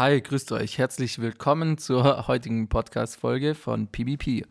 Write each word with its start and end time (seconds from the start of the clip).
Hi, 0.00 0.18
grüßt 0.18 0.52
euch. 0.52 0.78
Herzlich 0.78 1.18
willkommen 1.18 1.76
zur 1.76 2.26
heutigen 2.26 2.70
Podcast-Folge 2.70 3.54
von 3.54 3.86
PBP. 3.86 4.46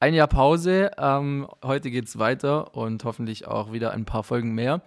Ein 0.00 0.14
Jahr 0.14 0.28
Pause. 0.28 0.92
Ähm, 0.96 1.46
heute 1.62 1.90
geht 1.90 2.06
es 2.06 2.18
weiter 2.18 2.74
und 2.74 3.04
hoffentlich 3.04 3.46
auch 3.46 3.70
wieder 3.70 3.90
ein 3.90 4.06
paar 4.06 4.24
Folgen 4.24 4.54
mehr. 4.54 4.80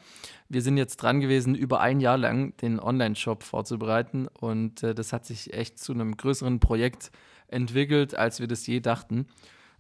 Wir 0.50 0.64
sind 0.64 0.78
jetzt 0.78 0.98
dran 0.98 1.20
gewesen, 1.20 1.54
über 1.54 1.82
ein 1.82 2.00
Jahr 2.00 2.18
lang 2.18 2.58
den 2.58 2.80
Online-Shop 2.80 3.44
vorzubereiten 3.44 4.28
und 4.28 4.82
äh, 4.82 4.96
das 4.96 5.14
hat 5.14 5.28
sich 5.28 5.54
echt 5.54 5.78
zu 5.78 5.94
einem 5.94 6.18
größeren 6.18 6.60
Projekt 6.60 7.12
entwickelt, 7.48 8.16
als 8.16 8.40
wir 8.40 8.48
das 8.48 8.66
je 8.66 8.80
dachten. 8.80 9.28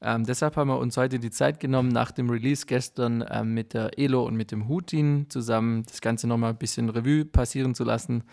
Ähm, 0.03 0.23
deshalb 0.23 0.55
haben 0.55 0.67
wir 0.67 0.77
uns 0.77 0.97
heute 0.97 1.17
die 1.17 1.31
Zeit 1.31 1.59
genommen, 1.59 1.89
nach 1.89 2.11
dem 2.11 2.29
Release 2.29 2.67
gestern 2.67 3.25
ähm, 3.27 3.55
mit 3.55 3.73
der 3.73 3.97
Elo 3.97 4.23
und 4.23 4.35
mit 4.35 4.51
dem 4.51 4.67
Hutin 4.67 5.25
zusammen 5.29 5.81
das 5.87 5.99
Ganze 5.99 6.27
nochmal 6.27 6.51
ein 6.51 6.59
bisschen 6.59 6.89
Revue 6.89 7.25
passieren 7.25 7.73
zu 7.73 7.83
lassen 7.83 8.23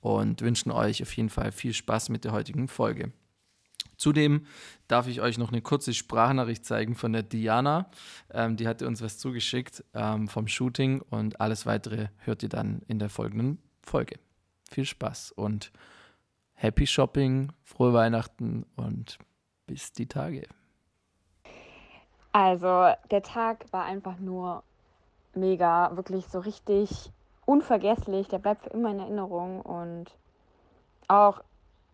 und 0.00 0.42
wünschen 0.42 0.70
euch 0.70 1.02
auf 1.02 1.16
jeden 1.16 1.30
Fall 1.30 1.52
viel 1.52 1.72
Spaß 1.72 2.08
mit 2.08 2.24
der 2.24 2.32
heutigen 2.32 2.68
Folge. 2.68 3.12
Zudem 3.96 4.46
darf 4.86 5.08
ich 5.08 5.20
euch 5.20 5.38
noch 5.38 5.50
eine 5.50 5.60
kurze 5.60 5.92
Sprachnachricht 5.92 6.64
zeigen 6.64 6.94
von 6.94 7.12
der 7.12 7.24
Diana. 7.24 7.90
Ähm, 8.32 8.56
die 8.56 8.68
hatte 8.68 8.86
uns 8.86 9.02
was 9.02 9.18
zugeschickt 9.18 9.84
ähm, 9.92 10.28
vom 10.28 10.46
Shooting 10.46 11.02
und 11.10 11.40
alles 11.40 11.66
weitere 11.66 12.08
hört 12.18 12.44
ihr 12.44 12.48
dann 12.48 12.82
in 12.86 13.00
der 13.00 13.08
folgenden 13.08 13.58
Folge. 13.82 14.18
Viel 14.70 14.84
Spaß 14.84 15.32
und 15.32 15.72
Happy 16.54 16.86
Shopping, 16.86 17.52
frohe 17.64 17.92
Weihnachten 17.92 18.64
und 18.76 19.18
bis 19.66 19.92
die 19.92 20.06
Tage. 20.06 20.46
Also 22.32 22.92
der 23.10 23.22
Tag 23.22 23.64
war 23.72 23.84
einfach 23.84 24.18
nur 24.18 24.62
mega, 25.34 25.96
wirklich 25.96 26.26
so 26.26 26.38
richtig 26.38 27.10
unvergesslich. 27.48 28.28
Der 28.28 28.38
bleibt 28.38 28.64
für 28.64 28.70
immer 28.70 28.90
in 28.90 29.00
Erinnerung 29.00 29.62
und 29.62 30.06
auch, 31.08 31.40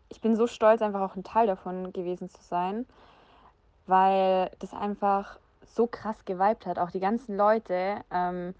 ich 0.09 0.21
bin 0.21 0.35
so 0.35 0.49
stolz, 0.49 0.83
einfach 0.83 1.01
auch 1.01 1.15
ein 1.15 1.23
Teil 1.23 1.47
davon 1.47 1.93
gewesen 1.93 2.29
zu 2.29 2.43
sein, 2.43 2.87
weil 3.87 4.51
das 4.59 4.75
einfach 4.75 5.39
so 5.63 5.87
krass 5.87 6.25
geweibt 6.25 6.67
hat. 6.67 6.79
Auch 6.81 6.91
die 6.91 7.01
ganzen 7.01 7.37
Leute. 7.37 8.01
Ähm, 8.11 8.55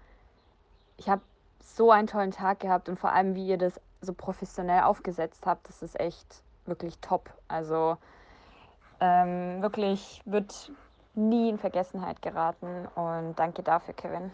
ich 0.97 1.09
habe 1.09 1.21
so 1.59 1.91
einen 1.91 2.07
tollen 2.07 2.31
Tag 2.31 2.61
gehabt 2.61 2.87
und 2.87 2.97
vor 2.97 3.11
allem, 3.11 3.35
wie 3.35 3.47
ihr 3.47 3.57
das 3.57 3.81
so 3.99 4.13
professionell 4.13 4.83
aufgesetzt 4.83 5.45
habt, 5.45 5.67
das 5.67 5.81
ist 5.81 5.99
echt 5.99 6.43
wirklich 6.65 6.97
top. 6.99 7.29
Also 7.49 7.97
ähm, 9.01 9.61
wirklich 9.61 10.21
wird 10.23 10.71
nie 11.13 11.49
in 11.49 11.57
Vergessenheit 11.57 12.21
geraten 12.21 12.87
und 12.95 13.35
danke 13.37 13.63
dafür, 13.63 13.93
Kevin. 13.93 14.31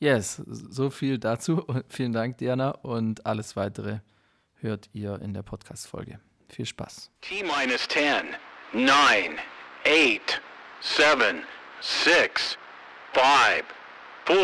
Yes, 0.00 0.42
so 0.46 0.88
viel 0.88 1.18
dazu. 1.18 1.62
Vielen 1.88 2.12
Dank, 2.12 2.38
Diana. 2.38 2.70
Und 2.70 3.26
alles 3.26 3.54
weitere 3.54 4.00
hört 4.54 4.88
ihr 4.94 5.20
in 5.20 5.34
der 5.34 5.42
Podcast-Folge. 5.42 6.18
Viel 6.48 6.64
Spaß. 6.64 7.10
T-minus 7.20 7.86
10, 7.88 8.24
9, 8.72 8.86
8, 9.84 10.40
7, 10.80 11.42
6, 11.82 12.56
5, 13.12 13.64
4, 14.24 14.36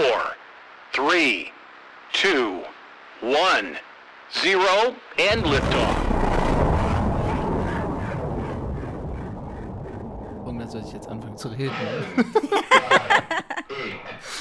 3, 0.92 1.52
2, 2.12 2.64
1, 3.22 3.78
0 4.44 4.94
and 5.32 5.46
liftoff. 5.46 5.96
Irgendwann 10.44 10.68
soll 10.68 10.82
ich 10.82 10.92
jetzt 10.92 11.08
anfangen 11.08 11.38
zu 11.38 11.48
reden. 11.48 11.72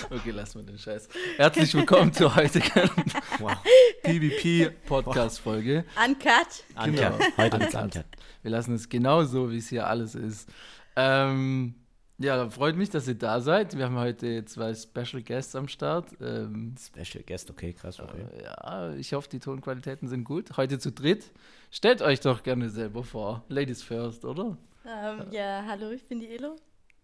okay, 0.09 0.31
lassen 0.31 0.59
wir 0.59 0.66
den 0.66 0.78
Scheiß. 0.78 1.09
Herzlich 1.38 1.73
willkommen 1.73 2.14
zur 2.14 2.36
heutigen 2.36 2.89
wow. 3.39 3.55
PvP-Podcast-Folge. 4.03 5.86
Uncut. 6.03 6.64
Genau. 6.86 7.17
Heute 7.38 7.58
uncut. 7.58 7.75
uncut. 7.75 8.06
Wir 8.41 8.52
lassen 8.52 8.75
es 8.75 8.89
genau 8.89 9.23
so, 9.23 9.52
wie 9.52 9.58
es 9.58 9.69
hier 9.69 9.88
alles 9.88 10.16
ist. 10.16 10.50
Ähm, 10.95 11.75
ja, 12.17 12.50
freut 12.50 12.78
mich, 12.78 12.89
dass 12.89 13.08
ihr 13.08 13.16
da 13.16 13.41
seid. 13.41 13.78
Wir 13.78 13.86
haben 13.86 13.97
heute 13.97 14.45
zwei 14.45 14.74
Special 14.74 15.22
Guests 15.22 15.56
am 15.56 15.68
Start. 15.68 16.09
Ähm, 16.22 16.75
Special 16.79 17.24
Guest, 17.24 17.50
okay, 17.50 17.74
krass, 17.74 18.00
okay. 18.00 18.25
Äh, 18.38 18.44
ja, 18.44 18.94
ich 18.94 19.13
hoffe, 19.13 19.28
die 19.29 19.40
Tonqualitäten 19.40 20.07
sind 20.07 20.24
gut. 20.24 20.56
Heute 20.56 20.79
zu 20.79 20.91
dritt. 20.91 21.31
Stellt 21.72 22.01
euch 22.01 22.22
doch 22.22 22.44
gerne 22.44 22.69
selber 22.69 23.03
vor. 23.03 23.44
Ladies 23.50 23.84
first, 23.84 24.24
oder? 24.24 24.57
Ähm, 24.85 25.25
ja, 25.31 25.66
hallo, 25.68 25.90
ich 25.90 26.06
bin 26.07 26.19
die 26.19 26.29
Elo. 26.29 26.56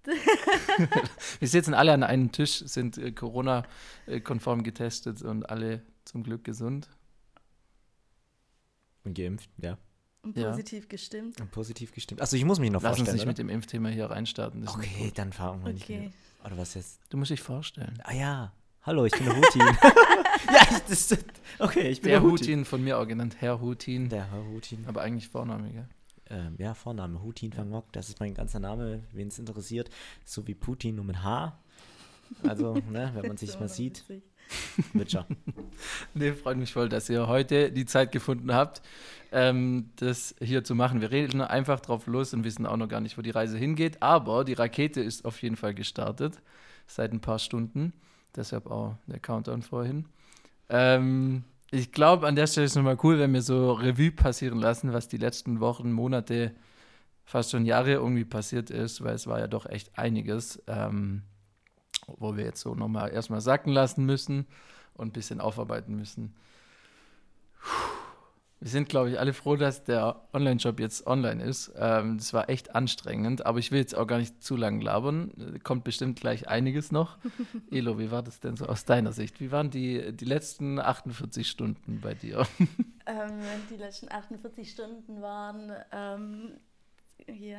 Wir 1.40 1.48
sitzen 1.48 1.74
alle 1.74 1.94
an 1.94 2.04
einem 2.04 2.32
Tisch, 2.32 2.64
sind 2.66 2.98
äh, 2.98 3.12
Corona-konform 3.12 4.64
getestet 4.64 5.22
und 5.22 5.50
alle 5.50 5.82
zum 6.06 6.24
Glück 6.24 6.44
gesund. 6.44 6.90
Und 9.04 9.16
geimpft, 9.16 9.50
ja. 9.58 9.78
Und 10.24 10.36
positiv 10.36 10.84
ja. 10.84 10.90
gestimmt. 10.90 11.42
Und 11.42 11.52
positiv 11.52 11.92
gestimmt. 11.92 12.22
Achso, 12.22 12.36
ich 12.36 12.46
muss 12.46 12.60
mich 12.60 12.70
noch 12.70 12.82
Lass 12.82 12.98
vorstellen. 12.98 13.06
Lass 13.08 13.14
uns 13.14 13.14
nicht 13.14 13.22
oder? 13.24 13.30
mit 13.30 13.38
dem 13.40 13.50
Impfthema 13.50 13.90
hier 13.90 14.06
reinstarten. 14.06 14.68
okay, 14.68 15.12
dann 15.16 15.34
fahren 15.34 15.64
wir 15.66 15.74
okay. 15.74 16.00
nicht. 16.00 16.14
Oder 16.46 16.58
was 16.58 16.76
jetzt? 16.76 17.00
Du 17.10 17.18
musst 17.18 17.32
dich 17.32 17.42
vorstellen. 17.42 18.00
Ah 18.04 18.14
ja. 18.14 18.54
Hallo, 18.84 19.06
ich 19.06 19.14
bin 19.14 19.26
der 19.26 19.36
Hutin. 19.36 19.62
ja, 19.62 20.62
ich, 20.72 20.80
das, 20.90 21.18
okay, 21.60 21.90
ich 21.90 22.02
bin 22.02 22.10
der, 22.10 22.20
der 22.20 22.22
Hutin. 22.22 22.48
Hutin. 22.48 22.66
von 22.66 22.84
mir 22.84 22.98
auch 22.98 23.08
genannt, 23.08 23.36
Herr 23.40 23.62
Hutin. 23.62 24.10
Der 24.10 24.32
Herr 24.32 24.44
Hutin. 24.44 24.86
Aber 24.88 25.02
eigentlich 25.02 25.28
Vorname, 25.28 25.70
gell? 25.72 25.88
Ähm, 26.32 26.56
ja, 26.58 26.74
Vorname, 26.74 27.22
Hutin 27.22 27.56
van 27.56 27.70
Mock, 27.70 27.92
das 27.92 28.10
ist 28.10 28.20
mein 28.20 28.34
ganzer 28.34 28.60
Name, 28.60 29.04
wen 29.12 29.28
es 29.28 29.40
interessiert, 29.40 29.90
so 30.26 30.48
wie 30.48 30.56
Putin 30.56 30.96
nur 30.96 31.06
mit 31.06 31.24
H. 31.24 31.60
Also, 32.44 32.74
ne, 32.92 33.12
wenn 33.14 33.28
man 33.28 33.38
sich 33.38 33.60
mal 33.60 33.70
sieht. 33.70 34.04
Wird 34.94 35.12
schon. 35.12 35.26
nee, 36.14 36.34
freut 36.34 36.58
mich 36.58 36.74
voll, 36.74 36.90
dass 36.90 37.10
ihr 37.10 37.28
heute 37.28 37.72
die 37.72 37.86
Zeit 37.86 38.12
gefunden 38.12 38.54
habt, 38.54 38.82
ähm, 39.32 39.92
das 39.98 40.36
hier 40.42 40.64
zu 40.64 40.76
machen. 40.76 41.02
Wir 41.02 41.12
reden 41.12 41.42
einfach 41.42 41.80
drauf 41.80 42.08
los 42.08 42.34
und 42.34 42.44
wissen 42.44 42.66
auch 42.66 42.78
noch 42.78 42.88
gar 42.88 43.02
nicht, 43.02 43.18
wo 43.18 43.22
die 43.22 43.30
Reise 43.30 43.58
hingeht. 43.58 44.02
Aber 44.02 44.44
die 44.44 44.54
Rakete 44.54 45.02
ist 45.02 45.26
auf 45.26 45.42
jeden 45.42 45.56
Fall 45.56 45.74
gestartet, 45.74 46.42
seit 46.88 47.14
ein 47.14 47.22
paar 47.22 47.40
Stunden. 47.40 47.94
Deshalb 48.36 48.68
auch 48.68 48.96
der 49.08 49.20
Countdown 49.20 49.62
vorhin. 49.62 50.06
Ähm, 50.70 51.44
ich 51.72 51.92
glaube, 51.94 52.28
an 52.28 52.36
der 52.36 52.48
Stelle 52.48 52.66
ist 52.66 52.72
es 52.72 52.76
nochmal 52.76 52.98
cool, 53.04 53.18
wenn 53.18 53.34
wir 53.34 53.42
so 53.42 53.72
Revue 53.72 54.12
passieren 54.12 54.60
lassen, 54.60 54.92
was 54.94 55.08
die 55.08 55.18
letzten 55.18 55.62
Wochen, 55.62 55.92
Monate, 55.92 56.54
fast 57.24 57.52
schon 57.52 57.66
Jahre 57.66 57.94
irgendwie 57.94 58.26
passiert 58.26 58.70
ist, 58.70 59.04
weil 59.04 59.16
es 59.16 59.26
war 59.26 59.40
ja 59.40 59.48
doch 59.48 59.66
echt 59.66 59.98
einiges, 59.98 60.62
ähm, 60.68 61.24
wo 62.08 62.36
wir 62.36 62.44
jetzt 62.44 62.62
so 62.62 62.76
nochmal 62.76 63.12
erstmal 63.12 63.42
sacken 63.42 63.72
lassen 63.72 64.06
müssen 64.06 64.46
und 64.96 65.10
ein 65.10 65.14
bisschen 65.14 65.40
aufarbeiten 65.40 65.96
müssen. 65.96 66.36
Puh. 67.62 67.91
Wir 68.62 68.70
sind, 68.70 68.90
glaube 68.90 69.10
ich, 69.10 69.20
alle 69.20 69.34
froh, 69.34 69.56
dass 69.56 69.84
der 69.86 70.22
Online-Shop 70.34 70.80
jetzt 70.80 71.08
online 71.08 71.44
ist. 71.44 71.74
Ähm, 71.76 72.20
das 72.20 72.32
war 72.32 72.48
echt 72.48 72.76
anstrengend, 72.76 73.44
aber 73.44 73.58
ich 73.58 73.72
will 73.72 73.80
jetzt 73.80 73.96
auch 73.96 74.06
gar 74.06 74.20
nicht 74.20 74.44
zu 74.44 74.56
lang 74.56 74.82
labern. 74.82 75.60
Kommt 75.64 75.84
bestimmt 75.84 76.20
gleich 76.20 76.48
einiges 76.48 76.92
noch. 76.92 77.18
Elo, 77.72 77.98
wie 77.98 78.12
war 78.12 78.22
das 78.22 78.40
denn 78.40 78.56
so 78.56 78.68
aus 78.68 78.86
deiner 78.86 79.14
Sicht? 79.14 79.40
Wie 79.40 79.52
waren 79.52 79.72
die, 79.72 80.16
die 80.16 80.26
letzten 80.26 80.80
48 80.80 81.50
Stunden 81.50 82.00
bei 82.02 82.14
dir? 82.14 82.48
Ähm, 83.08 83.42
die 83.72 83.78
letzten 83.78 84.12
48 84.12 84.72
Stunden 84.72 85.24
waren 85.24 85.72
ähm, 85.92 86.52
ja, 87.28 87.58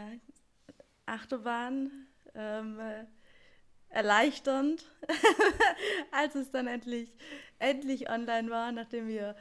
Achterbahn, 1.04 1.90
ähm, 2.36 2.78
erleichternd, 3.88 4.84
als 6.12 6.36
es 6.36 6.52
dann 6.52 6.68
endlich, 6.68 7.12
endlich 7.58 8.08
online 8.08 8.50
war, 8.50 8.70
nachdem 8.70 9.08
wir 9.08 9.34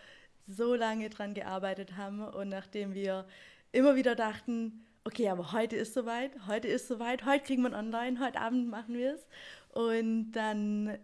so 0.48 0.76
lange 0.76 1.10
dran 1.10 1.34
gearbeitet 1.34 1.98
haben 1.98 2.22
und 2.22 2.50
nachdem 2.50 2.94
wir 2.94 3.26
immer 3.72 3.96
wieder 3.96 4.16
dachten, 4.16 4.86
okay, 5.04 5.30
aber 5.30 5.52
heute 5.52 5.76
ist 5.76 5.94
soweit, 5.94 6.32
heute 6.48 6.68
ist 6.68 6.88
soweit, 6.88 7.26
heute 7.26 7.46
kriegen 7.46 7.64
wir 7.64 7.74
online, 7.74 8.20
heute 8.20 8.40
Abend 8.40 8.70
machen 8.70 8.96
wir 8.96 9.16
es 9.16 9.28
und 9.74 10.32
dann 10.34 10.98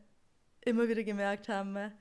immer 0.66 0.88
wieder 0.88 1.04
gemerkt 1.04 1.50
haben, 1.50 1.92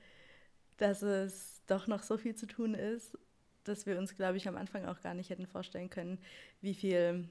dass 0.77 1.01
es 1.01 1.61
doch 1.67 1.87
noch 1.87 2.03
so 2.03 2.17
viel 2.17 2.35
zu 2.35 2.47
tun 2.47 2.73
ist, 2.73 3.17
dass 3.63 3.85
wir 3.85 3.97
uns, 3.97 4.15
glaube 4.15 4.37
ich, 4.37 4.47
am 4.47 4.55
Anfang 4.55 4.85
auch 4.85 5.01
gar 5.01 5.13
nicht 5.13 5.29
hätten 5.29 5.47
vorstellen 5.47 5.89
können, 5.89 6.19
wie 6.61 6.73
viel, 6.73 7.27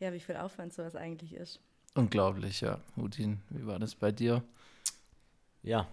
ja, 0.00 0.12
wie 0.12 0.20
viel 0.20 0.36
Aufwand 0.36 0.74
sowas 0.74 0.96
eigentlich 0.96 1.34
ist. 1.34 1.60
Unglaublich, 1.94 2.60
ja. 2.60 2.80
Hudin, 2.96 3.40
wie 3.48 3.66
war 3.66 3.78
das 3.78 3.94
bei 3.94 4.12
dir? 4.12 4.42
Ja, 5.62 5.88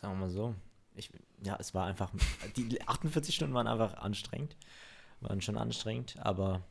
sagen 0.00 0.14
wir 0.14 0.26
mal 0.26 0.30
so 0.30 0.54
ich, 0.96 1.10
ja, 1.42 1.56
es 1.58 1.74
war 1.74 1.86
einfach, 1.86 2.10
die 2.56 2.86
48 2.86 3.34
Stunden 3.34 3.54
waren 3.54 3.66
einfach 3.66 3.94
anstrengend, 3.94 4.56
waren 5.20 5.40
schon 5.40 5.56
anstrengend, 5.56 6.16
aber 6.20 6.62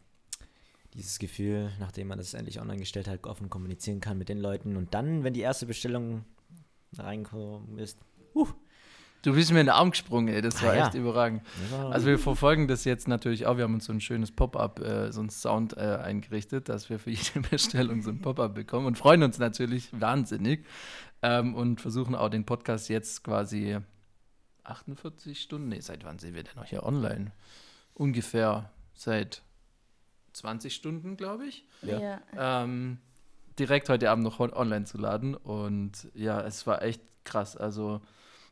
dieses 0.93 1.19
Gefühl, 1.19 1.71
nachdem 1.79 2.07
man 2.07 2.17
das 2.17 2.33
endlich 2.33 2.59
online 2.59 2.79
gestellt 2.79 3.07
hat, 3.07 3.25
offen 3.25 3.49
kommunizieren 3.49 3.99
kann 3.99 4.17
mit 4.17 4.29
den 4.29 4.39
Leuten 4.39 4.77
und 4.77 4.93
dann, 4.93 5.23
wenn 5.23 5.33
die 5.33 5.41
erste 5.41 5.65
Bestellung 5.65 6.25
reinkommen 6.97 7.77
ist, 7.77 7.99
uh, 8.33 8.47
Du 9.25 9.33
bist 9.33 9.51
mir 9.51 9.59
in 9.59 9.65
den 9.65 9.73
Arm 9.73 9.89
gesprungen, 9.89 10.27
ey. 10.27 10.39
Das 10.39 10.61
war 10.61 10.73
ah, 10.73 10.85
echt 10.85 10.93
ja. 10.93 10.99
überragend. 10.99 11.41
Also 11.89 12.05
wir 12.05 12.19
verfolgen 12.19 12.67
das 12.67 12.85
jetzt 12.85 13.07
natürlich 13.07 13.47
auch. 13.47 13.57
Wir 13.57 13.63
haben 13.63 13.73
uns 13.73 13.85
so 13.85 13.91
ein 13.91 13.99
schönes 13.99 14.31
Pop-up, 14.31 14.79
äh, 14.81 15.11
so 15.11 15.19
ein 15.19 15.31
Sound 15.31 15.75
äh, 15.75 15.97
eingerichtet, 15.97 16.69
dass 16.69 16.91
wir 16.91 16.99
für 16.99 17.09
jede 17.09 17.39
Bestellung 17.49 18.03
so 18.03 18.11
ein 18.11 18.21
Pop-up 18.21 18.53
bekommen 18.53 18.85
und 18.85 18.99
freuen 18.99 19.23
uns 19.23 19.39
natürlich 19.39 19.89
wahnsinnig 19.99 20.67
ähm, 21.23 21.55
und 21.55 21.81
versuchen 21.81 22.13
auch 22.13 22.29
den 22.29 22.45
Podcast 22.45 22.87
jetzt 22.87 23.23
quasi 23.23 23.79
48 24.65 25.41
Stunden? 25.41 25.69
Nee, 25.69 25.79
seit 25.79 26.03
wann 26.03 26.19
sind 26.19 26.35
wir 26.35 26.43
denn 26.43 26.55
noch 26.55 26.65
hier 26.65 26.83
online? 26.83 27.31
ungefähr 27.93 28.71
seit 28.93 29.41
20 30.33 30.75
Stunden, 30.75 31.15
glaube 31.15 31.45
ich. 31.47 31.65
Ja. 31.81 31.99
ja. 31.99 32.63
ähm, 32.63 32.97
direkt 33.57 33.87
heute 33.89 34.11
Abend 34.11 34.23
noch 34.25 34.39
on- 34.41 34.51
online 34.53 34.83
zu 34.85 34.97
laden. 34.97 35.33
Und 35.35 36.09
ja, 36.13 36.41
es 36.41 36.67
war 36.67 36.81
echt 36.81 37.01
krass. 37.23 37.55
Also 37.55 38.01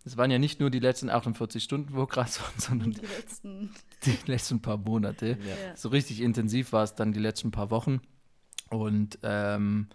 es 0.06 0.16
waren 0.16 0.32
ja 0.32 0.40
nicht 0.40 0.60
nur 0.62 0.70
die 0.70 0.80
letzten 0.80 1.10
48 1.10 1.62
Stunden, 1.62 1.94
wo 1.94 2.06
krass 2.06 2.40
waren, 2.42 2.58
sondern 2.58 2.92
Die 2.92 3.02
letzten. 3.06 3.74
die 4.06 4.18
letzten 4.28 4.62
paar 4.62 4.78
Monate. 4.78 5.38
Ja. 5.42 5.68
Ja. 5.68 5.76
So 5.76 5.90
richtig 5.90 6.22
intensiv 6.22 6.72
war 6.72 6.84
es 6.84 6.96
dann 6.96 7.12
die 7.12 7.20
letzten 7.20 7.52
paar 7.52 7.70
Wochen. 7.70 8.00
Und 8.70 9.20
ähm, 9.24 9.90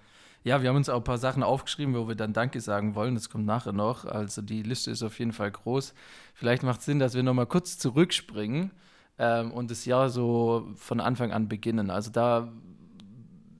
ja, 0.44 0.62
wir 0.62 0.68
haben 0.68 0.76
uns 0.76 0.88
auch 0.88 0.98
ein 0.98 1.04
paar 1.04 1.18
Sachen 1.18 1.42
aufgeschrieben, 1.42 1.94
wo 1.94 2.08
wir 2.08 2.14
dann 2.14 2.32
Danke 2.32 2.60
sagen 2.60 2.94
wollen. 2.94 3.14
Das 3.14 3.28
kommt 3.30 3.44
nachher 3.46 3.72
noch. 3.72 4.04
Also 4.04 4.40
die 4.42 4.62
Liste 4.62 4.90
ist 4.90 5.02
auf 5.02 5.18
jeden 5.18 5.32
Fall 5.32 5.50
groß. 5.50 5.94
Vielleicht 6.34 6.62
macht 6.62 6.80
es 6.80 6.86
Sinn, 6.86 6.98
dass 6.98 7.14
wir 7.14 7.22
nochmal 7.22 7.46
kurz 7.46 7.78
zurückspringen 7.78 8.70
ähm, 9.18 9.50
und 9.52 9.70
das 9.70 9.84
Jahr 9.84 10.08
so 10.10 10.68
von 10.76 11.00
Anfang 11.00 11.32
an 11.32 11.48
beginnen. 11.48 11.90
Also 11.90 12.10
da 12.10 12.50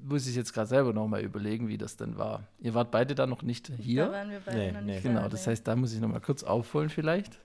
muss 0.03 0.27
ich 0.27 0.37
jetzt 0.37 0.55
gerade 0.55 0.69
selber 0.69 0.93
nochmal 0.95 1.21
überlegen, 1.23 1.69
wie 1.69 1.77
das 1.77 1.97
denn 1.97 2.17
war. 2.17 2.45
Ihr 2.61 2.73
wart 2.73 2.91
beide 2.91 3.15
da 3.15 3.27
noch 3.27 3.43
nicht 3.43 3.69
Da 3.69 3.75
hier. 3.75 4.11
waren 4.11 4.31
wir 4.31 4.41
beide 4.41 4.57
Nee, 4.59 4.73
noch 4.73 4.81
nee. 4.81 4.93
nicht 4.93 5.03
Genau, 5.03 5.23
da, 5.23 5.29
das 5.29 5.45
nee. 5.45 5.51
heißt, 5.53 5.69
da 5.69 5.77
muss 5.77 5.93
ich 5.93 6.01
nochmal 6.01 6.21
kurz 6.23 6.43
aufholen 6.45 6.89
vielleicht. 6.89 7.39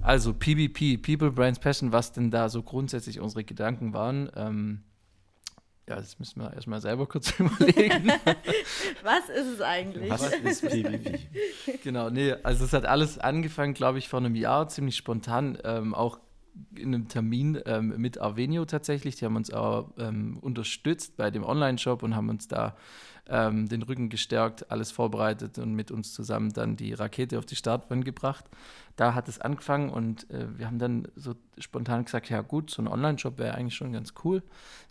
Also 0.00 0.32
PBP, 0.32 1.02
People, 1.02 1.32
Brands, 1.32 1.58
Passion, 1.58 1.92
was 1.92 2.12
denn 2.12 2.30
da 2.30 2.48
so 2.48 2.62
grundsätzlich 2.62 3.20
unsere 3.20 3.44
Gedanken 3.44 3.92
waren. 3.92 4.30
Ähm, 4.36 4.82
ja, 5.88 5.96
das 5.96 6.18
müssen 6.18 6.42
wir 6.42 6.52
erstmal 6.52 6.80
selber 6.80 7.06
kurz 7.06 7.30
überlegen. 7.38 8.12
Was 9.02 9.28
ist 9.28 9.46
es 9.54 9.60
eigentlich? 9.60 10.10
Was 10.10 10.32
ist 10.32 10.62
PvP? 10.62 11.20
genau, 11.82 12.10
nee, 12.10 12.34
also 12.42 12.64
es 12.64 12.72
hat 12.72 12.84
alles 12.84 13.18
angefangen, 13.18 13.74
glaube 13.74 13.98
ich, 13.98 14.08
vor 14.08 14.18
einem 14.20 14.34
Jahr, 14.34 14.68
ziemlich 14.68 14.96
spontan, 14.96 15.58
ähm, 15.64 15.94
auch 15.94 16.18
in 16.74 16.94
einem 16.94 17.08
Termin 17.08 17.60
ähm, 17.66 17.94
mit 17.98 18.20
Arvenio 18.20 18.64
tatsächlich. 18.64 19.16
Die 19.16 19.24
haben 19.24 19.36
uns 19.36 19.52
auch 19.52 19.90
ähm, 19.98 20.38
unterstützt 20.40 21.16
bei 21.16 21.30
dem 21.30 21.44
Online-Shop 21.44 22.02
und 22.02 22.16
haben 22.16 22.28
uns 22.28 22.48
da 22.48 22.76
ähm, 23.28 23.68
den 23.68 23.82
Rücken 23.82 24.08
gestärkt, 24.08 24.70
alles 24.70 24.90
vorbereitet 24.90 25.58
und 25.58 25.74
mit 25.74 25.90
uns 25.90 26.12
zusammen 26.12 26.52
dann 26.52 26.76
die 26.76 26.94
Rakete 26.94 27.38
auf 27.38 27.46
die 27.46 27.56
Startbahn 27.56 28.04
gebracht. 28.04 28.44
Da 28.96 29.14
hat 29.14 29.28
es 29.28 29.40
angefangen 29.40 29.90
und 29.90 30.28
äh, 30.30 30.58
wir 30.58 30.66
haben 30.66 30.78
dann 30.78 31.06
so 31.14 31.34
spontan 31.58 32.04
gesagt, 32.04 32.30
ja 32.30 32.40
gut, 32.40 32.70
so 32.70 32.82
ein 32.82 32.88
Online-Shop 32.88 33.38
wäre 33.38 33.54
eigentlich 33.54 33.74
schon 33.74 33.92
ganz 33.92 34.14
cool. 34.24 34.42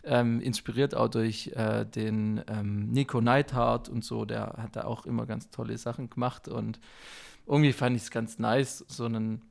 Ähm, 0.04 0.40
inspiriert 0.40 0.94
auch 0.94 1.08
durch 1.08 1.48
äh, 1.54 1.84
den 1.84 2.42
ähm, 2.48 2.90
Nico 2.90 3.20
Neidhardt 3.20 3.88
und 3.88 4.04
so, 4.04 4.24
der 4.24 4.54
hat 4.56 4.76
da 4.76 4.84
auch 4.84 5.04
immer 5.04 5.26
ganz 5.26 5.50
tolle 5.50 5.76
Sachen 5.76 6.08
gemacht 6.08 6.48
und 6.48 6.80
irgendwie 7.46 7.72
fand 7.72 7.96
ich 7.96 8.02
es 8.02 8.10
ganz 8.10 8.38
nice, 8.38 8.84
so 8.88 9.06
einen 9.06 9.42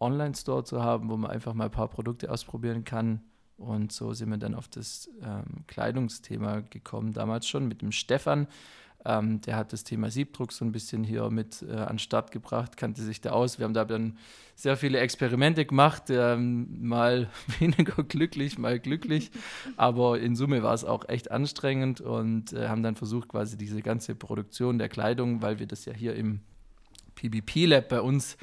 Online-Store 0.00 0.64
zu 0.64 0.82
haben, 0.82 1.08
wo 1.08 1.16
man 1.16 1.30
einfach 1.30 1.54
mal 1.54 1.66
ein 1.66 1.70
paar 1.70 1.88
Produkte 1.88 2.30
ausprobieren 2.30 2.84
kann. 2.84 3.20
Und 3.56 3.90
so 3.92 4.12
sind 4.12 4.30
wir 4.30 4.38
dann 4.38 4.54
auf 4.54 4.68
das 4.68 5.10
ähm, 5.22 5.64
Kleidungsthema 5.66 6.60
gekommen, 6.60 7.12
damals 7.12 7.48
schon 7.48 7.66
mit 7.66 7.82
dem 7.82 7.90
Stefan. 7.90 8.46
Ähm, 9.04 9.40
der 9.42 9.56
hat 9.56 9.72
das 9.72 9.84
Thema 9.84 10.10
Siebdruck 10.10 10.52
so 10.52 10.64
ein 10.64 10.72
bisschen 10.72 11.04
hier 11.04 11.30
mit 11.30 11.62
äh, 11.62 11.72
an 11.72 11.94
den 11.94 11.98
Start 11.98 12.30
gebracht, 12.32 12.76
kannte 12.76 13.02
sich 13.02 13.20
da 13.20 13.30
aus. 13.30 13.58
Wir 13.58 13.64
haben 13.64 13.74
da 13.74 13.84
dann 13.84 14.18
sehr 14.56 14.76
viele 14.76 14.98
Experimente 14.98 15.64
gemacht, 15.64 16.04
ähm, 16.10 16.86
mal 16.86 17.28
weniger 17.58 18.02
glücklich, 18.02 18.58
mal 18.58 18.80
glücklich. 18.80 19.30
Aber 19.76 20.20
in 20.20 20.34
Summe 20.34 20.62
war 20.62 20.74
es 20.74 20.84
auch 20.84 21.08
echt 21.08 21.30
anstrengend 21.30 22.00
und 22.00 22.52
äh, 22.52 22.68
haben 22.68 22.82
dann 22.82 22.96
versucht, 22.96 23.28
quasi 23.28 23.56
diese 23.56 23.82
ganze 23.82 24.14
Produktion 24.14 24.78
der 24.78 24.88
Kleidung, 24.88 25.42
weil 25.42 25.58
wir 25.60 25.66
das 25.66 25.84
ja 25.84 25.92
hier 25.92 26.14
im 26.14 26.40
PBP 27.18 27.66
Lab 27.66 27.88
bei 27.88 28.00
uns 28.00 28.36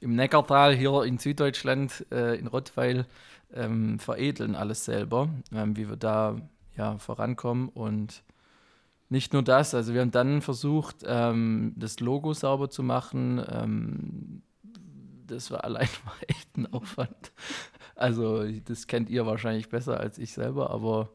im 0.00 0.14
Neckartal 0.14 0.76
hier 0.76 1.02
in 1.04 1.18
Süddeutschland, 1.18 2.06
äh, 2.12 2.38
in 2.38 2.46
Rottweil, 2.46 3.06
ähm, 3.52 3.98
veredeln 3.98 4.54
alles 4.54 4.84
selber, 4.84 5.30
ähm, 5.52 5.76
wie 5.76 5.88
wir 5.88 5.96
da 5.96 6.36
ja 6.76 6.98
vorankommen 6.98 7.68
und 7.70 8.22
nicht 9.08 9.32
nur 9.32 9.42
das, 9.42 9.74
also 9.74 9.94
wir 9.94 10.02
haben 10.02 10.10
dann 10.10 10.42
versucht, 10.42 10.96
ähm, 11.06 11.72
das 11.76 11.98
Logo 12.00 12.34
sauber 12.34 12.68
zu 12.68 12.82
machen. 12.82 13.42
Ähm, 13.48 14.42
das 15.26 15.50
war 15.50 15.64
allein 15.64 15.88
mal 16.04 16.14
echt 16.26 16.56
ein 16.56 16.70
Aufwand. 16.72 17.32
Also 17.94 18.44
das 18.46 18.86
kennt 18.86 19.08
ihr 19.08 19.26
wahrscheinlich 19.26 19.70
besser 19.70 19.98
als 19.98 20.18
ich 20.18 20.34
selber, 20.34 20.70
aber 20.70 21.08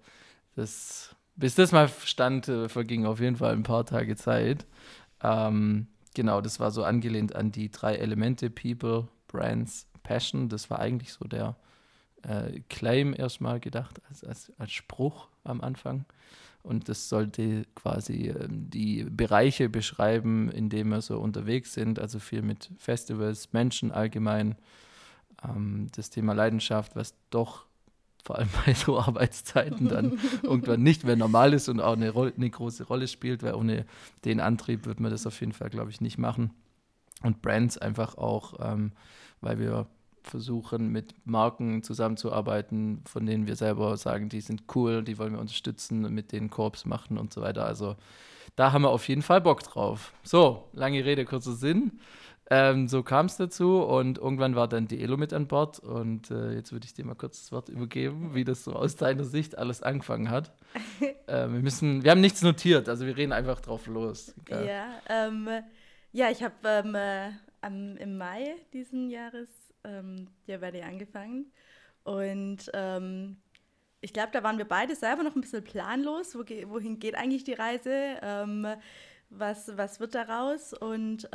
das, 0.56 1.16
bis 1.36 1.56
das 1.56 1.72
mal 1.72 1.88
stand, 1.88 2.48
äh, 2.48 2.68
verging 2.68 3.06
auf 3.06 3.20
jeden 3.20 3.36
Fall 3.36 3.54
ein 3.54 3.64
paar 3.64 3.86
Tage 3.86 4.16
Zeit. 4.16 4.66
Ähm, 5.22 5.88
genau, 6.14 6.42
das 6.42 6.60
war 6.60 6.72
so 6.72 6.84
angelehnt 6.84 7.36
an 7.36 7.52
die 7.52 7.72
drei 7.72 7.96
Elemente, 7.96 8.50
People, 8.50 9.08
Brands, 9.28 9.88
Passion. 10.04 10.50
Das 10.50 10.70
war 10.70 10.80
eigentlich 10.80 11.14
so 11.14 11.26
der 11.26 11.56
äh, 12.24 12.62
Claim 12.70 13.14
erstmal 13.18 13.60
gedacht, 13.60 14.02
als, 14.10 14.24
als, 14.24 14.52
als 14.58 14.72
Spruch 14.72 15.28
am 15.44 15.62
Anfang. 15.62 16.06
Und 16.64 16.88
das 16.88 17.10
sollte 17.10 17.66
quasi 17.76 18.30
ähm, 18.30 18.70
die 18.70 19.04
Bereiche 19.04 19.68
beschreiben, 19.68 20.50
in 20.50 20.70
denen 20.70 20.90
wir 20.92 21.02
so 21.02 21.20
unterwegs 21.20 21.74
sind. 21.74 22.00
Also 22.00 22.20
viel 22.20 22.42
mit 22.42 22.70
Festivals, 22.78 23.52
Menschen 23.52 23.92
allgemein. 23.92 24.56
Ähm, 25.44 25.90
das 25.94 26.10
Thema 26.10 26.34
Leidenschaft, 26.34 26.96
was 26.96 27.16
doch 27.30 27.66
vor 28.24 28.38
allem 28.38 28.50
bei 28.66 28.74
so 28.74 29.00
Arbeitszeiten 29.00 29.90
dann 29.90 30.20
irgendwann 30.44 30.82
nicht 30.82 31.04
mehr 31.04 31.16
normal 31.16 31.54
ist 31.54 31.70
und 31.70 31.80
auch 31.80 31.94
eine, 31.94 32.10
Rolle, 32.10 32.34
eine 32.36 32.50
große 32.50 32.86
Rolle 32.86 33.08
spielt, 33.08 33.44
weil 33.44 33.54
ohne 33.54 33.86
den 34.26 34.40
Antrieb 34.40 34.86
wird 34.86 35.00
man 35.00 35.12
das 35.12 35.28
auf 35.28 35.40
jeden 35.40 35.52
Fall, 35.52 35.70
glaube 35.70 35.92
ich, 35.92 36.02
nicht 36.02 36.18
machen. 36.18 36.52
Und 37.22 37.42
Brands 37.42 37.78
einfach 37.78 38.18
auch, 38.18 38.54
ähm, 38.60 38.94
weil 39.42 39.60
wir 39.60 39.88
versuchen, 40.24 40.90
mit 40.90 41.14
Marken 41.26 41.84
zusammenzuarbeiten, 41.84 43.02
von 43.06 43.26
denen 43.26 43.46
wir 43.46 43.58
selber 43.58 43.98
sagen, 43.98 44.30
die 44.30 44.42
sind 44.42 44.64
cool, 44.74 45.04
die 45.04 45.18
wollen 45.18 45.34
wir 45.34 45.40
unterstützen, 45.40 46.14
mit 46.14 46.32
denen 46.32 46.50
Korps 46.50 46.86
machen 46.86 47.18
und 47.18 47.34
so 47.34 47.42
weiter. 47.42 47.66
Also 47.66 47.98
da 48.56 48.72
haben 48.72 48.84
wir 48.84 48.90
auf 48.90 49.08
jeden 49.08 49.22
Fall 49.22 49.42
Bock 49.42 49.64
drauf. 49.64 50.14
So, 50.24 50.70
lange 50.74 51.04
Rede, 51.04 51.26
kurzer 51.26 51.54
Sinn. 51.54 52.00
Ähm, 52.56 52.88
so 52.88 53.02
kam 53.02 53.26
es 53.26 53.36
dazu 53.38 53.82
und 53.82 54.20
irgendwann 54.20 54.56
war 54.56 54.68
dann 54.68 54.88
die 54.88 55.02
Elo 55.02 55.18
mit 55.18 55.34
an 55.34 55.48
Bord 55.48 55.80
und 55.80 56.30
äh, 56.30 56.52
jetzt 56.54 56.72
würde 56.72 56.86
ich 56.86 56.94
dir 56.94 57.04
mal 57.04 57.16
kurz 57.16 57.42
das 57.42 57.52
Wort 57.52 57.68
übergeben, 57.68 58.36
wie 58.36 58.44
das 58.44 58.64
so 58.64 58.74
aus 58.74 58.96
deiner 58.96 59.24
Sicht 59.24 59.58
alles 59.58 59.82
angefangen 59.82 60.30
hat. 60.30 60.54
äh, 61.26 61.48
wir 61.48 61.62
müssen, 61.62 62.04
wir 62.04 62.12
haben 62.12 62.22
nichts 62.22 62.44
notiert, 62.44 62.90
also 62.90 63.08
wir 63.08 63.18
reden 63.18 63.32
einfach 63.32 63.60
drauf 63.60 63.88
los. 63.88 64.36
Egal. 64.46 64.68
Ja, 64.68 64.86
ähm, 65.10 65.50
ja 66.12 66.30
ich 66.30 66.44
habe 66.44 66.54
ähm, 66.66 66.94
äh, 66.94 67.32
am- 67.62 67.98
im 67.98 68.18
Mai 68.20 68.56
diesen 68.72 69.10
Jahres 69.10 69.50
ähm, 69.84 70.28
ja 70.46 70.58
bei 70.60 70.70
dir 70.70 70.86
angefangen 70.86 71.52
und 72.04 72.70
ähm, 72.76 73.38
ich 74.02 74.14
glaube, 74.14 74.30
da 74.32 74.44
waren 74.44 74.60
wir 74.60 74.66
beide 74.68 74.96
selber 74.96 75.24
noch 75.24 75.36
ein 75.36 75.42
bisschen 75.42 75.64
planlos, 75.64 76.36
wo 76.36 76.44
ge 76.44 76.70
wohin 76.70 77.00
geht 77.00 77.16
eigentlich 77.16 77.46
die 77.46 77.54
Reise, 77.54 78.18
ähm, 78.22 78.68
was, 79.32 79.76
was 79.76 80.00
wird 80.00 80.14
daraus 80.14 80.74
und 80.74 81.28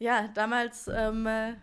ja, 0.00 0.28
damals 0.34 0.88
ähm, 0.88 1.26
äh, 1.26 1.54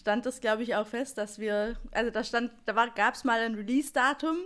stand 0.00 0.26
das, 0.26 0.40
glaube 0.40 0.62
ich, 0.62 0.74
auch 0.76 0.86
fest, 0.86 1.18
dass 1.18 1.38
wir, 1.38 1.76
also 1.92 2.10
da 2.10 2.22
stand, 2.22 2.52
da 2.66 2.86
gab 2.86 3.14
es 3.14 3.24
mal 3.24 3.40
ein 3.40 3.54
Release-Datum, 3.54 4.36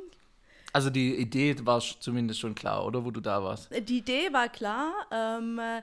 Also 0.72 0.90
die 0.90 1.16
Idee 1.16 1.56
war 1.66 1.80
zumindest 1.80 2.40
schon 2.40 2.54
klar, 2.54 2.84
oder 2.86 3.04
wo 3.04 3.10
du 3.10 3.20
da 3.20 3.42
warst? 3.42 3.70
Die 3.70 3.98
Idee 3.98 4.32
war 4.32 4.48
klar. 4.48 4.92
Ähm, 5.10 5.58
äh, 5.58 5.82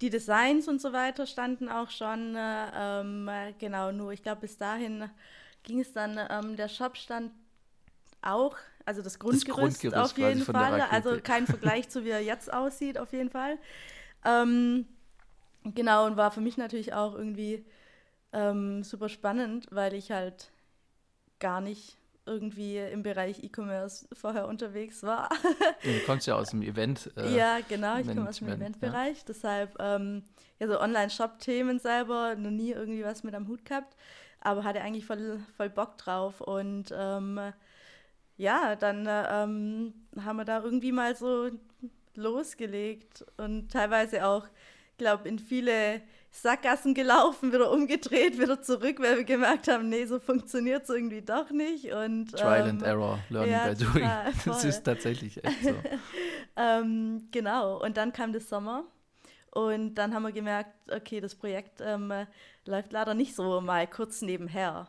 die 0.00 0.10
Designs 0.10 0.68
und 0.68 0.80
so 0.80 0.92
weiter 0.92 1.26
standen 1.26 1.68
auch 1.68 1.90
schon. 1.90 2.36
äh, 2.36 3.00
Ähm, 3.00 3.28
äh, 3.28 3.52
genau, 3.58 3.92
nur 3.92 4.12
ich 4.12 4.22
glaube, 4.22 4.42
bis 4.42 4.58
dahin 4.58 5.08
ging 5.62 5.80
es 5.80 5.92
dann, 5.92 6.18
ähm, 6.30 6.56
der 6.56 6.68
Shop 6.68 6.96
stand 6.96 7.32
auch, 8.22 8.56
also 8.86 9.02
das 9.02 9.18
Grundgerüst, 9.18 9.80
Grundgerüst 9.80 9.96
auf 9.96 10.18
jeden 10.18 10.44
Fall. 10.44 10.80
Also 10.82 11.18
kein 11.22 11.46
Vergleich 11.48 11.88
zu 11.88 12.04
wie 12.04 12.10
er 12.10 12.22
jetzt 12.22 12.52
aussieht, 12.52 12.98
auf 12.98 13.12
jeden 13.12 13.30
Fall. 13.30 13.58
Ähm, 14.24 14.86
genau, 15.64 16.06
und 16.06 16.16
war 16.16 16.30
für 16.30 16.40
mich 16.40 16.56
natürlich 16.56 16.92
auch 16.92 17.14
irgendwie 17.14 17.64
ähm, 18.32 18.82
super 18.82 19.08
spannend, 19.08 19.66
weil 19.70 19.94
ich 19.94 20.10
halt 20.10 20.50
gar 21.38 21.60
nicht 21.60 21.96
irgendwie 22.26 22.78
im 22.78 23.02
Bereich 23.02 23.44
E-Commerce 23.44 24.08
vorher 24.14 24.48
unterwegs 24.48 25.02
war. 25.02 25.28
Du 25.82 26.06
kommst 26.06 26.26
ja 26.26 26.36
aus 26.36 26.50
dem 26.50 26.62
Event. 26.62 27.10
Äh, 27.16 27.34
ja, 27.36 27.58
genau, 27.68 27.98
ich 27.98 28.06
komme 28.06 28.28
aus 28.28 28.38
dem 28.38 28.48
Eventbereich, 28.48 29.24
deshalb 29.24 29.76
ähm, 29.78 30.22
ja 30.58 30.66
so 30.66 30.80
Online-Shop-Themen 30.80 31.78
selber 31.78 32.34
noch 32.36 32.50
nie 32.50 32.72
irgendwie 32.72 33.04
was 33.04 33.24
mit 33.24 33.34
am 33.34 33.46
Hut 33.48 33.64
gehabt, 33.64 33.94
aber 34.40 34.64
hatte 34.64 34.80
eigentlich 34.80 35.04
voll, 35.04 35.40
voll 35.56 35.68
Bock 35.68 35.98
drauf 35.98 36.40
und 36.40 36.94
ähm, 36.96 37.40
ja, 38.36 38.74
dann 38.74 39.06
äh, 39.06 39.44
ähm, 39.44 39.94
haben 40.24 40.36
wir 40.36 40.44
da 40.44 40.62
irgendwie 40.62 40.92
mal 40.92 41.14
so 41.14 41.50
losgelegt 42.16 43.24
und 43.36 43.70
teilweise 43.70 44.26
auch, 44.26 44.46
glaube 44.96 45.28
in 45.28 45.38
viele 45.38 46.02
Sackgassen 46.30 46.94
gelaufen, 46.94 47.52
wieder 47.52 47.70
umgedreht, 47.70 48.40
wieder 48.40 48.60
zurück, 48.60 48.98
weil 49.00 49.18
wir 49.18 49.24
gemerkt 49.24 49.68
haben, 49.68 49.88
nee, 49.88 50.04
so 50.04 50.18
funktioniert 50.18 50.82
es 50.82 50.90
irgendwie 50.90 51.22
doch 51.22 51.50
nicht 51.50 51.92
und 51.92 52.32
Trial 52.32 52.62
ähm, 52.62 52.68
and 52.70 52.82
Error, 52.82 53.18
Learning 53.28 53.52
ja, 53.52 53.68
by 53.68 53.74
Doing. 53.76 53.92
total, 53.92 54.32
Das 54.44 54.64
ist 54.64 54.82
tatsächlich 54.82 55.44
echt 55.44 55.62
so. 55.62 55.74
ähm, 56.56 57.28
genau, 57.30 57.80
und 57.82 57.96
dann 57.96 58.12
kam 58.12 58.32
der 58.32 58.40
Sommer 58.40 58.84
Und 59.52 59.94
dann 59.94 60.12
haben 60.12 60.24
wir 60.24 60.32
gemerkt, 60.32 60.74
okay, 60.90 61.20
das 61.20 61.36
Projekt 61.36 61.80
ähm, 61.80 62.12
läuft 62.66 62.92
leider 62.92 63.14
nicht 63.14 63.36
so 63.36 63.60
mal 63.60 63.86
kurz 63.86 64.20
nebenher 64.20 64.88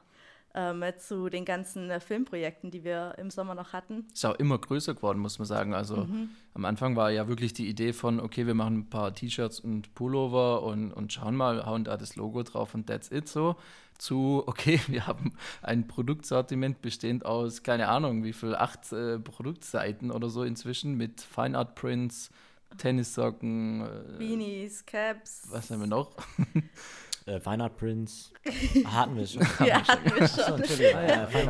ähm, 0.56 0.84
zu 0.98 1.30
den 1.30 1.44
ganzen 1.46 1.90
äh, 1.90 2.00
Filmprojekten, 2.00 2.72
die 2.72 2.84
wir 2.84 3.16
im 3.18 3.30
Sommer 3.30 3.54
noch 3.56 3.74
hatten. 3.74 4.08
Ist 4.14 4.26
auch 4.26 4.36
immer 4.36 4.58
größer 4.58 4.94
geworden, 4.96 5.20
muss 5.20 5.38
man 5.38 5.46
sagen. 5.46 5.74
Also 5.74 5.98
Mhm. 6.06 6.30
am 6.54 6.66
Anfang 6.66 6.96
war 6.96 7.12
ja 7.12 7.28
wirklich 7.28 7.54
die 7.54 7.68
Idee 7.68 7.92
von, 7.94 8.20
okay, 8.20 8.48
wir 8.48 8.54
machen 8.54 8.80
ein 8.80 8.90
paar 8.90 9.14
T-Shirts 9.14 9.60
und 9.60 9.94
Pullover 9.96 10.64
und, 10.64 10.92
und 10.94 11.12
schauen 11.14 11.36
mal, 11.36 11.66
hauen 11.66 11.84
da 11.84 11.98
das 11.98 12.16
Logo 12.16 12.42
drauf 12.44 12.74
und 12.74 12.88
that's 12.88 13.12
it 13.12 13.28
so. 13.28 13.56
Zu, 13.98 14.44
okay, 14.48 14.80
wir 14.88 15.08
haben 15.08 15.34
ein 15.62 15.88
Produktsortiment 15.88 16.82
bestehend 16.82 17.26
aus, 17.26 17.64
keine 17.64 17.88
Ahnung, 17.90 18.24
wie 18.24 18.34
viel, 18.34 18.56
acht 18.56 18.92
äh, 18.94 19.20
Produktseiten 19.20 20.12
oder 20.12 20.30
so 20.30 20.44
inzwischen 20.44 20.96
mit 20.96 21.22
Fine 21.22 21.58
Art 21.58 21.76
Prints, 21.76 22.30
Tennissocken, 22.78 23.82
äh, 23.82 24.18
Beanies, 24.18 24.86
Caps. 24.86 25.48
was 25.50 25.70
haben 25.72 25.80
wir 25.82 25.88
noch? 25.88 26.12
Äh, 27.28 27.40
Fine 27.40 27.64
Art 27.64 27.78
Prints. 27.78 28.32
Hatten 28.86 29.16
wir 29.18 29.26
schon. 29.26 29.42
Ja, 29.66 29.82
hatten 29.88 30.14
wir 30.14 30.28
schon. 30.28 30.44
Art 30.44 30.62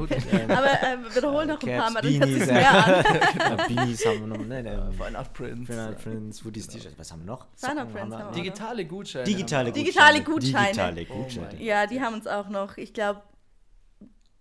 Prints. 0.08 0.26
Ähm, 0.32 0.50
Aber 0.52 0.72
äh, 0.72 1.16
wiederhol 1.16 1.46
noch 1.46 1.62
ein 1.62 1.68
Caps, 1.68 1.84
paar 1.84 1.92
Mal, 1.92 2.02
dann 2.02 2.12
hört 2.14 2.22
Beanies, 2.22 2.40
sich 2.40 2.48
äh, 2.50 2.54
mehr 2.54 3.52
an. 3.52 3.58
Beanies 3.76 4.06
haben 4.06 4.20
wir 4.22 4.28
noch. 4.28 4.46
Ne, 4.46 4.64
ne, 4.64 4.92
Fine 4.98 5.18
Art 5.18 5.34
Prints. 5.34 5.68
Fine 5.68 5.82
Art 5.82 6.02
Prints, 6.02 6.46
Hoodies, 6.46 6.68
T-Shirts. 6.68 6.98
Was 6.98 7.12
haben 7.12 7.20
wir 7.24 7.26
noch? 7.26 7.48
Fine 7.58 7.72
Art 7.82 7.90
Socken 7.90 7.94
Prints 7.94 8.16
haben 8.16 8.30
wir. 8.36 8.42
Digitale 8.42 8.86
Gutscheine. 8.86 9.26
Digitale 9.26 9.70
auch. 9.70 9.74
Digitale 9.74 10.24
Gutscheine. 10.24 10.68
Gutscheine. 10.70 10.96
Digitale 10.96 11.08
Oh 11.20 11.24
Gutscheine. 11.24 11.48
mein 11.56 11.62
Ja, 11.62 11.88
die 11.88 12.00
haben 12.02 12.14
uns 12.14 12.28
auch 12.28 12.48
noch, 12.48 12.78
ich 12.78 12.94
glaube, 12.94 13.22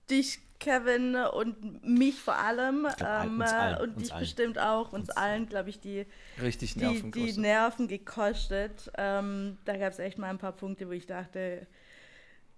dich, 0.09 0.39
Kevin 0.61 1.17
und 1.17 1.85
mich 1.87 2.21
vor 2.21 2.37
allem 2.37 2.87
glaub, 2.97 3.25
ähm, 3.27 3.41
uns 3.41 3.53
allen, 3.53 3.77
äh, 3.77 3.83
und 3.83 3.89
uns 3.97 4.03
dich 4.03 4.13
allen. 4.13 4.21
bestimmt 4.21 4.59
auch, 4.59 4.93
uns 4.93 5.11
allen, 5.11 5.47
glaube 5.47 5.71
ich, 5.71 5.81
die, 5.81 6.07
Richtig 6.41 6.75
die, 6.75 6.81
Nerven 6.81 7.13
die 7.13 7.21
gekostet. 7.21 7.43
Nerven 7.43 7.89
gekostet. 7.89 8.91
Ähm, 8.97 9.59
da 9.65 9.77
gab 9.77 9.93
es 9.93 9.99
echt 9.99 10.19
mal 10.19 10.31
ein 10.31 10.39
paar 10.39 10.53
Punkte, 10.53 10.89
wo 10.89 10.93
ich 10.93 11.07
dachte, 11.07 11.67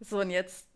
so 0.00 0.20
und 0.20 0.30
jetzt, 0.30 0.66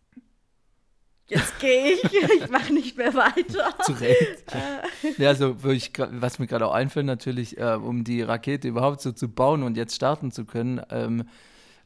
jetzt 1.27 1.59
gehe 1.59 1.93
ich, 1.93 2.03
ich 2.41 2.49
mache 2.49 2.73
nicht 2.73 2.97
mehr 2.97 3.13
weiter. 3.13 3.73
Zu 3.85 3.93
Recht. 3.93 4.43
Äh, 4.53 5.11
Ja, 5.17 5.29
also 5.29 5.55
ich, 5.69 5.91
was 5.97 6.39
mir 6.39 6.47
gerade 6.47 6.67
auch 6.67 6.73
einfällt, 6.73 7.05
natürlich, 7.05 7.57
äh, 7.57 7.75
um 7.75 8.03
die 8.03 8.21
Rakete 8.21 8.67
überhaupt 8.67 9.01
so 9.01 9.11
zu 9.11 9.29
bauen 9.29 9.63
und 9.63 9.77
jetzt 9.77 9.95
starten 9.95 10.31
zu 10.31 10.45
können, 10.45 10.81
ähm, 10.89 11.27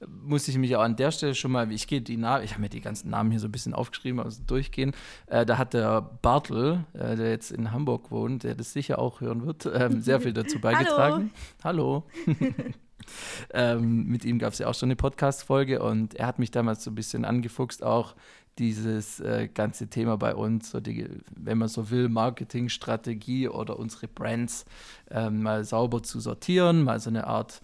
muss 0.08 0.48
ich 0.48 0.58
mich 0.58 0.76
auch 0.76 0.82
an 0.82 0.96
der 0.96 1.12
Stelle 1.12 1.36
schon 1.36 1.52
mal, 1.52 1.72
ich 1.72 1.88
gehe 1.88 2.02
die 2.02 2.18
Namen, 2.18 2.44
ich 2.44 2.52
habe 2.52 2.62
mir 2.62 2.70
die 2.70 2.82
ganzen 2.82 3.10
Namen 3.10 3.32
hier 3.32 3.40
so 3.40 3.48
ein 3.48 3.52
bisschen 3.52 3.74
aufgeschrieben, 3.74 4.20
also 4.20 4.44
durchgehen. 4.46 4.94
Äh, 5.28 5.46
da 5.46 5.58
hat 5.58 5.74
der 5.74 6.02
Bartel, 6.02 6.86
äh, 6.94 7.16
der 7.16 7.30
jetzt 7.30 7.52
in 7.52 7.72
Hamburg 7.72 8.12
wohnt, 8.12 8.44
der 8.44 8.56
das 8.56 8.74
sicher 8.74 9.00
auch 9.00 9.22
hören 9.22 9.46
wird, 9.46 9.70
ähm, 9.74 10.02
sehr 10.02 10.20
viel 10.20 10.34
dazu 10.34 10.60
beigetragen. 10.62 11.32
Hallo. 11.64 12.04
ähm, 13.54 14.08
mit 14.08 14.26
ihm 14.26 14.40
gab 14.40 14.54
es 14.54 14.60
ja 14.60 14.68
auch 14.68 14.76
schon 14.76 14.88
eine 14.88 14.96
Podcast-Folge 14.96 15.82
und 15.82 16.16
er 16.16 16.28
hat 16.28 16.40
mich 16.40 16.52
damals 16.52 16.84
so 16.84 16.92
ein 16.92 16.96
bisschen 16.96 17.26
angefuchst, 17.26 17.84
auch 17.84 18.16
dieses 18.58 19.20
äh, 19.20 19.50
ganze 19.54 19.90
Thema 19.90 20.18
bei 20.18 20.34
uns, 20.34 20.72
so 20.72 20.80
die, 20.80 21.08
wenn 21.36 21.58
man 21.58 21.68
so 21.68 21.90
will, 21.90 22.08
Marketingstrategie 22.08 23.50
oder 23.50 23.78
unsere 23.78 24.08
Brands 24.08 24.66
ähm, 25.12 25.44
mal 25.44 25.66
sauber 25.66 26.04
zu 26.04 26.20
sortieren, 26.20 26.84
mal 26.84 27.00
so 27.00 27.10
eine 27.10 27.28
Art 27.28 27.62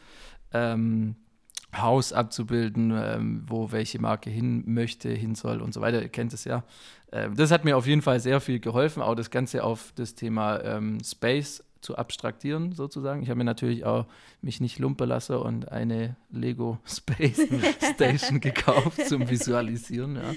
ähm, 0.53 1.15
Haus 1.75 2.13
abzubilden, 2.13 2.91
ähm, 2.95 3.43
wo 3.47 3.71
welche 3.71 3.99
Marke 3.99 4.29
hin 4.29 4.63
möchte, 4.65 5.09
hin 5.09 5.35
soll 5.35 5.61
und 5.61 5.73
so 5.73 5.81
weiter. 5.81 6.01
Ihr 6.01 6.09
kennt 6.09 6.33
es 6.33 6.43
ja. 6.43 6.63
Ähm, 7.11 7.35
das 7.35 7.51
hat 7.51 7.65
mir 7.65 7.77
auf 7.77 7.87
jeden 7.87 8.01
Fall 8.01 8.19
sehr 8.19 8.41
viel 8.41 8.59
geholfen, 8.59 9.01
auch 9.01 9.15
das 9.15 9.29
Ganze 9.29 9.63
auf 9.63 9.93
das 9.95 10.15
Thema 10.15 10.61
ähm, 10.63 10.99
Space 11.03 11.63
zu 11.81 11.97
abstraktieren, 11.97 12.73
sozusagen. 12.73 13.23
Ich 13.23 13.29
habe 13.29 13.39
mir 13.39 13.43
natürlich 13.43 13.85
auch 13.85 14.05
mich 14.41 14.61
nicht 14.61 14.79
lumpen 14.79 15.07
lassen 15.07 15.35
und 15.37 15.71
eine 15.71 16.15
Lego 16.29 16.77
Space 16.85 17.41
Station 17.95 18.39
gekauft 18.39 19.07
zum 19.07 19.29
Visualisieren. 19.29 20.15
Ja. 20.15 20.33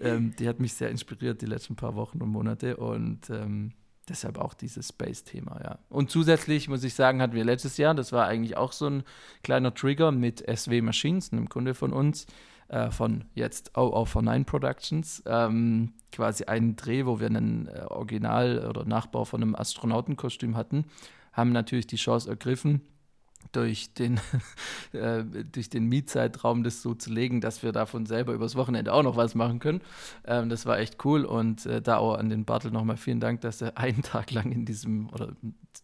Ähm, 0.00 0.34
die 0.38 0.48
hat 0.48 0.60
mich 0.60 0.72
sehr 0.72 0.90
inspiriert 0.90 1.42
die 1.42 1.46
letzten 1.46 1.76
paar 1.76 1.94
Wochen 1.94 2.22
und 2.22 2.30
Monate 2.30 2.76
und 2.78 3.28
ähm, 3.30 3.72
deshalb 4.08 4.38
auch 4.38 4.54
dieses 4.54 4.88
Space-Thema, 4.88 5.60
ja. 5.62 5.78
Und 5.88 6.10
zusätzlich 6.10 6.68
muss 6.68 6.84
ich 6.84 6.94
sagen, 6.94 7.20
hatten 7.20 7.34
wir 7.34 7.44
letztes 7.44 7.76
Jahr, 7.76 7.94
das 7.94 8.12
war 8.12 8.26
eigentlich 8.26 8.56
auch 8.56 8.72
so 8.72 8.86
ein 8.86 9.02
kleiner 9.42 9.74
Trigger 9.74 10.12
mit 10.12 10.44
SW 10.48 10.80
Machines, 10.82 11.32
einem 11.32 11.48
Kunde 11.48 11.74
von 11.74 11.92
uns, 11.92 12.26
äh, 12.68 12.90
von 12.90 13.24
jetzt 13.34 13.76
OO49 13.76 14.44
Productions, 14.44 15.22
ähm, 15.26 15.92
quasi 16.12 16.44
einen 16.44 16.76
Dreh, 16.76 17.06
wo 17.06 17.20
wir 17.20 17.26
einen 17.26 17.68
äh, 17.68 17.84
Original- 17.88 18.66
oder 18.68 18.84
Nachbau 18.84 19.24
von 19.24 19.42
einem 19.42 19.54
Astronautenkostüm 19.54 20.56
hatten, 20.56 20.84
haben 21.32 21.52
natürlich 21.52 21.86
die 21.86 21.96
Chance 21.96 22.28
ergriffen, 22.28 22.82
durch 23.52 23.94
den, 23.94 24.20
äh, 24.92 25.24
durch 25.24 25.70
den 25.70 25.86
Mietzeitraum 25.86 26.62
das 26.62 26.82
so 26.82 26.94
zu 26.94 27.12
legen, 27.12 27.40
dass 27.40 27.62
wir 27.62 27.72
davon 27.72 28.06
selber 28.06 28.32
übers 28.32 28.56
Wochenende 28.56 28.92
auch 28.92 29.02
noch 29.02 29.16
was 29.16 29.34
machen 29.34 29.58
können. 29.58 29.80
Ähm, 30.24 30.48
das 30.48 30.66
war 30.66 30.78
echt 30.78 31.04
cool 31.04 31.24
und 31.24 31.66
äh, 31.66 31.80
da 31.80 31.98
auch 31.98 32.14
an 32.14 32.28
den 32.28 32.44
Bartel 32.44 32.70
nochmal 32.70 32.96
vielen 32.96 33.20
Dank, 33.20 33.40
dass 33.40 33.60
er 33.60 33.76
einen 33.78 34.02
Tag 34.02 34.30
lang 34.30 34.52
in 34.52 34.64
diesem, 34.64 35.08
oder 35.10 35.32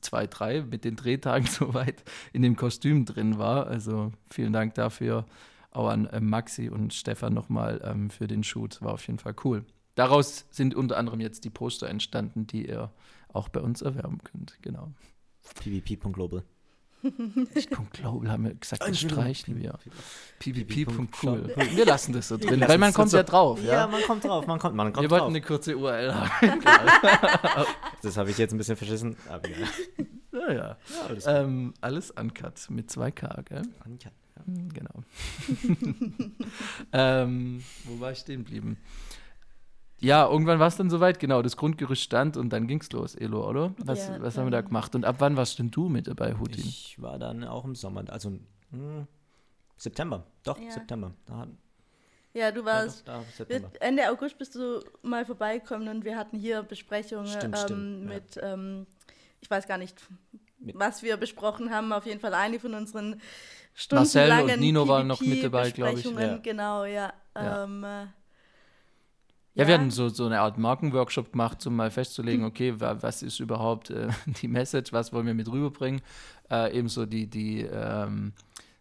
zwei, 0.01 0.27
drei, 0.27 0.63
mit 0.63 0.85
den 0.85 0.97
Drehtagen 0.97 1.47
soweit 1.51 2.05
in 2.33 2.43
dem 2.43 2.57
Kostüm 2.57 3.05
drin 3.05 3.39
war. 3.39 3.67
Also 3.67 4.13
vielen 4.31 4.53
Dank 4.53 4.75
dafür. 4.75 5.27
Auch 5.71 5.89
an 5.89 6.07
äh, 6.07 6.21
Maxi 6.21 6.69
und 6.69 6.95
Stefan 6.95 7.35
nochmal 7.35 7.81
ähm, 7.85 8.11
für 8.11 8.29
den 8.29 8.45
Shoot. 8.45 8.81
War 8.81 8.93
auf 8.93 9.07
jeden 9.07 9.19
Fall 9.19 9.35
cool. 9.45 9.65
Daraus 9.97 10.47
sind 10.51 10.75
unter 10.75 10.97
anderem 10.97 11.21
jetzt 11.21 11.45
die 11.45 11.51
Poster 11.51 11.89
entstanden, 11.89 12.47
die 12.47 12.69
ihr 12.69 12.93
auch 13.33 13.49
bei 13.49 13.61
uns 13.61 13.83
erwerben 13.83 14.19
könnt. 14.23 14.57
Genau. 14.63 14.93
pvp.global. 15.43 16.45
Ich 17.55 17.69
komm, 17.71 17.89
Global 17.93 18.31
haben 18.31 18.45
wir 18.45 18.55
gesagt, 18.55 18.83
das 18.83 18.99
streichen 18.99 19.59
wir. 19.61 19.75
PvP. 20.39 20.87
pvp.cool. 20.87 21.55
Wir 21.73 21.85
lassen 21.85 22.13
das 22.13 22.29
so 22.29 22.37
drin, 22.37 22.63
weil 22.67 22.79
man 22.79 22.93
kommt 22.93 23.13
ja 23.13 23.23
drauf. 23.23 23.63
Ja, 23.63 23.87
man 23.87 24.03
kommt 24.03 24.25
drauf, 24.25 24.47
man 24.47 24.59
kommt, 24.59 24.75
man 24.75 24.93
kommt 24.93 25.03
Wir 25.05 25.11
wollten 25.11 25.27
eine 25.29 25.41
kurze 25.43 25.77
URL 25.77 26.15
haben. 26.15 26.31
Das 28.03 28.17
habe 28.19 28.31
ich 28.31 28.39
jetzt 28.39 28.53
ein 28.53 28.59
bisschen 28.59 28.77
verschissen. 28.77 29.17
Aber 29.29 29.49
ja. 29.49 29.57
ja, 30.33 30.53
ja. 30.53 30.55
ja, 30.55 30.77
alles 31.09 31.27
Ähm, 31.27 31.73
alles 31.81 32.11
uncut 32.11 32.69
mit 32.69 32.91
2K, 32.91 33.43
gell? 33.45 33.63
Ja. 34.03 34.11
Hm, 34.45 34.69
Genau. 34.75 35.05
ähm, 36.93 37.65
wo 37.85 38.01
war 38.01 38.13
ich 38.13 38.19
stehen 38.19 38.45
geblieben? 38.45 38.77
Ja, 40.01 40.29
irgendwann 40.29 40.59
war 40.59 40.69
es 40.69 40.77
dann 40.77 40.91
soweit, 40.91 41.19
genau, 41.19 41.41
das 41.41 41.57
Grundgerüst 41.57 42.03
stand 42.03 42.37
und 42.37 42.51
dann 42.51 42.67
ging's 42.67 42.91
los, 42.93 43.15
Elo, 43.15 43.49
oder? 43.49 43.75
Was, 43.79 44.09
Ja, 44.09 44.21
was 44.21 44.37
haben 44.37 44.47
wir 44.47 44.51
da 44.51 44.61
gemacht? 44.61 44.95
Und 44.95 45.05
ab 45.05 45.17
wann 45.21 45.37
warst 45.37 45.59
denn 45.59 45.71
du 45.71 45.89
mit 45.89 46.07
dabei, 46.09 46.35
Hutin? 46.39 46.65
Ich 46.67 47.01
war 47.01 47.19
dann 47.19 47.45
auch 47.45 47.65
im 47.65 47.75
Sommer, 47.75 48.05
also 48.09 48.33
hm, 48.71 49.07
September. 49.77 50.27
Doch, 50.43 50.59
Ja. 50.59 50.71
September. 50.71 51.13
Da, 51.27 51.47
ja, 52.35 52.51
du 52.51 52.61
ja, 52.61 52.67
warst 52.67 53.07
doch, 53.07 53.25
da, 53.49 53.61
Ende 53.81 54.11
August 54.11 54.37
bist 54.39 54.57
du 54.57 54.81
mal 55.03 55.25
vorbeigekommen 55.25 55.89
und 55.89 56.05
wir 56.05 56.17
hatten 56.17 56.37
hier 56.37 56.65
Besprechungen 56.65 57.29
Stimmt, 57.29 57.57
ähm, 57.57 57.65
stimmt, 57.65 58.03
ja. 58.03 58.09
mit, 58.09 58.41
ähm, 58.43 58.87
ich 59.41 59.49
weiß 59.49 59.69
gar 59.69 59.79
nicht, 59.79 59.97
Mit- 60.59 60.77
was 60.77 61.05
wir 61.05 61.17
besprochen 61.17 61.71
haben. 61.71 61.93
Auf 61.93 62.07
jeden 62.07 62.19
Fall 62.19 62.35
eine 62.35 62.59
von 62.59 62.75
unseren 62.75 63.11
Marcel 63.11 63.99
und 64.01 64.07
stundenlangen 64.09 64.61
Nino 64.61 64.89
waren 64.89 65.07
noch 65.07 65.21
mit 65.21 65.45
dabei, 65.45 65.71
glaub 65.71 65.97
ich. 65.97 66.05
Ja. 66.05 66.39
Genau, 66.39 66.85
ja. 66.85 67.13
Ja. 67.37 67.65
Ähm, 67.65 67.85
äh, 67.85 68.07
Ja, 69.57 69.69
wir 69.69 69.75
hatten 69.75 69.93
so, 69.93 70.09
so 70.09 70.27
eine 70.27 70.41
Art 70.41 70.59
Markenworkshop 70.59 71.31
gemacht, 71.31 71.65
um 71.67 71.77
mal 71.77 71.93
festzulegen, 71.93 72.45
okay, 72.45 72.75
wa, 72.81 73.01
was 73.01 73.23
ist 73.23 73.39
überhaupt 73.39 73.91
äh, 73.91 74.09
die 74.43 74.49
Message, 74.49 74.93
was 74.93 75.13
wollen 75.13 75.27
wir 75.27 75.35
mit 75.35 75.51
rüberbringen, 75.51 76.01
äh, 76.51 76.77
ebenso 76.77 77.07
die, 77.07 77.29
die, 77.29 77.61
ähm, 77.61 78.33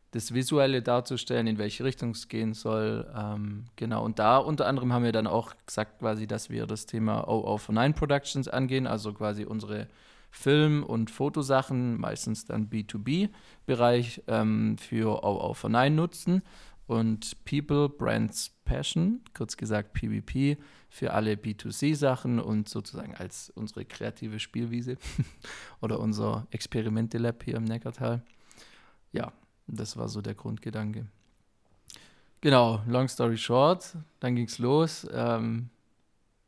das 0.10 0.34
Visuelle 0.34 0.82
darzustellen, 0.82 1.46
in 1.46 1.60
welche 1.60 1.84
Richtung 1.84 2.12
es 2.12 2.28
gehen 2.28 2.56
soll. 2.56 3.08
Ähm, 3.16 3.66
genau, 3.76 4.04
und 4.04 4.18
da 4.18 4.38
unter 4.38 4.66
anderem 4.66 4.94
haben 4.94 5.04
wir 5.04 5.12
dann 5.12 5.28
auch 5.28 5.54
gesagt, 5.66 6.00
quasi, 6.00 6.26
dass 6.26 6.50
wir 6.50 6.66
das 6.66 6.88
Thema 6.88 7.28
OO49 7.28 7.94
Productions 7.94 8.48
angehen, 8.48 8.88
also 8.88 9.14
quasi 9.14 9.46
unsere 9.46 9.88
Film- 10.32 10.84
und 10.84 11.12
Fotosachen, 11.12 12.00
meistens 12.00 12.46
dann 12.46 12.70
B2B-Bereich, 12.72 14.24
ähm, 14.28 14.78
für 14.80 15.24
OO49 15.24 15.90
nutzen. 15.92 16.42
Und 16.88 17.46
People, 17.46 17.90
Brands, 17.90 18.53
Passion, 18.66 19.22
kurz 19.34 19.58
gesagt 19.58 19.94
PvP, 19.94 20.58
für 20.90 21.14
alle 21.14 21.34
B2C-Sachen 21.34 22.40
und 22.40 22.70
sozusagen 22.70 23.16
als 23.16 23.50
unsere 23.50 23.86
kreative 23.86 24.40
Spielwiese 24.40 24.98
oder 25.82 26.00
unser 26.00 26.48
Experimente-Lab 26.52 27.44
hier 27.44 27.56
im 27.56 27.64
Neckartal. 27.64 28.24
Ja, 29.12 29.34
das 29.68 29.98
war 29.98 30.10
so 30.10 30.22
der 30.22 30.36
Grundgedanke. 30.36 31.08
Genau, 32.42 32.82
long 32.88 33.08
story 33.08 33.38
short, 33.38 33.96
dann 34.20 34.36
ging 34.36 34.48
es 34.48 34.60
los. 34.60 35.08
Ähm, 35.12 35.70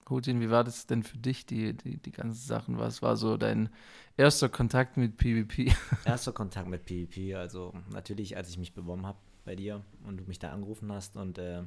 Hutin, 0.09 0.39
wie 0.39 0.49
war 0.51 0.63
das 0.63 0.85
denn 0.85 1.03
für 1.03 1.17
dich, 1.17 1.45
die, 1.45 1.73
die, 1.73 1.97
die 1.97 2.11
ganzen 2.11 2.45
Sachen? 2.45 2.77
Was 2.77 3.01
war 3.01 3.17
so 3.17 3.37
dein 3.37 3.69
erster 4.17 4.49
Kontakt 4.49 4.97
mit 4.97 5.17
PvP? 5.17 5.73
Erster 6.05 6.31
Kontakt 6.31 6.67
mit 6.67 6.85
PvP, 6.85 7.35
also 7.35 7.73
natürlich, 7.91 8.37
als 8.37 8.49
ich 8.49 8.57
mich 8.57 8.73
beworben 8.73 9.05
habe 9.05 9.17
bei 9.45 9.55
dir 9.55 9.83
und 10.03 10.17
du 10.17 10.23
mich 10.25 10.37
da 10.37 10.51
angerufen 10.51 10.91
hast 10.91 11.15
und 11.15 11.37
äh, 11.37 11.63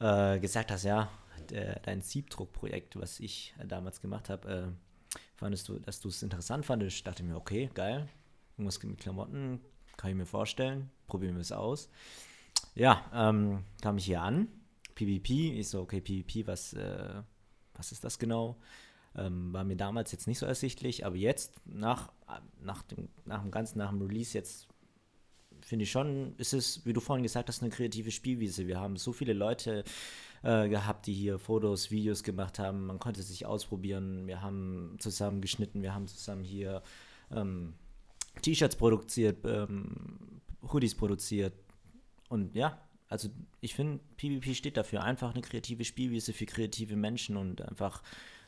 äh, 0.00 0.38
gesagt 0.38 0.70
hast, 0.70 0.84
ja, 0.84 1.10
de, 1.50 1.76
dein 1.82 2.02
Siebdruckprojekt, 2.02 2.96
was 2.96 3.20
ich 3.20 3.54
äh, 3.58 3.66
damals 3.66 4.00
gemacht 4.00 4.28
habe, 4.28 4.74
äh, 5.14 5.18
fandest 5.36 5.68
du, 5.68 5.78
dass 5.78 6.00
du 6.00 6.08
es 6.08 6.22
interessant 6.22 6.66
fandest, 6.66 7.06
dachte 7.06 7.22
mir, 7.22 7.36
okay, 7.36 7.70
geil, 7.74 8.08
irgendwas 8.56 8.82
mit 8.82 8.98
Klamotten 8.98 9.60
kann 9.96 10.10
ich 10.10 10.16
mir 10.16 10.26
vorstellen. 10.26 10.90
Probieren 11.06 11.34
wir 11.34 11.40
es 11.40 11.52
aus. 11.52 11.88
Ja, 12.74 13.04
ähm, 13.14 13.64
kam 13.80 13.98
ich 13.98 14.06
hier 14.06 14.22
an. 14.22 14.48
PvP, 14.94 15.58
ich 15.58 15.68
so, 15.68 15.82
okay, 15.82 16.00
PvP, 16.00 16.46
was, 16.46 16.72
äh, 16.72 17.22
was 17.74 17.92
ist 17.92 18.04
das 18.04 18.18
genau? 18.18 18.56
Ähm, 19.14 19.52
war 19.52 19.64
mir 19.64 19.76
damals 19.76 20.12
jetzt 20.12 20.26
nicht 20.26 20.38
so 20.38 20.46
ersichtlich, 20.46 21.06
aber 21.06 21.16
jetzt, 21.16 21.54
nach, 21.66 22.12
nach, 22.60 22.82
dem, 22.82 23.08
nach 23.24 23.42
dem 23.42 23.50
Ganzen, 23.50 23.78
nach 23.78 23.90
dem 23.90 24.02
Release, 24.02 24.36
jetzt 24.36 24.68
finde 25.66 25.82
ich 25.82 25.90
schon, 25.90 26.36
ist 26.36 26.54
es, 26.54 26.86
wie 26.86 26.92
du 26.92 27.00
vorhin 27.00 27.24
gesagt 27.24 27.48
hast, 27.48 27.60
eine 27.60 27.70
kreative 27.70 28.12
Spielwiese. 28.12 28.68
Wir 28.68 28.78
haben 28.78 28.96
so 28.96 29.12
viele 29.12 29.32
Leute 29.32 29.82
äh, 30.44 30.68
gehabt, 30.68 31.08
die 31.08 31.12
hier 31.12 31.40
Fotos, 31.40 31.90
Videos 31.90 32.22
gemacht 32.22 32.60
haben. 32.60 32.86
Man 32.86 33.00
konnte 33.00 33.20
sich 33.20 33.46
ausprobieren. 33.46 34.28
Wir 34.28 34.42
haben 34.42 34.94
zusammen 35.00 35.40
geschnitten, 35.40 35.82
wir 35.82 35.92
haben 35.92 36.06
zusammen 36.06 36.44
hier 36.44 36.84
ähm, 37.32 37.74
T-Shirts 38.42 38.76
produziert, 38.76 39.44
ähm, 39.44 40.40
Hoodies 40.62 40.94
produziert. 40.94 41.52
Und 42.28 42.54
ja, 42.54 42.80
also 43.08 43.28
ich 43.60 43.74
finde, 43.74 43.98
PvP 44.18 44.54
steht 44.54 44.76
dafür. 44.76 45.02
Einfach 45.02 45.34
eine 45.34 45.42
kreative 45.42 45.84
Spielwiese 45.84 46.32
für 46.32 46.46
kreative 46.46 46.94
Menschen 46.94 47.36
und 47.36 47.60
einfach 47.60 48.04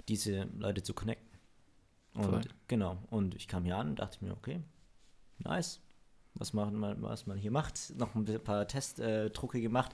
diese 0.06 0.48
Leute 0.56 0.84
zu 0.84 0.94
connecten. 0.94 1.36
Und 2.14 2.24
Voll. 2.24 2.42
genau, 2.68 2.98
und 3.10 3.34
ich 3.34 3.48
kam 3.48 3.64
hier 3.64 3.76
an 3.76 3.90
und 3.90 3.98
dachte 3.98 4.24
mir, 4.24 4.32
okay, 4.34 4.60
nice, 5.38 5.80
was 6.38 6.52
man, 6.52 7.02
was 7.02 7.26
man 7.26 7.36
hier 7.36 7.50
macht. 7.50 7.94
Noch 7.96 8.14
ein 8.14 8.24
paar 8.42 8.66
Testdrucke 8.66 9.58
äh, 9.58 9.62
gemacht. 9.62 9.92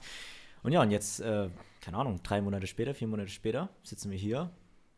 Und 0.63 0.71
ja, 0.71 0.81
und 0.81 0.91
jetzt, 0.91 1.19
äh, 1.19 1.49
keine 1.81 1.97
Ahnung, 1.97 2.21
drei 2.23 2.41
Monate 2.41 2.67
später, 2.67 2.93
vier 2.93 3.07
Monate 3.07 3.29
später, 3.29 3.69
sitzen 3.83 4.09
wir 4.09 4.17
hier, 4.17 4.49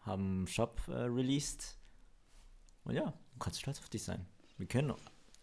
haben 0.02 0.38
einen 0.38 0.48
Shop 0.48 0.82
äh, 0.88 0.94
released. 0.94 1.78
Und 2.84 2.96
ja, 2.96 3.06
du 3.34 3.40
kannst 3.40 3.60
stolz 3.60 3.80
auf 3.80 3.90
dich 3.90 4.04
sein. 4.04 4.26
Wir 4.58 4.68
können. 4.68 4.94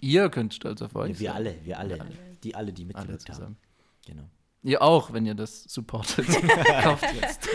Ihr 0.01 0.31
könnt 0.31 0.55
stolz 0.55 0.83
auf 0.83 0.95
euch. 0.97 1.13
Ja, 1.13 1.21
wir 1.21 1.35
alle, 1.35 1.65
wir 1.65 1.79
alle. 1.79 2.01
alle. 2.01 2.13
Die 2.43 2.55
alle, 2.55 2.73
die 2.73 2.85
mitgewirkt 2.85 3.31
haben. 3.31 3.57
Genau. 4.07 4.29
Ihr 4.63 4.81
auch, 4.81 5.13
wenn 5.13 5.27
ihr 5.27 5.35
das 5.35 5.65
supportet. 5.65 6.27
Kauft 6.83 7.05
jetzt. 7.15 7.49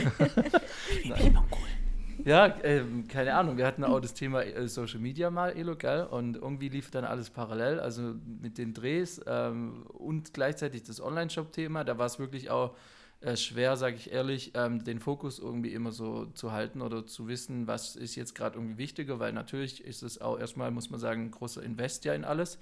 Ja, 2.25 2.53
ähm, 2.63 3.07
keine 3.07 3.33
Ahnung. 3.35 3.57
Wir 3.57 3.65
hatten 3.65 3.83
auch 3.85 3.99
das 4.01 4.13
Thema 4.13 4.41
äh, 4.43 4.67
Social 4.67 4.99
Media 4.99 5.29
mal, 5.29 5.55
Elo, 5.55 5.75
gell? 5.77 6.03
Und 6.03 6.35
irgendwie 6.35 6.67
lief 6.67 6.91
dann 6.91 7.05
alles 7.05 7.29
parallel, 7.29 7.79
also 7.79 8.15
mit 8.41 8.57
den 8.57 8.73
Drehs 8.73 9.21
ähm, 9.25 9.83
und 9.87 10.33
gleichzeitig 10.33 10.83
das 10.83 11.01
Online-Shop-Thema. 11.01 11.85
Da 11.85 11.97
war 11.97 12.05
es 12.07 12.19
wirklich 12.19 12.49
auch 12.49 12.75
äh, 13.21 13.37
schwer, 13.37 13.77
sage 13.77 13.95
ich 13.95 14.11
ehrlich, 14.11 14.51
ähm, 14.55 14.83
den 14.83 14.99
Fokus 14.99 15.39
irgendwie 15.39 15.73
immer 15.73 15.91
so 15.93 16.25
zu 16.27 16.51
halten 16.51 16.81
oder 16.81 17.05
zu 17.05 17.27
wissen, 17.29 17.67
was 17.67 17.95
ist 17.95 18.15
jetzt 18.15 18.35
gerade 18.35 18.57
irgendwie 18.57 18.77
wichtiger, 18.77 19.19
weil 19.19 19.31
natürlich 19.31 19.83
ist 19.83 20.03
es 20.03 20.19
auch 20.19 20.37
erstmal, 20.37 20.71
muss 20.71 20.89
man 20.89 20.99
sagen, 20.99 21.25
ein 21.25 21.31
großer 21.31 21.63
Invest 21.63 22.03
ja 22.03 22.13
in 22.13 22.25
alles. 22.25 22.59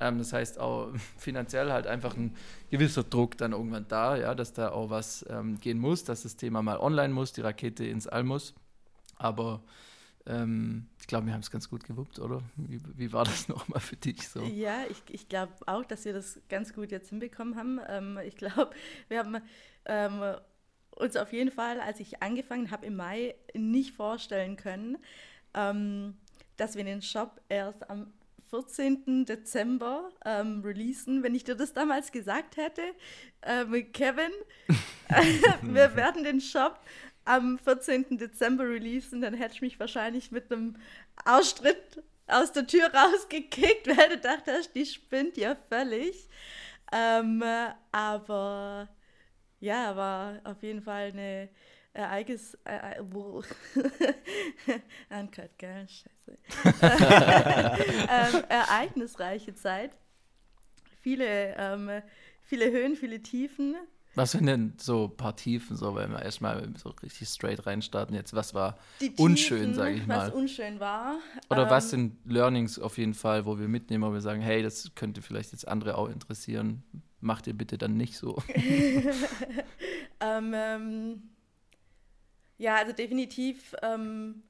Ähm, 0.00 0.18
das 0.18 0.32
heißt 0.32 0.60
auch 0.60 0.92
finanziell 1.18 1.72
halt 1.72 1.88
einfach 1.88 2.16
ein 2.16 2.36
gewisser 2.70 3.02
Druck 3.02 3.36
dann 3.36 3.52
irgendwann 3.52 3.86
da, 3.88 4.16
ja, 4.16 4.34
dass 4.36 4.52
da 4.52 4.70
auch 4.70 4.90
was 4.90 5.26
ähm, 5.28 5.58
gehen 5.60 5.78
muss, 5.78 6.04
dass 6.04 6.22
das 6.22 6.36
Thema 6.36 6.62
mal 6.62 6.78
online 6.78 7.12
muss, 7.12 7.32
die 7.32 7.40
Rakete 7.40 7.84
ins 7.84 8.06
All 8.06 8.22
muss. 8.24 8.54
Aber 9.22 9.62
ähm, 10.26 10.88
ich 11.00 11.06
glaube, 11.06 11.26
wir 11.26 11.32
haben 11.32 11.40
es 11.40 11.50
ganz 11.50 11.68
gut 11.68 11.84
gewuppt, 11.84 12.18
oder? 12.18 12.42
Wie, 12.56 12.80
wie 12.96 13.12
war 13.12 13.24
das 13.24 13.48
nochmal 13.48 13.80
für 13.80 13.96
dich 13.96 14.28
so? 14.28 14.42
Ja, 14.42 14.84
ich, 14.90 15.02
ich 15.08 15.28
glaube 15.28 15.52
auch, 15.66 15.84
dass 15.84 16.04
wir 16.04 16.12
das 16.12 16.40
ganz 16.48 16.74
gut 16.74 16.90
jetzt 16.90 17.10
hinbekommen 17.10 17.56
haben. 17.56 17.80
Ähm, 17.88 18.18
ich 18.24 18.36
glaube, 18.36 18.70
wir 19.08 19.18
haben 19.18 19.38
ähm, 19.86 20.20
uns 20.90 21.16
auf 21.16 21.32
jeden 21.32 21.50
Fall, 21.50 21.80
als 21.80 22.00
ich 22.00 22.22
angefangen 22.22 22.70
habe 22.70 22.86
im 22.86 22.96
Mai, 22.96 23.34
nicht 23.54 23.94
vorstellen 23.94 24.56
können, 24.56 24.98
ähm, 25.54 26.16
dass 26.56 26.76
wir 26.76 26.84
den 26.84 27.02
Shop 27.02 27.40
erst 27.48 27.88
am 27.88 28.12
14. 28.50 29.24
Dezember 29.24 30.10
ähm, 30.26 30.60
releasen. 30.62 31.22
Wenn 31.22 31.34
ich 31.34 31.42
dir 31.42 31.54
das 31.54 31.72
damals 31.72 32.12
gesagt 32.12 32.58
hätte, 32.58 32.82
ähm, 33.42 33.90
Kevin, 33.92 34.30
wir 35.62 35.96
werden 35.96 36.22
den 36.22 36.40
Shop 36.40 36.78
am 37.24 37.58
14. 37.58 38.18
Dezember 38.18 38.64
releasen, 38.68 39.20
dann 39.20 39.34
hätte 39.34 39.54
ich 39.54 39.62
mich 39.62 39.80
wahrscheinlich 39.80 40.30
mit 40.30 40.52
einem 40.52 40.76
Ausstritt 41.24 42.02
aus 42.26 42.52
der 42.52 42.66
Tür 42.66 42.92
rausgekickt, 42.92 43.86
weil 43.96 44.10
du 44.10 44.18
dachtest, 44.18 44.74
die 44.74 44.86
spinnt 44.86 45.36
ja 45.36 45.56
völlig. 45.68 46.28
Ähm, 46.92 47.42
aber 47.90 48.88
ja, 49.60 49.96
war 49.96 50.40
auf 50.44 50.62
jeden 50.62 50.82
Fall 50.82 51.08
eine 51.12 51.48
Ereignis. 51.94 52.58
Äh, 52.64 53.00
Uncut, 55.10 55.58
gell? 55.58 55.86
Scheiße. 55.88 56.38
ähm, 56.82 58.44
ereignisreiche 58.48 59.54
Zeit. 59.54 59.92
Viele, 61.00 61.54
ähm, 61.56 62.02
viele 62.42 62.70
Höhen, 62.70 62.96
viele 62.96 63.20
Tiefen. 63.22 63.76
Was 64.14 64.32
sind 64.32 64.46
denn 64.46 64.74
so 64.76 65.04
ein 65.04 65.16
paar 65.16 65.36
Tiefen, 65.36 65.76
so, 65.76 65.94
wenn 65.94 66.10
wir 66.10 66.22
erstmal 66.22 66.68
so 66.76 66.90
richtig 67.02 67.28
straight 67.28 67.66
reinstarten 67.66 68.14
jetzt? 68.14 68.34
Was 68.34 68.52
war 68.52 68.76
Tiefen, 68.98 69.18
unschön, 69.18 69.74
sage 69.74 69.94
ich 69.94 70.06
mal? 70.06 70.28
Was 70.28 70.34
unschön 70.34 70.80
war. 70.80 71.16
Oder 71.48 71.64
ähm, 71.64 71.70
was 71.70 71.90
sind 71.90 72.16
Learnings 72.26 72.78
auf 72.78 72.98
jeden 72.98 73.14
Fall, 73.14 73.46
wo 73.46 73.58
wir 73.58 73.68
mitnehmen, 73.68 74.04
wo 74.04 74.12
wir 74.12 74.20
sagen, 74.20 74.42
hey, 74.42 74.62
das 74.62 74.94
könnte 74.94 75.22
vielleicht 75.22 75.52
jetzt 75.52 75.66
andere 75.66 75.96
auch 75.96 76.08
interessieren. 76.08 76.82
Macht 77.20 77.46
ihr 77.46 77.54
bitte 77.54 77.78
dann 77.78 77.96
nicht 77.96 78.16
so. 78.16 78.42
ähm, 80.20 80.52
ähm, 80.54 81.22
ja, 82.58 82.76
also 82.76 82.92
definitiv 82.92 83.74
ähm, 83.82 84.42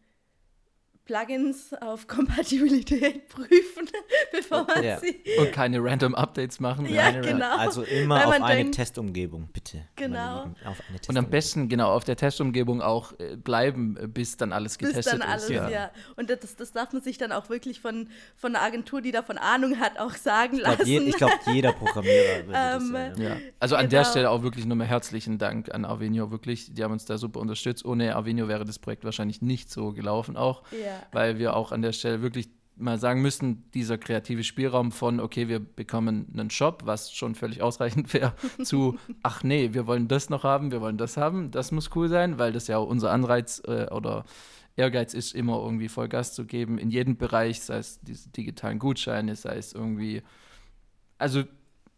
Plugins 1.04 1.74
auf 1.80 2.06
Kompatibilität 2.06 3.28
prüfen, 3.28 3.88
bevor 4.32 4.64
man 4.64 4.84
ja. 4.84 5.00
sie. 5.00 5.20
Und 5.38 5.52
keine 5.52 5.82
random 5.82 6.14
Updates 6.14 6.60
machen. 6.60 6.86
Ja, 6.86 7.10
genau. 7.10 7.56
Also 7.56 7.82
immer 7.82 8.26
auf 8.26 8.32
eine 8.40 8.56
denkt, 8.56 8.76
Testumgebung, 8.76 9.48
bitte. 9.52 9.84
Genau. 9.96 10.44
Testumgebung. 10.44 11.00
Und 11.08 11.16
am 11.16 11.30
besten, 11.30 11.68
genau, 11.68 11.92
auf 11.92 12.04
der 12.04 12.16
Testumgebung 12.16 12.80
auch 12.82 13.18
äh, 13.18 13.36
bleiben, 13.36 13.96
äh, 13.96 14.06
bis 14.06 14.36
dann 14.36 14.52
alles 14.52 14.78
getestet 14.78 15.06
ist. 15.06 15.10
Bis 15.10 15.20
dann 15.20 15.28
alles, 15.28 15.44
ist. 15.44 15.50
Ja. 15.50 15.68
ja. 15.68 15.90
Und 16.16 16.30
das, 16.30 16.56
das 16.56 16.72
darf 16.72 16.92
man 16.92 17.02
sich 17.02 17.18
dann 17.18 17.32
auch 17.32 17.48
wirklich 17.48 17.80
von, 17.80 18.08
von 18.36 18.54
einer 18.54 18.64
Agentur, 18.64 19.02
die 19.02 19.10
davon 19.10 19.38
Ahnung 19.38 19.80
hat, 19.80 19.98
auch 19.98 20.14
sagen 20.14 20.56
ich 20.56 20.62
glaub, 20.62 20.78
lassen. 20.78 20.88
Je, 20.88 20.98
ich 21.00 21.16
glaube, 21.16 21.34
jeder 21.52 21.72
Programmierer 21.72 22.46
würde 22.46 22.58
ähm, 22.58 22.92
das 22.92 23.18
ja. 23.18 23.36
Also 23.58 23.74
genau. 23.74 23.84
an 23.84 23.90
der 23.90 24.00
genau. 24.00 24.10
Stelle 24.10 24.30
auch 24.30 24.42
wirklich 24.42 24.66
nochmal 24.66 24.86
herzlichen 24.86 25.38
Dank 25.38 25.74
an 25.74 25.84
Avenio, 25.84 26.30
wirklich. 26.30 26.72
Die 26.72 26.84
haben 26.84 26.92
uns 26.92 27.04
da 27.04 27.18
super 27.18 27.40
unterstützt. 27.40 27.84
Ohne 27.84 28.14
Avenio 28.14 28.46
wäre 28.46 28.64
das 28.64 28.78
Projekt 28.78 29.04
wahrscheinlich 29.04 29.42
nicht 29.42 29.70
so 29.70 29.92
gelaufen 29.92 30.36
auch. 30.36 30.62
Ja. 30.70 30.91
Weil 31.12 31.38
wir 31.38 31.56
auch 31.56 31.72
an 31.72 31.82
der 31.82 31.92
Stelle 31.92 32.22
wirklich 32.22 32.48
mal 32.76 32.98
sagen 32.98 33.22
müssen, 33.22 33.70
dieser 33.74 33.98
kreative 33.98 34.44
Spielraum 34.44 34.92
von, 34.92 35.20
okay, 35.20 35.48
wir 35.48 35.60
bekommen 35.60 36.32
einen 36.32 36.50
Shop, 36.50 36.82
was 36.84 37.12
schon 37.12 37.34
völlig 37.34 37.62
ausreichend 37.62 38.12
wäre, 38.14 38.34
zu, 38.62 38.98
ach 39.22 39.42
nee, 39.42 39.70
wir 39.72 39.86
wollen 39.86 40.08
das 40.08 40.30
noch 40.30 40.44
haben, 40.44 40.72
wir 40.72 40.80
wollen 40.80 40.98
das 40.98 41.16
haben, 41.16 41.50
das 41.50 41.70
muss 41.70 41.90
cool 41.94 42.08
sein, 42.08 42.38
weil 42.38 42.52
das 42.52 42.66
ja 42.66 42.78
auch 42.78 42.88
unser 42.88 43.10
Anreiz 43.10 43.62
äh, 43.66 43.86
oder 43.90 44.24
Ehrgeiz 44.76 45.12
ist, 45.12 45.34
immer 45.34 45.62
irgendwie 45.62 45.88
Vollgas 45.88 46.34
zu 46.34 46.46
geben 46.46 46.78
in 46.78 46.90
jedem 46.90 47.16
Bereich, 47.16 47.60
sei 47.60 47.78
es 47.78 48.00
diese 48.00 48.30
digitalen 48.30 48.78
Gutscheine, 48.78 49.36
sei 49.36 49.56
es 49.56 49.74
irgendwie, 49.74 50.22
also 51.18 51.44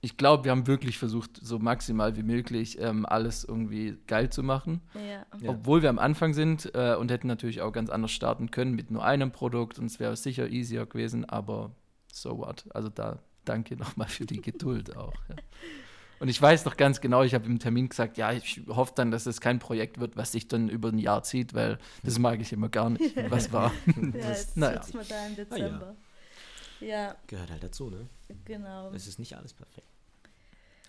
ich 0.05 0.19
glaube, 0.19 0.45
wir 0.45 0.51
haben 0.51 0.67
wirklich 0.67 0.99
versucht, 0.99 1.31
so 1.41 1.59
maximal 1.59 2.15
wie 2.15 2.23
möglich 2.23 2.79
ähm, 2.79 3.07
alles 3.07 3.43
irgendwie 3.43 3.97
geil 4.07 4.29
zu 4.29 4.43
machen. 4.43 4.83
Ja. 5.09 5.25
Obwohl 5.49 5.81
wir 5.81 5.89
am 5.89 5.99
Anfang 5.99 6.35
sind 6.35 6.71
äh, 6.75 6.95
und 6.95 7.11
hätten 7.11 7.27
natürlich 7.27 7.63
auch 7.63 7.73
ganz 7.73 7.89
anders 7.89 8.13
starten 8.13 8.51
können 8.51 8.75
mit 8.75 8.91
nur 8.91 9.03
einem 9.03 9.33
Produkt 9.33 9.79
und 9.79 9.87
es 9.87 9.99
wäre 9.99 10.15
sicher 10.17 10.51
easier 10.51 10.85
gewesen, 10.85 11.25
aber 11.25 11.71
so 12.13 12.37
what. 12.37 12.67
Also 12.75 12.91
da 12.91 13.21
danke 13.47 13.77
nochmal 13.79 14.09
für 14.09 14.27
die 14.27 14.43
Geduld 14.43 14.95
auch. 14.95 15.15
Ja. 15.31 15.37
Und 16.21 16.29
ich 16.29 16.41
weiß 16.41 16.67
noch 16.67 16.77
ganz 16.77 17.01
genau, 17.01 17.23
ich 17.23 17.35
habe 17.35 17.47
im 17.47 17.59
Termin 17.59 17.89
gesagt, 17.89 18.19
ja, 18.19 18.31
ich 18.33 18.61
hoffe 18.69 18.93
dann, 18.95 19.11
dass 19.11 19.25
es 19.25 19.41
kein 19.41 19.59
Projekt 19.59 20.01
wird, 20.01 20.19
was 20.19 20.33
sich 20.33 20.49
dann 20.49 20.69
über 20.69 20.91
ein 20.91 20.99
Jahr 20.99 21.23
zieht, 21.23 21.55
weil 21.55 21.79
das 22.03 22.19
mag 22.19 22.41
ich 22.43 22.53
immer 22.53 22.69
gar 22.69 22.91
nicht. 22.91 23.17
Was 23.31 23.53
war? 23.53 23.73
ja, 23.87 24.29
jetzt 24.29 24.57
naja. 24.57 24.83
wir 24.93 25.03
da 25.03 25.27
im 25.27 25.37
Dezember. 25.37 25.97
Ah, 26.81 26.85
ja. 26.85 26.89
ja. 26.89 27.17
Gehört 27.27 27.51
halt 27.51 27.63
dazu, 27.63 27.89
ne? 27.89 28.07
Genau. 28.45 28.91
Es 28.93 29.07
ist 29.07 29.19
nicht 29.19 29.37
alles 29.37 29.53
perfekt. 29.53 29.94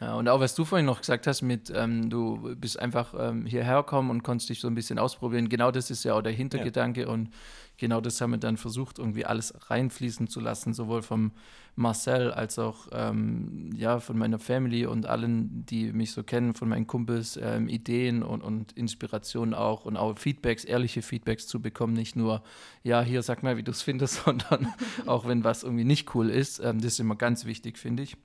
Ja, 0.01 0.15
und 0.15 0.27
auch 0.27 0.41
was 0.41 0.55
du 0.55 0.65
vorhin 0.65 0.85
noch 0.85 0.99
gesagt 0.99 1.25
hast, 1.25 1.41
mit 1.41 1.71
ähm, 1.73 2.09
du 2.09 2.53
bist 2.57 2.77
einfach 2.77 3.13
ähm, 3.17 3.45
hierher 3.45 3.77
gekommen 3.77 4.09
und 4.09 4.23
konntest 4.23 4.49
dich 4.49 4.59
so 4.59 4.67
ein 4.67 4.75
bisschen 4.75 4.99
ausprobieren. 4.99 5.47
Genau 5.47 5.71
das 5.71 5.89
ist 5.89 6.03
ja 6.03 6.15
auch 6.15 6.21
der 6.21 6.33
Hintergedanke 6.33 7.03
ja. 7.03 7.07
und 7.07 7.29
genau 7.77 8.01
das 8.01 8.19
haben 8.19 8.31
wir 8.31 8.37
dann 8.37 8.57
versucht, 8.57 8.99
irgendwie 8.99 9.25
alles 9.25 9.53
reinfließen 9.69 10.27
zu 10.27 10.41
lassen, 10.41 10.73
sowohl 10.73 11.01
vom 11.01 11.31
Marcel 11.77 12.31
als 12.31 12.59
auch 12.59 12.87
ähm, 12.91 13.69
ja, 13.73 14.01
von 14.01 14.17
meiner 14.17 14.37
Family 14.37 14.85
und 14.85 15.05
allen, 15.05 15.65
die 15.65 15.93
mich 15.93 16.11
so 16.11 16.23
kennen, 16.23 16.55
von 16.55 16.67
meinen 16.67 16.87
Kumpels, 16.87 17.39
ähm, 17.41 17.69
Ideen 17.69 18.21
und, 18.21 18.41
und 18.43 18.73
Inspirationen 18.73 19.53
auch 19.53 19.85
und 19.85 19.95
auch 19.95 20.17
Feedbacks, 20.17 20.65
ehrliche 20.65 21.03
Feedbacks 21.03 21.47
zu 21.47 21.61
bekommen. 21.61 21.93
Nicht 21.93 22.17
nur, 22.17 22.43
ja, 22.83 23.01
hier 23.01 23.23
sag 23.23 23.43
mal, 23.43 23.55
wie 23.55 23.63
du 23.63 23.71
es 23.71 23.81
findest, 23.81 24.15
sondern 24.25 24.73
auch 25.05 25.25
wenn 25.25 25.45
was 25.45 25.63
irgendwie 25.63 25.85
nicht 25.85 26.13
cool 26.15 26.29
ist. 26.29 26.59
Ähm, 26.59 26.81
das 26.81 26.93
ist 26.93 26.99
immer 26.99 27.15
ganz 27.15 27.45
wichtig, 27.45 27.77
finde 27.77 28.03
ich. 28.03 28.17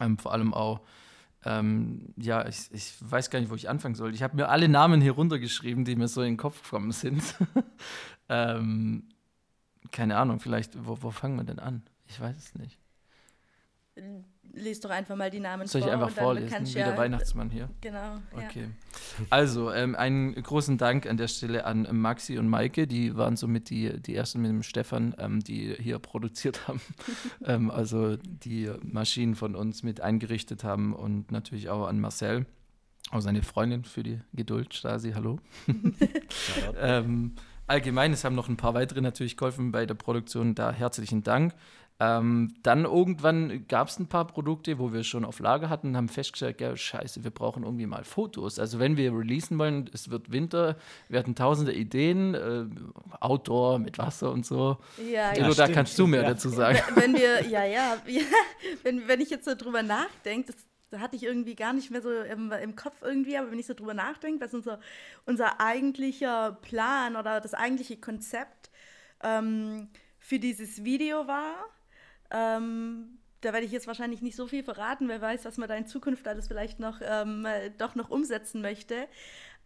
Ähm, 0.00 0.18
vor 0.18 0.32
allem 0.32 0.54
auch, 0.54 0.80
ähm, 1.44 2.14
ja, 2.16 2.46
ich, 2.46 2.68
ich, 2.72 2.94
weiß 3.00 3.30
gar 3.30 3.40
nicht, 3.40 3.50
wo 3.50 3.54
ich 3.54 3.68
anfangen 3.68 3.94
soll. 3.94 4.14
Ich 4.14 4.22
habe 4.22 4.36
mir 4.36 4.48
alle 4.48 4.68
Namen 4.68 5.00
hier 5.00 5.12
runtergeschrieben, 5.12 5.84
die 5.84 5.96
mir 5.96 6.08
so 6.08 6.22
in 6.22 6.32
den 6.32 6.36
Kopf 6.36 6.62
gekommen 6.62 6.92
sind. 6.92 7.22
ähm, 8.28 9.08
keine 9.90 10.16
Ahnung, 10.16 10.40
vielleicht, 10.40 10.84
wo, 10.86 10.98
wo 11.00 11.10
fangen 11.10 11.36
wir 11.36 11.44
denn 11.44 11.58
an? 11.58 11.82
Ich 12.06 12.20
weiß 12.20 12.36
es 12.36 12.54
nicht. 12.54 12.78
Lest 14.52 14.84
doch 14.84 14.90
einfach 14.90 15.16
mal 15.16 15.30
die 15.30 15.40
Namen 15.40 15.66
Soll 15.66 15.80
ich 15.80 15.84
vor. 15.86 15.92
einfach 15.94 16.08
und 16.08 16.16
dann 16.16 16.24
vorlesen, 16.24 16.60
wie 16.60 16.64
du 16.64 16.72
der 16.74 16.86
ja- 16.88 16.96
Weihnachtsmann 16.96 17.50
hier? 17.50 17.68
Genau. 17.80 17.96
Ja. 17.98 18.20
Okay. 18.36 18.68
Also, 19.30 19.72
ähm, 19.72 19.94
einen 19.94 20.34
großen 20.34 20.78
Dank 20.78 21.06
an 21.06 21.16
der 21.16 21.28
Stelle 21.28 21.64
an 21.64 21.86
Maxi 21.92 22.38
und 22.38 22.48
Maike. 22.48 22.86
Die 22.86 23.16
waren 23.16 23.36
somit 23.36 23.70
die, 23.70 24.00
die 24.00 24.14
ersten 24.14 24.40
mit 24.42 24.50
dem 24.50 24.62
Stefan, 24.62 25.14
ähm, 25.18 25.40
die 25.40 25.74
hier 25.78 25.98
produziert 25.98 26.60
haben. 26.68 26.80
ähm, 27.44 27.70
also 27.70 28.16
die 28.16 28.70
Maschinen 28.82 29.34
von 29.34 29.54
uns 29.54 29.82
mit 29.82 30.00
eingerichtet 30.00 30.64
haben 30.64 30.92
und 30.94 31.30
natürlich 31.32 31.68
auch 31.68 31.86
an 31.86 32.00
Marcel, 32.00 32.46
auch 33.10 33.20
seine 33.20 33.42
Freundin 33.42 33.84
für 33.84 34.02
die 34.02 34.20
Geduld. 34.34 34.74
Stasi, 34.74 35.12
hallo. 35.12 35.38
Ähm, 36.80 37.34
allgemein, 37.66 38.12
es 38.12 38.24
haben 38.24 38.34
noch 38.34 38.48
ein 38.48 38.56
paar 38.56 38.74
weitere 38.74 39.00
natürlich 39.00 39.36
geholfen 39.36 39.72
bei 39.72 39.86
der 39.86 39.94
Produktion. 39.94 40.54
Da 40.54 40.72
herzlichen 40.72 41.22
Dank. 41.22 41.54
Ähm, 42.00 42.54
dann 42.62 42.84
irgendwann 42.84 43.66
gab 43.66 43.88
es 43.88 43.98
ein 43.98 44.06
paar 44.06 44.26
Produkte, 44.26 44.78
wo 44.78 44.92
wir 44.92 45.02
schon 45.02 45.24
auf 45.24 45.40
Lager 45.40 45.68
hatten, 45.68 45.96
haben 45.96 46.08
festgestellt, 46.08 46.60
ja, 46.60 46.76
scheiße, 46.76 47.24
wir 47.24 47.32
brauchen 47.32 47.64
irgendwie 47.64 47.86
mal 47.86 48.04
Fotos. 48.04 48.60
Also 48.60 48.78
wenn 48.78 48.96
wir 48.96 49.12
releasen 49.12 49.58
wollen, 49.58 49.90
es 49.92 50.08
wird 50.08 50.30
Winter, 50.30 50.76
wir 51.08 51.18
hatten 51.18 51.34
tausende 51.34 51.72
Ideen, 51.72 52.34
äh, 52.34 52.66
Outdoor 53.18 53.80
mit 53.80 53.98
Wasser 53.98 54.30
und 54.30 54.46
so. 54.46 54.78
Ja, 55.12 55.34
ja. 55.34 55.52
da 55.52 55.66
kannst 55.66 55.98
du 55.98 56.06
mehr 56.06 56.22
ja. 56.22 56.28
dazu 56.28 56.50
sagen. 56.50 56.78
Wenn 56.94 57.14
wir, 57.14 57.44
ja, 57.48 57.64
ja, 57.64 57.96
ja 58.06 58.22
wenn, 58.84 59.08
wenn 59.08 59.20
ich 59.20 59.30
jetzt 59.30 59.44
so 59.44 59.56
drüber 59.56 59.82
nachdenke, 59.82 60.52
das 60.52 60.68
da 60.90 61.00
hatte 61.00 61.16
ich 61.16 61.24
irgendwie 61.24 61.54
gar 61.54 61.74
nicht 61.74 61.90
mehr 61.90 62.00
so 62.00 62.10
im, 62.10 62.50
im 62.50 62.74
Kopf 62.74 63.02
irgendwie, 63.02 63.36
aber 63.36 63.50
wenn 63.50 63.58
ich 63.58 63.66
so 63.66 63.74
drüber 63.74 63.92
nachdenke, 63.92 64.42
was 64.42 64.54
unser, 64.54 64.80
unser 65.26 65.60
eigentlicher 65.60 66.56
Plan 66.62 67.14
oder 67.14 67.42
das 67.42 67.52
eigentliche 67.52 67.98
Konzept 67.98 68.70
ähm, 69.22 69.88
für 70.18 70.38
dieses 70.38 70.84
Video 70.84 71.26
war, 71.26 71.66
ähm, 72.30 73.18
da 73.40 73.52
werde 73.52 73.66
ich 73.66 73.72
jetzt 73.72 73.86
wahrscheinlich 73.86 74.22
nicht 74.22 74.36
so 74.36 74.46
viel 74.46 74.64
verraten, 74.64 75.08
wer 75.08 75.20
weiß, 75.20 75.44
was 75.44 75.58
man 75.58 75.68
da 75.68 75.74
in 75.76 75.86
Zukunft 75.86 76.26
alles 76.26 76.48
vielleicht 76.48 76.80
noch 76.80 77.00
ähm, 77.02 77.44
äh, 77.44 77.70
doch 77.70 77.94
noch 77.94 78.10
umsetzen 78.10 78.60
möchte. 78.60 79.06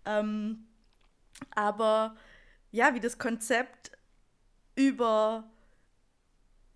Ähm, 0.04 0.66
aber 1.54 2.16
ja, 2.70 2.94
wie 2.94 3.00
das 3.00 3.18
Konzept 3.18 3.92
über 4.74 5.44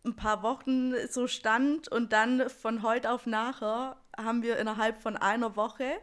ein 0.05 0.17
paar 0.17 0.43
Wochen 0.43 0.95
so 1.09 1.27
stand 1.27 1.89
und 1.89 2.13
dann 2.13 2.49
von 2.49 2.83
heute 2.83 3.11
auf 3.11 3.27
nachher 3.27 3.97
haben 4.17 4.43
wir 4.43 4.59
innerhalb 4.59 5.03
von 5.03 5.17
einer 5.17 5.57
Woche 5.57 5.99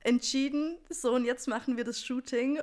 entschieden, 0.00 0.78
so 0.88 1.14
und 1.14 1.24
jetzt 1.24 1.48
machen 1.48 1.76
wir 1.76 1.84
das 1.84 2.04
Shooting 2.04 2.60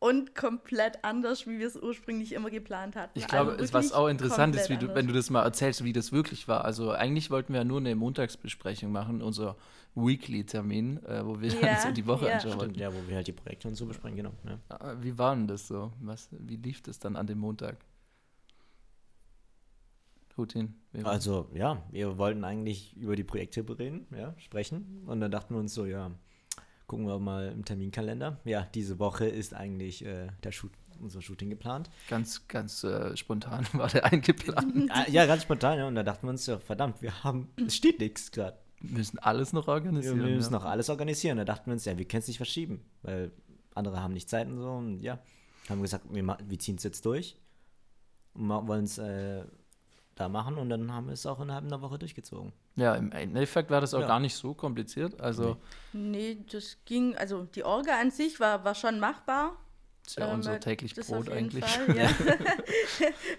und 0.00 0.34
komplett 0.34 1.04
anders, 1.04 1.46
wie 1.46 1.58
wir 1.58 1.66
es 1.66 1.76
ursprünglich 1.76 2.32
immer 2.32 2.50
geplant 2.50 2.94
hatten. 2.96 3.18
Ich 3.18 3.26
glaube, 3.26 3.52
Also 3.52 3.64
es 3.64 3.72
was 3.74 3.92
auch 3.92 4.08
interessant 4.08 4.54
ist, 4.54 4.68
du, 4.68 4.94
wenn 4.94 5.06
du 5.06 5.12
das 5.12 5.30
mal 5.30 5.42
erzählst, 5.42 5.82
wie 5.84 5.92
das 5.92 6.12
wirklich 6.12 6.46
war. 6.48 6.64
Also 6.64 6.90
eigentlich 6.92 7.30
wollten 7.30 7.52
wir 7.52 7.60
ja 7.60 7.64
nur 7.64 7.78
eine 7.78 7.94
Montagsbesprechung 7.96 8.92
machen, 8.92 9.22
unser 9.22 9.56
Weekly-Termin, 9.94 11.02
äh, 11.04 11.24
wo 11.26 11.40
wir 11.40 11.50
Ja, 11.50 11.60
dann 11.60 11.80
so 11.86 11.90
die 11.92 12.06
Woche 12.06 12.26
ja. 12.28 12.34
anschauen 12.34 12.52
Stimmt, 12.52 12.62
wollten. 12.62 12.78
ja, 12.80 12.94
wo 12.94 13.08
wir 13.08 13.16
halt 13.16 13.26
die 13.26 13.32
Projekte 13.32 13.66
und 13.68 13.74
so 13.74 13.86
besprechen, 13.86 14.16
genau. 14.16 14.32
Ja. 14.44 14.58
Ah, 14.68 14.94
Wie 15.00 15.18
war 15.18 15.34
denn 15.34 15.48
das 15.48 15.66
so? 15.66 15.92
Was, 16.00 16.28
wie 16.30 16.56
lief 16.56 16.82
das 16.82 16.98
dann 16.98 17.16
an 17.16 17.26
dem 17.26 17.38
Montag? 17.38 17.78
War- 20.92 21.06
Also, 21.12 21.48
ja, 21.52 21.82
wir 21.90 22.16
wollten 22.16 22.44
eigentlich 22.44 22.96
über 22.96 23.16
die 23.16 23.24
Projekte 23.24 23.64
reden, 23.76 24.06
ja, 24.16 24.34
sprechen. 24.38 25.02
Und 25.06 25.20
dann 25.20 25.32
dachten 25.32 25.54
wir 25.54 25.58
uns 25.58 25.74
so, 25.74 25.84
ja, 25.84 26.12
gucken 26.88 27.06
wir 27.06 27.18
mal 27.20 27.52
im 27.52 27.64
Terminkalender. 27.64 28.40
Ja, 28.44 28.66
diese 28.74 28.98
Woche 28.98 29.26
ist 29.26 29.54
eigentlich 29.54 30.04
äh, 30.04 30.28
der 30.42 30.50
Shoot, 30.50 30.72
unser 31.00 31.22
Shooting 31.22 31.50
geplant. 31.50 31.90
Ganz, 32.08 32.48
ganz 32.48 32.82
äh, 32.82 33.16
spontan 33.16 33.66
war 33.74 33.88
der 33.88 34.06
eingeplant. 34.06 34.90
Ah, 34.90 35.04
ja, 35.08 35.26
ganz 35.26 35.42
spontan, 35.42 35.78
ja. 35.78 35.86
Und 35.86 35.94
da 35.94 36.02
dachten 36.02 36.26
wir 36.26 36.30
uns, 36.30 36.46
ja, 36.46 36.58
verdammt, 36.58 37.00
wir 37.02 37.22
haben, 37.22 37.48
es 37.64 37.76
steht 37.76 38.00
nichts 38.00 38.32
gerade. 38.32 38.58
Wir 38.80 38.98
müssen 38.98 39.18
alles 39.18 39.52
noch 39.52 39.66
Wir 39.66 39.74
organisieren. 39.74 40.18
müssen 40.18 40.52
ja. 40.52 40.58
noch 40.58 40.64
alles 40.64 40.88
organisieren. 40.88 41.36
Da 41.36 41.44
dachten 41.44 41.66
wir 41.66 41.74
uns, 41.74 41.84
ja, 41.84 41.96
wir 41.98 42.06
können 42.06 42.20
es 42.22 42.28
nicht 42.28 42.38
verschieben, 42.38 42.80
weil 43.02 43.32
andere 43.74 44.00
haben 44.02 44.14
nicht 44.14 44.30
Zeit 44.30 44.48
und 44.48 44.58
so. 44.58 44.70
Und 44.70 45.02
ja, 45.02 45.18
haben 45.68 45.82
gesagt, 45.82 46.06
wir, 46.10 46.38
wir 46.42 46.58
ziehen 46.58 46.76
es 46.76 46.84
jetzt 46.84 47.04
durch 47.04 47.36
und 48.34 48.48
wollen 48.48 48.84
es 48.84 48.98
äh, 48.98 49.44
da 50.14 50.28
machen. 50.28 50.56
Und 50.56 50.70
dann 50.70 50.90
haben 50.92 51.06
wir 51.06 51.12
es 51.12 51.26
auch 51.26 51.40
innerhalb 51.40 51.64
einer 51.64 51.82
Woche 51.82 51.98
durchgezogen. 51.98 52.52
Ja, 52.78 52.94
im 52.94 53.12
Endeffekt 53.12 53.70
war 53.70 53.80
das 53.80 53.92
auch 53.94 54.00
Ja. 54.00 54.06
gar 54.06 54.20
nicht 54.20 54.34
so 54.34 54.54
kompliziert. 54.54 55.20
Also, 55.20 55.56
Nee, 55.92 56.38
das 56.52 56.78
ging, 56.84 57.16
also 57.16 57.44
die 57.44 57.64
Orga 57.64 57.98
an 58.00 58.10
sich 58.10 58.40
war, 58.40 58.64
war 58.64 58.74
schon 58.74 59.00
machbar. 59.00 59.56
ist 60.06 60.16
ja 60.18 60.28
Ähm, 60.28 60.34
unser 60.36 60.60
täglich 60.60 60.94
das 60.94 61.08
Brot 61.08 61.28
auf 61.28 61.34
jeden 61.34 61.38
eigentlich. 61.38 61.64
Fall, 61.64 61.96
ja. 61.96 62.08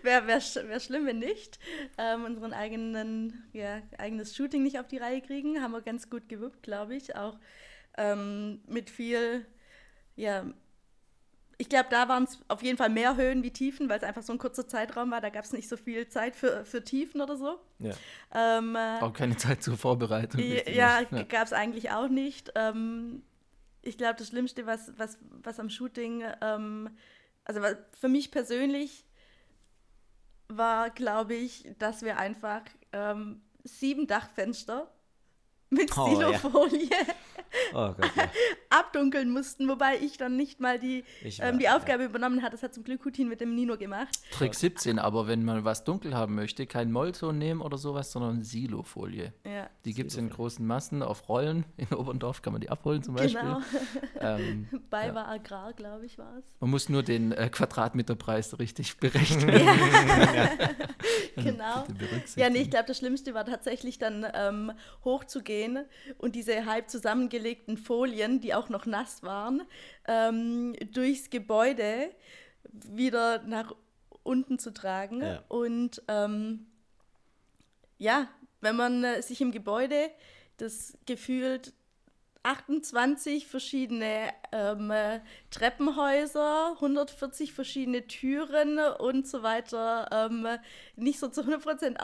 Wäre 0.03 0.27
wär, 0.27 0.41
wär 0.67 0.79
schlimm, 0.79 1.05
wenn 1.05 1.19
nicht. 1.19 1.59
Ähm, 1.97 2.25
unseren 2.25 2.53
eigenen, 2.53 3.43
ja, 3.53 3.81
eigenes 3.97 4.35
Shooting 4.35 4.63
nicht 4.63 4.79
auf 4.79 4.87
die 4.87 4.97
Reihe 4.97 5.21
kriegen. 5.21 5.61
Haben 5.61 5.71
wir 5.71 5.81
ganz 5.81 6.09
gut 6.09 6.27
gewuppt, 6.29 6.63
glaube 6.63 6.95
ich. 6.95 7.15
Auch 7.15 7.39
ähm, 7.97 8.61
mit 8.67 8.89
viel, 8.89 9.45
ja, 10.15 10.45
ich 11.61 11.67
glaube, 11.67 11.87
da 11.89 12.07
waren 12.07 12.23
es 12.23 12.39
auf 12.47 12.63
jeden 12.63 12.77
Fall 12.77 12.89
mehr 12.89 13.17
Höhen 13.17 13.43
wie 13.43 13.51
Tiefen, 13.51 13.89
weil 13.89 13.97
es 13.97 14.03
einfach 14.03 14.23
so 14.23 14.31
ein 14.31 14.39
kurzer 14.39 14.65
Zeitraum 14.65 15.11
war. 15.11 15.19
Da 15.19 15.29
gab 15.29 15.43
es 15.43 15.51
nicht 15.51 15.67
so 15.67 15.75
viel 15.75 16.07
Zeit 16.07 16.37
für, 16.37 16.63
für 16.63 16.85
Tiefen 16.85 17.19
oder 17.19 17.35
so. 17.35 17.59
Ja. 17.79 17.93
Ähm, 18.33 18.77
äh, 18.77 19.01
Auch 19.01 19.11
keine 19.11 19.35
Zeit 19.35 19.61
zur 19.61 19.77
Vorbereitung. 19.77 20.39
ja, 20.39 21.01
ja, 21.01 21.03
gab 21.23 21.45
es 21.45 21.51
eigentlich 21.51 21.91
auch 21.91 22.07
nicht. 22.07 22.53
Ähm, 22.55 23.23
ich 23.81 23.97
glaube, 23.97 24.15
das 24.17 24.29
Schlimmste, 24.29 24.65
was, 24.65 24.93
was, 24.97 25.17
was 25.43 25.59
am 25.59 25.69
Shooting, 25.69 26.23
ähm, 26.39 26.91
also 27.43 27.61
was 27.61 27.75
für 27.99 28.07
mich 28.07 28.31
persönlich 28.31 29.03
war, 30.47 30.89
glaube 30.89 31.35
ich, 31.35 31.69
dass 31.77 32.03
wir 32.03 32.17
einfach 32.17 32.61
ähm, 32.93 33.41
sieben 33.65 34.07
Dachfenster 34.07 34.89
mit 35.69 35.97
Oh, 35.97 36.07
ja. 36.19 36.37
Silofolie 36.39 36.89
Oh 37.73 37.93
Gott, 37.99 38.11
ja. 38.15 38.29
abdunkeln 38.69 39.31
mussten, 39.31 39.67
wobei 39.67 39.97
ich 39.97 40.17
dann 40.17 40.35
nicht 40.37 40.59
mal 40.59 40.77
die, 40.77 41.03
ähm, 41.39 41.57
die 41.57 41.67
Aufgabe 41.67 42.03
übernommen 42.03 42.43
hat. 42.43 42.53
Das 42.53 42.61
hat 42.61 42.75
zum 42.75 42.83
Glück 42.83 43.03
Hutin 43.05 43.27
mit 43.27 43.41
dem 43.41 43.55
Nino 43.55 43.75
gemacht. 43.75 44.09
Trick 44.31 44.53
17, 44.53 44.99
aber 44.99 45.27
wenn 45.27 45.43
man 45.43 45.65
was 45.65 45.83
dunkel 45.83 46.13
haben 46.15 46.35
möchte, 46.35 46.67
kein 46.67 46.91
Molton 46.91 47.39
nehmen 47.39 47.61
oder 47.61 47.79
sowas, 47.79 48.11
sondern 48.11 48.43
Silofolie. 48.43 49.33
Ja, 49.45 49.67
Die 49.83 49.95
gibt 49.95 50.11
es 50.11 50.17
in 50.17 50.29
großen 50.29 50.63
Massen 50.65 51.01
auf 51.01 51.27
Rollen. 51.27 51.65
In 51.77 51.87
Oberndorf 51.97 52.43
kann 52.43 52.53
man 52.53 52.61
die 52.61 52.69
abholen 52.69 53.01
zum 53.01 53.15
Beispiel. 53.15 53.41
genau. 53.41 53.61
Ähm, 54.21 54.67
Bei 54.89 55.07
Ja. 55.07 55.15
war 55.15 55.27
Agrar, 55.29 55.71
glaube 55.73 56.05
ich, 56.05 56.17
war 56.17 56.37
es. 56.37 56.43
man 56.59 56.69
muss 56.71 56.89
nur 56.89 57.01
den 57.03 57.31
äh, 57.31 57.49
Quadratmeterpreis 57.49 58.59
richtig 58.59 58.97
berechnen. 58.97 59.49
Genau. 61.37 61.85
Ja, 62.35 62.49
nee, 62.49 62.59
ich 62.63 62.69
glaube, 62.69 62.85
das 62.87 62.97
Schlimmste 62.97 63.33
war 63.33 63.45
tatsächlich 63.45 63.97
dann 63.97 64.25
ähm, 64.33 64.71
hochzugehen 65.05 65.58
und 66.17 66.35
diese 66.35 66.65
halb 66.65 66.89
zusammengelegten 66.89 67.77
Folien, 67.77 68.41
die 68.41 68.53
auch 68.53 68.69
noch 68.69 68.85
nass 68.85 69.23
waren, 69.23 69.63
ähm, 70.07 70.75
durchs 70.93 71.29
Gebäude 71.29 72.09
wieder 72.71 73.43
nach 73.43 73.75
unten 74.23 74.59
zu 74.59 74.73
tragen. 74.73 75.21
Ja. 75.21 75.43
Und 75.47 76.01
ähm, 76.07 76.67
ja, 77.97 78.27
wenn 78.61 78.75
man 78.75 79.03
äh, 79.03 79.21
sich 79.21 79.41
im 79.41 79.51
Gebäude 79.51 80.09
das 80.57 80.97
gefühlt 81.05 81.73
28 82.43 83.47
verschiedene 83.47 84.29
ähm, 84.51 84.91
äh, 84.91 85.19
Treppenhäuser, 85.51 86.73
140 86.75 87.53
verschiedene 87.53 88.07
Türen 88.07 88.79
und 88.79 89.27
so 89.27 89.43
weiter 89.43 90.07
ähm, 90.11 90.47
nicht 90.95 91.19
so 91.19 91.27
zu 91.27 91.41
100% 91.41 91.97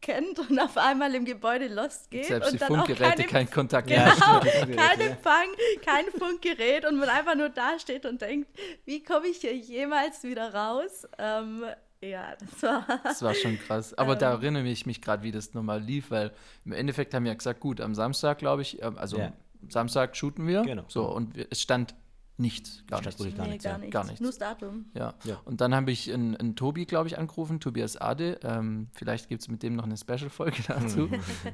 auskennt 0.00 0.38
und 0.50 0.58
auf 0.58 0.76
einmal 0.76 1.14
im 1.14 1.24
Gebäude 1.24 1.68
lost 1.68 2.10
geht. 2.10 2.26
Selbst 2.26 2.50
die 2.50 2.54
und 2.54 2.62
dann 2.62 2.72
auch 2.80 2.86
Funkgeräte 2.86 3.24
keine, 3.24 3.26
kein 3.26 3.50
Kontakt 3.50 3.88
Genau, 3.88 4.02
mehr. 4.04 4.76
kein. 4.76 5.00
Empfang, 5.00 5.46
kein 5.84 6.04
Funkgerät 6.18 6.84
und 6.86 6.98
man 6.98 7.08
einfach 7.08 7.34
nur 7.34 7.48
dasteht 7.48 8.06
und 8.06 8.20
denkt, 8.20 8.48
wie 8.84 9.02
komme 9.02 9.28
ich 9.28 9.38
hier 9.38 9.56
jemals 9.56 10.22
wieder 10.22 10.52
raus? 10.54 11.06
Ähm, 11.18 11.64
ja, 12.02 12.34
das 12.36 12.62
war... 12.62 12.86
Das 13.04 13.22
war 13.22 13.34
schon 13.34 13.58
krass. 13.58 13.94
Aber 13.94 14.16
da 14.16 14.34
Ähm. 14.34 14.40
erinnere 14.40 14.68
ich 14.68 14.86
mich 14.86 15.02
gerade, 15.02 15.22
wie 15.22 15.32
das 15.32 15.52
nochmal 15.54 15.80
lief, 15.80 16.10
weil 16.10 16.32
im 16.64 16.72
Endeffekt 16.72 17.12
haben 17.14 17.24
wir 17.24 17.32
ja 17.32 17.36
gesagt, 17.36 17.60
gut, 17.60 17.80
am 17.80 17.94
Samstag, 17.94 18.38
glaube 18.38 18.62
ich, 18.62 18.82
ähm, 18.82 18.96
also 18.96 19.18
Ja. 19.18 19.32
Samstag 19.68 20.16
shooten 20.16 20.46
wir. 20.46 20.62
Genau. 20.62 20.84
So, 20.88 21.04
und 21.04 21.36
wir, 21.36 21.46
es 21.50 21.60
stand 21.60 21.94
nichts, 22.40 22.84
gar 22.86 23.00
nichts. 23.00 23.18
gar 23.18 23.44
nee, 23.44 23.50
nichts, 23.52 23.64
gar 23.64 23.72
ja. 23.72 23.78
nichts. 23.78 23.92
Gar 23.92 24.04
nichts. 24.04 24.20
Nur 24.20 24.30
das 24.30 24.38
Datum. 24.38 24.86
Ja. 24.94 25.14
Ja. 25.24 25.40
Und 25.44 25.60
dann 25.60 25.74
habe 25.74 25.90
ich 25.90 26.12
einen, 26.12 26.36
einen 26.36 26.56
Tobi, 26.56 26.86
glaube 26.86 27.08
ich, 27.08 27.18
angerufen, 27.18 27.60
Tobias 27.60 27.96
Ade. 27.96 28.40
Ähm, 28.42 28.88
vielleicht 28.94 29.28
gibt 29.28 29.42
es 29.42 29.48
mit 29.48 29.62
dem 29.62 29.76
noch 29.76 29.84
eine 29.84 29.96
Special-Folge 29.96 30.62
dazu. 30.66 31.08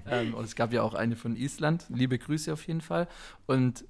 ähm, 0.06 0.34
und 0.34 0.44
es 0.44 0.56
gab 0.56 0.72
ja 0.72 0.82
auch 0.82 0.94
eine 0.94 1.16
von 1.16 1.36
Island. 1.36 1.86
Liebe 1.88 2.18
Grüße 2.18 2.52
auf 2.52 2.66
jeden 2.66 2.80
Fall. 2.80 3.08
Und 3.46 3.84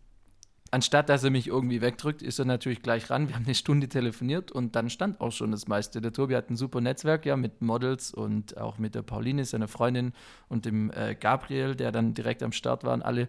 anstatt 0.71 1.09
dass 1.09 1.25
er 1.25 1.31
mich 1.31 1.47
irgendwie 1.47 1.81
wegdrückt, 1.81 2.23
ist 2.23 2.39
er 2.39 2.45
natürlich 2.45 2.83
gleich 2.83 3.11
ran. 3.11 3.29
Wir 3.29 3.37
haben 3.37 3.45
eine 3.45 3.55
Stunde 3.55 3.89
telefoniert 3.89 4.51
und 4.51 4.77
dann 4.77 4.91
stand 4.91 5.21
auch 5.21 5.33
schon 5.33 5.51
das 5.51 5.69
meiste. 5.69 6.01
Der 6.01 6.13
Tobi 6.13 6.35
hat 6.35 6.51
ein 6.51 6.57
super 6.57 6.81
Netzwerk, 6.81 7.27
ja, 7.27 7.37
mit 7.37 7.63
Models 7.63 8.13
und 8.13 8.57
auch 8.57 8.79
mit 8.79 8.95
der 8.95 9.03
Pauline, 9.03 9.45
seiner 9.45 9.69
Freundin, 9.69 10.13
und 10.49 10.65
dem 10.65 10.91
äh, 10.91 11.15
Gabriel, 11.15 11.75
der 11.75 11.93
dann 11.93 12.15
direkt 12.15 12.43
am 12.43 12.53
Start 12.53 12.85
waren, 12.85 13.03
alle. 13.03 13.29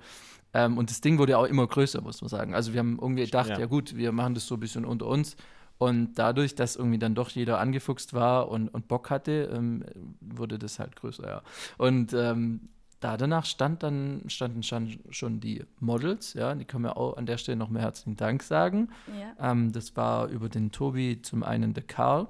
Ähm, 0.57 0.79
und 0.79 0.89
das 0.89 1.01
Ding 1.01 1.19
wurde 1.19 1.37
auch 1.37 1.45
immer 1.45 1.67
größer, 1.67 2.01
muss 2.01 2.21
man 2.21 2.29
sagen. 2.29 2.55
Also 2.55 2.73
wir 2.73 2.79
haben 2.79 2.97
irgendwie 2.99 3.25
gedacht, 3.25 3.49
ja. 3.49 3.59
Ja. 3.59 3.65
gut, 3.67 3.95
wir 3.95 4.11
machen 4.11 4.33
das 4.33 4.47
so 4.47 4.55
ein 4.55 4.59
bisschen 4.59 4.85
unter 4.85 5.05
uns. 5.05 5.37
Und 5.77 6.15
dadurch, 6.15 6.55
dass 6.55 6.75
irgendwie 6.75 6.97
dann 6.97 7.13
doch 7.13 7.29
jeder 7.29 7.59
angefuchst 7.59 8.15
war 8.15 8.49
und, 8.49 8.67
und 8.69 8.87
Bock 8.87 9.11
hatte, 9.11 9.51
ähm, 9.53 9.85
wurde 10.19 10.57
das 10.57 10.79
halt 10.79 10.95
größer, 10.95 11.27
ja. 11.27 11.41
Und 11.77 12.11
ähm, 12.13 12.69
da 12.99 13.15
danach 13.17 13.45
stand 13.45 13.83
dann, 13.83 14.23
standen 14.25 14.63
schon, 14.63 14.97
schon 15.11 15.39
die 15.39 15.63
Models, 15.79 16.33
ja, 16.33 16.55
die 16.55 16.65
können 16.65 16.85
wir 16.85 16.97
auch 16.97 17.17
an 17.17 17.27
der 17.27 17.37
Stelle 17.37 17.57
noch 17.57 17.69
mehr 17.69 17.83
herzlichen 17.83 18.15
Dank 18.15 18.41
sagen. 18.41 18.89
Ja. 19.37 19.51
Ähm, 19.51 19.71
das 19.71 19.95
war 19.95 20.27
über 20.29 20.49
den 20.49 20.71
Tobi 20.71 21.21
zum 21.21 21.43
einen 21.43 21.75
der 21.75 21.83
Karl. 21.83 22.27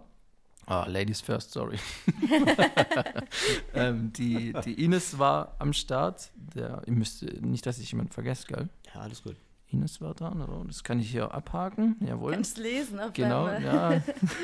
Ah, 0.69 0.85
Ladies 0.85 1.21
first, 1.21 1.51
sorry. 1.51 1.77
ähm, 3.73 4.11
die, 4.11 4.53
die 4.65 4.83
Ines 4.83 5.17
war 5.17 5.55
am 5.59 5.71
Start. 5.71 6.29
Der, 6.35 6.81
ihr 6.85 6.91
müsst 6.91 7.23
nicht, 7.41 7.65
dass 7.65 7.79
ich 7.79 7.89
jemanden 7.89 8.11
vergesse, 8.11 8.47
gell? 8.47 8.67
Ja, 8.93 8.99
alles 8.99 9.23
gut. 9.23 9.37
Ines 9.69 9.99
war 9.99 10.13
da, 10.13 10.31
oder? 10.31 10.63
das 10.65 10.83
kann 10.83 10.99
ich 10.99 11.11
hier 11.11 11.33
abhaken. 11.33 11.97
Jawohl. 11.99 12.31
Kannst 12.31 12.57
lesen 12.57 12.99
auf 12.99 13.11
Genau, 13.11 13.49
ja. 13.49 14.01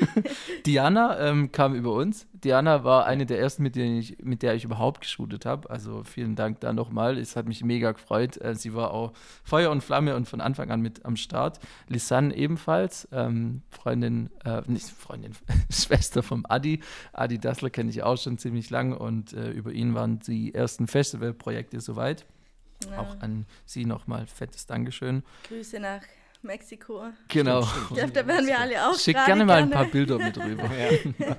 Diana 0.66 1.18
ähm, 1.18 1.50
kam 1.50 1.74
über 1.74 1.92
uns. 1.92 2.26
Diana 2.32 2.84
war 2.84 3.06
eine 3.06 3.24
der 3.24 3.40
ersten, 3.40 3.62
mit, 3.62 3.74
denen 3.74 3.96
ich, 3.96 4.18
mit 4.22 4.42
der 4.42 4.54
ich 4.54 4.64
überhaupt 4.64 5.00
geshootet 5.00 5.46
habe. 5.46 5.70
Also 5.70 6.04
vielen 6.04 6.36
Dank 6.36 6.60
da 6.60 6.74
nochmal. 6.74 7.16
Es 7.16 7.36
hat 7.36 7.48
mich 7.48 7.64
mega 7.64 7.92
gefreut. 7.92 8.38
Äh, 8.40 8.54
sie 8.54 8.74
war 8.74 8.92
auch 8.92 9.14
Feuer 9.44 9.70
und 9.70 9.82
Flamme 9.82 10.14
und 10.14 10.28
von 10.28 10.42
Anfang 10.42 10.70
an 10.70 10.82
mit 10.82 11.06
am 11.06 11.16
Start. 11.16 11.58
Lisanne 11.88 12.36
ebenfalls, 12.36 13.08
ähm, 13.10 13.62
Freundin, 13.70 14.28
äh, 14.44 14.60
nicht 14.66 14.90
Freundin, 14.90 15.32
Schwester 15.70 16.22
vom 16.22 16.44
Adi. 16.46 16.80
Adi 17.14 17.38
Dassler 17.38 17.70
kenne 17.70 17.88
ich 17.88 18.02
auch 18.02 18.18
schon 18.18 18.36
ziemlich 18.36 18.68
lang 18.68 18.92
und 18.92 19.32
äh, 19.32 19.50
über 19.50 19.72
ihn 19.72 19.94
waren 19.94 20.18
die 20.18 20.54
ersten 20.54 20.86
Festivalprojekte 20.86 21.80
soweit. 21.80 22.26
Ja. 22.90 22.98
Auch 22.98 23.20
an 23.20 23.46
sie 23.64 23.84
nochmal 23.84 24.26
fettes 24.26 24.66
Dankeschön. 24.66 25.22
Grüße 25.48 25.80
nach 25.80 26.02
Mexiko. 26.42 27.04
Genau. 27.28 27.60
Ich 27.62 27.96
glaube, 27.96 28.12
da 28.12 28.26
wären 28.26 28.46
wir 28.46 28.58
alle 28.58 28.88
auch 28.88 28.98
Schick 28.98 29.16
gerade 29.16 29.26
gerne 29.26 29.44
mal 29.44 29.62
ein 29.62 29.70
paar 29.70 29.86
Bilder 29.86 30.18
mit 30.18 30.36
rüber. 30.36 30.70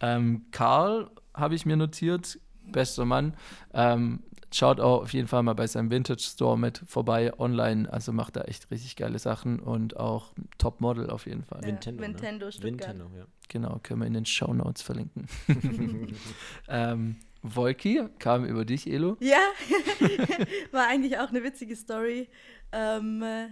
ähm, 0.00 0.46
Karl 0.50 1.10
habe 1.34 1.54
ich 1.54 1.66
mir 1.66 1.76
notiert, 1.76 2.38
bester 2.64 3.04
Mann. 3.04 3.34
Ähm, 3.74 4.22
schaut 4.52 4.80
auch 4.80 5.02
auf 5.02 5.12
jeden 5.12 5.28
Fall 5.28 5.42
mal 5.42 5.54
bei 5.54 5.66
seinem 5.66 5.90
Vintage 5.90 6.22
Store 6.22 6.58
mit 6.58 6.82
vorbei 6.86 7.38
online. 7.38 7.92
Also 7.92 8.12
macht 8.12 8.36
da 8.36 8.42
echt 8.42 8.70
richtig 8.70 8.96
geile 8.96 9.18
Sachen 9.18 9.60
und 9.60 9.96
auch 9.96 10.32
Top-Model 10.58 11.10
auf 11.10 11.26
jeden 11.26 11.44
Fall. 11.44 11.60
Ja. 11.62 11.68
Nintendo, 11.68 12.02
Nintendo 12.02 12.46
ne? 12.46 12.52
Stuttgart. 12.52 12.96
Nintendo, 12.96 13.18
ja. 13.18 13.24
Genau, 13.48 13.80
können 13.82 14.00
wir 14.00 14.06
in 14.06 14.14
den 14.14 14.26
Show 14.26 14.52
Notes 14.52 14.82
verlinken. 14.82 15.26
ähm, 16.68 17.16
Volki 17.42 18.02
kam 18.18 18.44
über 18.44 18.64
dich, 18.64 18.86
Elo. 18.86 19.16
Ja, 19.20 19.38
war 20.72 20.86
eigentlich 20.86 21.18
auch 21.18 21.30
eine 21.30 21.42
witzige 21.42 21.74
Story. 21.76 22.28
Ähm, 22.72 23.22
äh, 23.22 23.48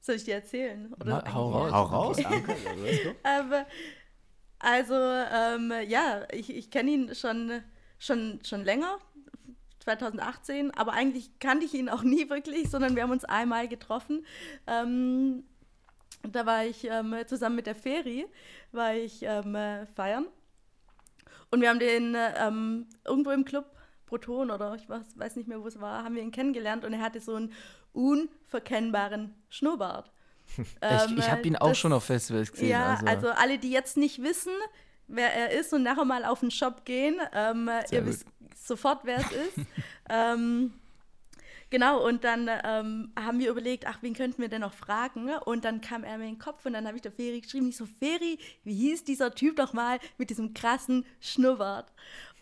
soll 0.00 0.16
ich 0.16 0.24
dir 0.24 0.34
erzählen? 0.34 0.92
Ma- 1.04 1.22
hau 1.32 1.52
eigentlich- 1.62 1.72
raus. 1.72 1.72
Hau 1.72 1.84
raus. 1.84 2.18
Aber, 3.22 3.66
also, 4.58 4.94
ähm, 4.94 5.72
ja, 5.88 6.22
ich, 6.32 6.54
ich 6.54 6.70
kenne 6.70 6.90
ihn 6.90 7.14
schon, 7.14 7.62
schon, 7.98 8.40
schon 8.44 8.62
länger, 8.64 8.98
2018, 9.80 10.70
aber 10.72 10.92
eigentlich 10.92 11.38
kannte 11.40 11.66
ich 11.66 11.74
ihn 11.74 11.88
auch 11.88 12.02
nie 12.02 12.30
wirklich, 12.30 12.70
sondern 12.70 12.94
wir 12.94 13.02
haben 13.02 13.10
uns 13.10 13.24
einmal 13.24 13.66
getroffen. 13.68 14.24
Ähm, 14.68 15.44
da 16.30 16.46
war 16.46 16.64
ich 16.64 16.84
ähm, 16.84 17.16
zusammen 17.26 17.56
mit 17.56 17.66
der 17.66 17.74
Feri, 17.74 18.26
war 18.70 18.94
ich 18.94 19.22
ähm, 19.24 19.56
äh, 19.56 19.86
feiern. 19.86 20.26
Und 21.50 21.60
wir 21.60 21.68
haben 21.68 21.78
den 21.78 22.14
äh, 22.14 22.32
ähm, 22.46 22.86
irgendwo 23.04 23.30
im 23.30 23.44
Club 23.44 23.66
Proton 24.06 24.50
oder 24.50 24.74
ich 24.74 24.88
weiß, 24.88 25.16
weiß 25.16 25.36
nicht 25.36 25.48
mehr, 25.48 25.62
wo 25.62 25.66
es 25.66 25.80
war, 25.80 26.04
haben 26.04 26.14
wir 26.14 26.22
ihn 26.22 26.30
kennengelernt 26.32 26.84
und 26.84 26.92
er 26.92 27.00
hatte 27.00 27.20
so 27.20 27.34
einen 27.34 27.52
unverkennbaren 27.92 29.34
Schnurrbart. 29.48 30.10
ich 30.58 30.66
Ähm, 30.82 31.16
ich 31.18 31.30
habe 31.30 31.42
ihn 31.42 31.56
auch 31.56 31.68
das- 31.68 31.78
schon 31.78 31.92
auf 31.92 32.04
Festivals 32.04 32.52
gesehen. 32.52 32.68
ja, 32.68 32.94
also, 32.94 33.06
also. 33.06 33.28
alle, 33.30 33.58
die 33.58 33.70
jetzt 33.70 33.96
nicht 33.96 34.22
wissen, 34.22 34.52
wer 35.08 35.32
er 35.34 35.58
ist 35.58 35.72
und 35.72 35.82
nachher 35.82 36.04
mal 36.04 36.24
auf 36.24 36.40
den 36.40 36.50
Shop 36.50 36.84
gehen, 36.84 37.16
ähm, 37.34 37.70
ihr 37.90 38.00
gut. 38.00 38.08
wisst 38.08 38.26
sofort, 38.56 39.00
wer 39.04 39.18
es 39.18 39.30
ist. 39.32 39.66
ähm, 40.10 40.72
genau, 41.72 42.06
und 42.06 42.22
dann 42.22 42.48
ähm, 42.62 43.12
haben 43.18 43.40
wir 43.40 43.50
überlegt, 43.50 43.86
ach, 43.88 43.98
wen 44.02 44.14
könnten 44.14 44.40
wir 44.40 44.48
denn 44.48 44.60
noch 44.60 44.74
fragen? 44.74 45.28
Und 45.44 45.64
dann 45.64 45.80
kam 45.80 46.04
er 46.04 46.18
mir 46.18 46.28
in 46.28 46.34
den 46.34 46.38
Kopf 46.38 46.64
und 46.66 46.74
dann 46.74 46.86
habe 46.86 46.96
ich 46.96 47.02
der 47.02 47.10
Feri 47.10 47.40
geschrieben, 47.40 47.70
ich 47.70 47.76
so, 47.76 47.86
Feri, 47.86 48.38
wie 48.62 48.74
hieß 48.74 49.02
dieser 49.02 49.34
Typ 49.34 49.56
doch 49.56 49.72
mal 49.72 49.98
mit 50.18 50.30
diesem 50.30 50.54
krassen 50.54 51.04
Schnurrbart? 51.20 51.90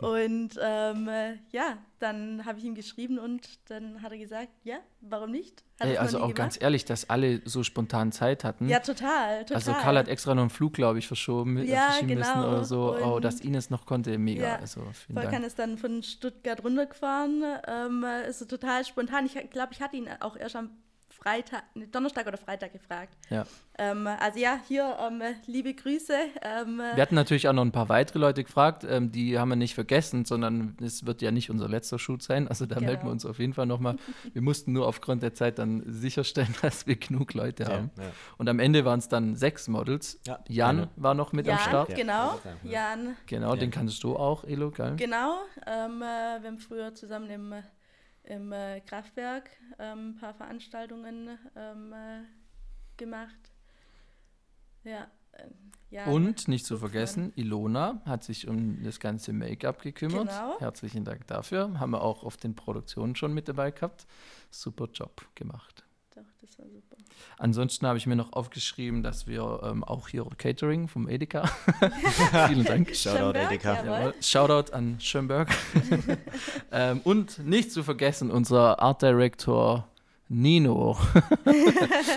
Und 0.01 0.49
ähm, 0.61 1.07
äh, 1.07 1.35
ja, 1.51 1.77
dann 1.99 2.45
habe 2.45 2.59
ich 2.59 2.65
ihm 2.65 2.75
geschrieben 2.75 3.19
und 3.19 3.47
dann 3.69 4.01
hat 4.01 4.11
er 4.11 4.17
gesagt, 4.17 4.49
ja, 4.63 4.77
warum 5.01 5.31
nicht? 5.31 5.63
Hat 5.79 5.87
ey, 5.87 5.97
also 5.97 6.17
auch 6.17 6.21
gemacht. 6.23 6.35
ganz 6.35 6.61
ehrlich, 6.61 6.85
dass 6.85 7.09
alle 7.09 7.41
so 7.45 7.63
spontan 7.63 8.11
Zeit 8.11 8.43
hatten. 8.43 8.67
Ja, 8.67 8.79
total, 8.79 9.41
total. 9.45 9.55
Also 9.55 9.73
Karl 9.73 9.97
hat 9.97 10.07
extra 10.07 10.33
noch 10.35 10.41
einen 10.41 10.49
Flug, 10.49 10.73
glaube 10.73 10.99
ich, 10.99 11.07
verschoben, 11.07 11.63
Ja, 11.65 11.91
verschieben 11.91 12.15
müssen 12.19 12.33
genau. 12.33 12.47
oder 12.49 12.63
so. 12.65 12.97
Oh, 13.01 13.15
Und- 13.15 13.25
dass 13.25 13.39
Ines 13.41 13.69
noch 13.69 13.85
konnte, 13.85 14.17
mega. 14.17 14.43
Ja, 14.47 14.55
also 14.57 14.81
vielen 14.93 15.15
Volkan 15.17 15.31
Dank. 15.33 15.45
ist 15.45 15.59
dann 15.59 15.77
von 15.77 16.01
Stuttgart 16.03 16.63
runtergefahren, 16.63 17.43
ähm, 17.67 18.03
äh, 18.03 18.27
ist 18.29 18.39
so 18.39 18.45
total 18.45 18.83
spontan. 18.85 19.25
Ich 19.25 19.33
glaube, 19.51 19.73
ich 19.73 19.81
hatte 19.81 19.95
ihn 19.97 20.07
auch 20.19 20.35
erst 20.35 20.55
am 20.55 20.69
Freitag, 21.21 21.63
Donnerstag 21.91 22.25
oder 22.25 22.37
Freitag 22.37 22.73
gefragt. 22.73 23.15
Ja. 23.29 23.45
Ähm, 23.77 24.07
also 24.07 24.39
ja, 24.39 24.59
hier 24.67 24.97
ähm, 24.99 25.21
liebe 25.45 25.73
Grüße. 25.73 26.13
Ähm, 26.41 26.79
äh, 26.79 26.95
Wir 26.95 27.01
hatten 27.03 27.13
natürlich 27.15 27.47
auch 27.47 27.53
noch 27.53 27.61
ein 27.63 27.71
paar 27.71 27.89
weitere 27.89 28.17
Leute 28.17 28.43
gefragt, 28.43 28.83
ähm, 28.89 29.11
die 29.11 29.37
haben 29.37 29.49
wir 29.49 29.55
nicht 29.55 29.75
vergessen, 29.75 30.25
sondern 30.25 30.75
es 30.81 31.05
wird 31.05 31.21
ja 31.21 31.29
nicht 31.29 31.51
unser 31.51 31.69
letzter 31.69 31.99
Shoot 31.99 32.23
sein. 32.23 32.47
Also 32.47 32.65
da 32.65 32.75
Genau. 32.75 32.87
melden 32.87 33.05
wir 33.05 33.11
uns 33.11 33.25
auf 33.25 33.37
jeden 33.37 33.53
Fall 33.53 33.67
nochmal. 33.67 33.97
Wir 34.33 34.41
mussten 34.41 34.73
nur 34.73 34.87
aufgrund 34.87 35.21
der 35.21 35.33
Zeit 35.35 35.59
dann 35.59 35.83
sicherstellen, 35.85 36.55
dass 36.63 36.87
wir 36.87 36.95
genug 36.95 37.33
Leute 37.35 37.65
haben. 37.65 37.91
Ja, 37.97 38.03
ja. 38.05 38.09
Und 38.39 38.49
am 38.49 38.57
Ende 38.59 38.83
waren 38.83 38.97
es 38.99 39.07
dann 39.07 39.35
sechs 39.35 39.67
Models. 39.67 40.19
Ja, 40.25 40.39
Jan 40.47 40.77
eine. 40.79 40.89
war 40.95 41.13
noch 41.13 41.33
mit 41.33 41.47
am 41.47 41.57
Jan, 41.57 41.67
Start. 41.67 41.89
Ja, 41.89 41.95
genau. 41.97 42.39
Jan, 42.63 43.15
Genau, 43.27 43.53
Ja. 43.53 43.59
den 43.59 43.69
kannst 43.69 44.03
du 44.03 44.15
auch, 44.15 44.43
Elo, 44.43 44.71
geil. 44.71 44.95
genau. 44.97 45.37
Ähm, 45.67 46.01
äh, 46.01 46.41
wir 46.41 46.47
haben 46.47 46.57
früher 46.57 46.95
zusammen 46.95 47.29
im, 47.29 47.53
im 48.31 48.53
äh, 48.53 48.79
Kraftwerk 48.81 49.49
ähm, 49.77 50.11
ein 50.11 50.15
paar 50.15 50.33
Veranstaltungen 50.33 51.37
ähm, 51.55 51.93
äh, 51.93 52.21
gemacht. 52.95 53.51
Ja. 54.83 55.11
äh, 55.33 55.47
Jan. 55.89 56.07
Und 56.07 56.47
nicht 56.47 56.65
zu 56.65 56.77
vergessen, 56.77 57.33
Ilona 57.35 58.01
hat 58.05 58.23
sich 58.23 58.47
um 58.47 58.81
das 58.81 59.01
ganze 59.01 59.33
Make-up 59.33 59.81
gekümmert. 59.81 60.29
Genau. 60.29 60.57
Herzlichen 60.59 61.03
Dank 61.03 61.27
dafür. 61.27 61.77
Haben 61.81 61.91
wir 61.91 62.01
auch 62.01 62.23
auf 62.23 62.37
den 62.37 62.55
Produktionen 62.55 63.17
schon 63.17 63.33
mit 63.33 63.49
dabei 63.49 63.71
gehabt. 63.71 64.07
Super 64.49 64.87
Job 64.93 65.27
gemacht. 65.35 65.83
Doch, 66.15 66.23
das 66.41 66.59
war 66.59 66.65
super. 66.67 66.97
Ansonsten 67.37 67.87
habe 67.87 67.97
ich 67.97 68.05
mir 68.05 68.15
noch 68.15 68.33
aufgeschrieben, 68.33 69.01
dass 69.01 69.27
wir 69.27 69.61
ähm, 69.63 69.83
auch 69.83 70.09
hier 70.09 70.25
Catering 70.37 70.87
vom 70.87 71.07
Edeka. 71.07 71.45
Vielen 72.47 72.65
Dank. 72.65 72.89
Shoutout 72.95 73.37
Edeka. 73.37 73.83
jawohl. 73.83 74.13
Shoutout 74.21 74.73
an 74.73 74.99
Schönberg. 74.99 75.49
ähm, 76.71 77.01
und 77.03 77.39
nicht 77.45 77.71
zu 77.71 77.83
vergessen, 77.83 78.29
unser 78.29 78.79
Art 78.79 79.01
Director 79.01 79.87
Nino. 80.27 80.97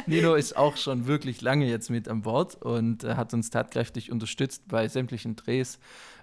Nino 0.06 0.34
ist 0.34 0.56
auch 0.56 0.76
schon 0.76 1.06
wirklich 1.06 1.40
lange 1.40 1.66
jetzt 1.66 1.90
mit 1.90 2.08
an 2.08 2.22
Bord 2.22 2.60
und 2.62 3.04
äh, 3.04 3.14
hat 3.14 3.32
uns 3.32 3.50
tatkräftig 3.50 4.12
unterstützt 4.12 4.68
bei 4.68 4.88
sämtlichen 4.88 5.36
Drehs. 5.36 5.78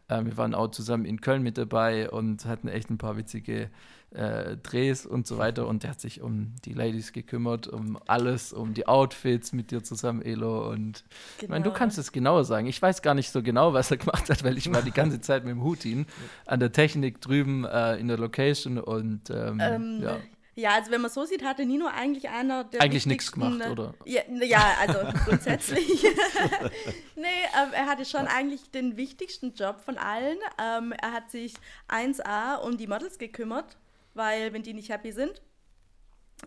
Ähm, 0.09 0.25
wir 0.25 0.37
waren 0.37 0.53
auch 0.53 0.71
zusammen 0.71 1.05
in 1.05 1.21
Köln 1.21 1.41
mit 1.41 1.57
dabei 1.57 2.09
und 2.09 2.45
hatten 2.45 2.67
echt 2.67 2.89
ein 2.89 2.97
paar 2.97 3.17
witzige 3.17 3.69
äh, 4.13 4.57
Drehs 4.57 5.05
und 5.05 5.25
so 5.27 5.37
weiter. 5.37 5.67
Und 5.67 5.83
der 5.83 5.91
hat 5.91 6.01
sich 6.01 6.21
um 6.21 6.53
die 6.65 6.73
Ladies 6.73 7.13
gekümmert, 7.13 7.67
um 7.67 7.97
alles, 8.07 8.51
um 8.53 8.73
die 8.73 8.87
Outfits 8.87 9.53
mit 9.53 9.71
dir 9.71 9.83
zusammen, 9.83 10.21
Elo. 10.21 10.69
Und 10.69 11.03
ich 11.41 11.47
meine, 11.47 11.63
du 11.63 11.69
Genau. 11.69 11.79
kannst 11.79 11.97
es 11.97 12.11
genauer 12.11 12.43
sagen. 12.43 12.67
Ich 12.67 12.81
weiß 12.81 13.01
gar 13.01 13.13
nicht 13.13 13.31
so 13.31 13.41
genau, 13.41 13.73
was 13.73 13.89
er 13.91 13.97
gemacht 13.97 14.29
hat, 14.29 14.43
weil 14.43 14.57
ich 14.57 14.71
war 14.73 14.81
die 14.81 14.91
ganze 14.91 15.21
Zeit 15.21 15.43
mit 15.45 15.51
dem 15.51 15.63
Hutin 15.63 16.05
an 16.45 16.59
der 16.59 16.71
Technik 16.71 17.21
drüben 17.21 17.65
äh, 17.65 17.95
in 17.97 18.07
der 18.07 18.17
Location 18.17 18.77
und 18.79 19.29
ähm, 19.29 19.59
Ähm, 19.61 19.99
ja. 20.03 20.17
ja. 20.55 20.69
also 20.71 20.91
wenn 20.91 21.01
man 21.01 21.09
so 21.09 21.23
sieht, 21.25 21.43
hatte 21.45 21.65
Nino 21.65 21.85
eigentlich 21.87 22.27
einer 22.29 22.65
der 22.65 22.81
Eigentlich 22.81 23.05
nichts 23.05 23.31
gemacht, 23.31 23.65
oder? 23.69 23.93
Ja, 24.05 24.21
n- 24.23 24.41
ja 24.45 24.73
also 24.81 24.97
grundsätzlich. 25.25 26.03
nee, 27.15 27.23
ähm, 27.55 27.69
er 27.73 27.85
hatte 27.87 28.05
schon 28.05 28.27
eigentlich 28.27 28.69
den 28.71 28.97
wichtigsten 28.97 29.53
Job 29.53 29.79
von 29.83 29.97
allen. 29.97 30.37
Ähm, 30.61 30.93
er 31.01 31.13
hat 31.13 31.31
sich 31.31 31.53
1A 31.89 32.57
um 32.57 32.77
die 32.77 32.87
Models 32.87 33.17
gekümmert, 33.17 33.77
weil 34.13 34.53
wenn 34.53 34.63
die 34.63 34.73
nicht 34.73 34.89
happy 34.89 35.11
sind, 35.11 35.41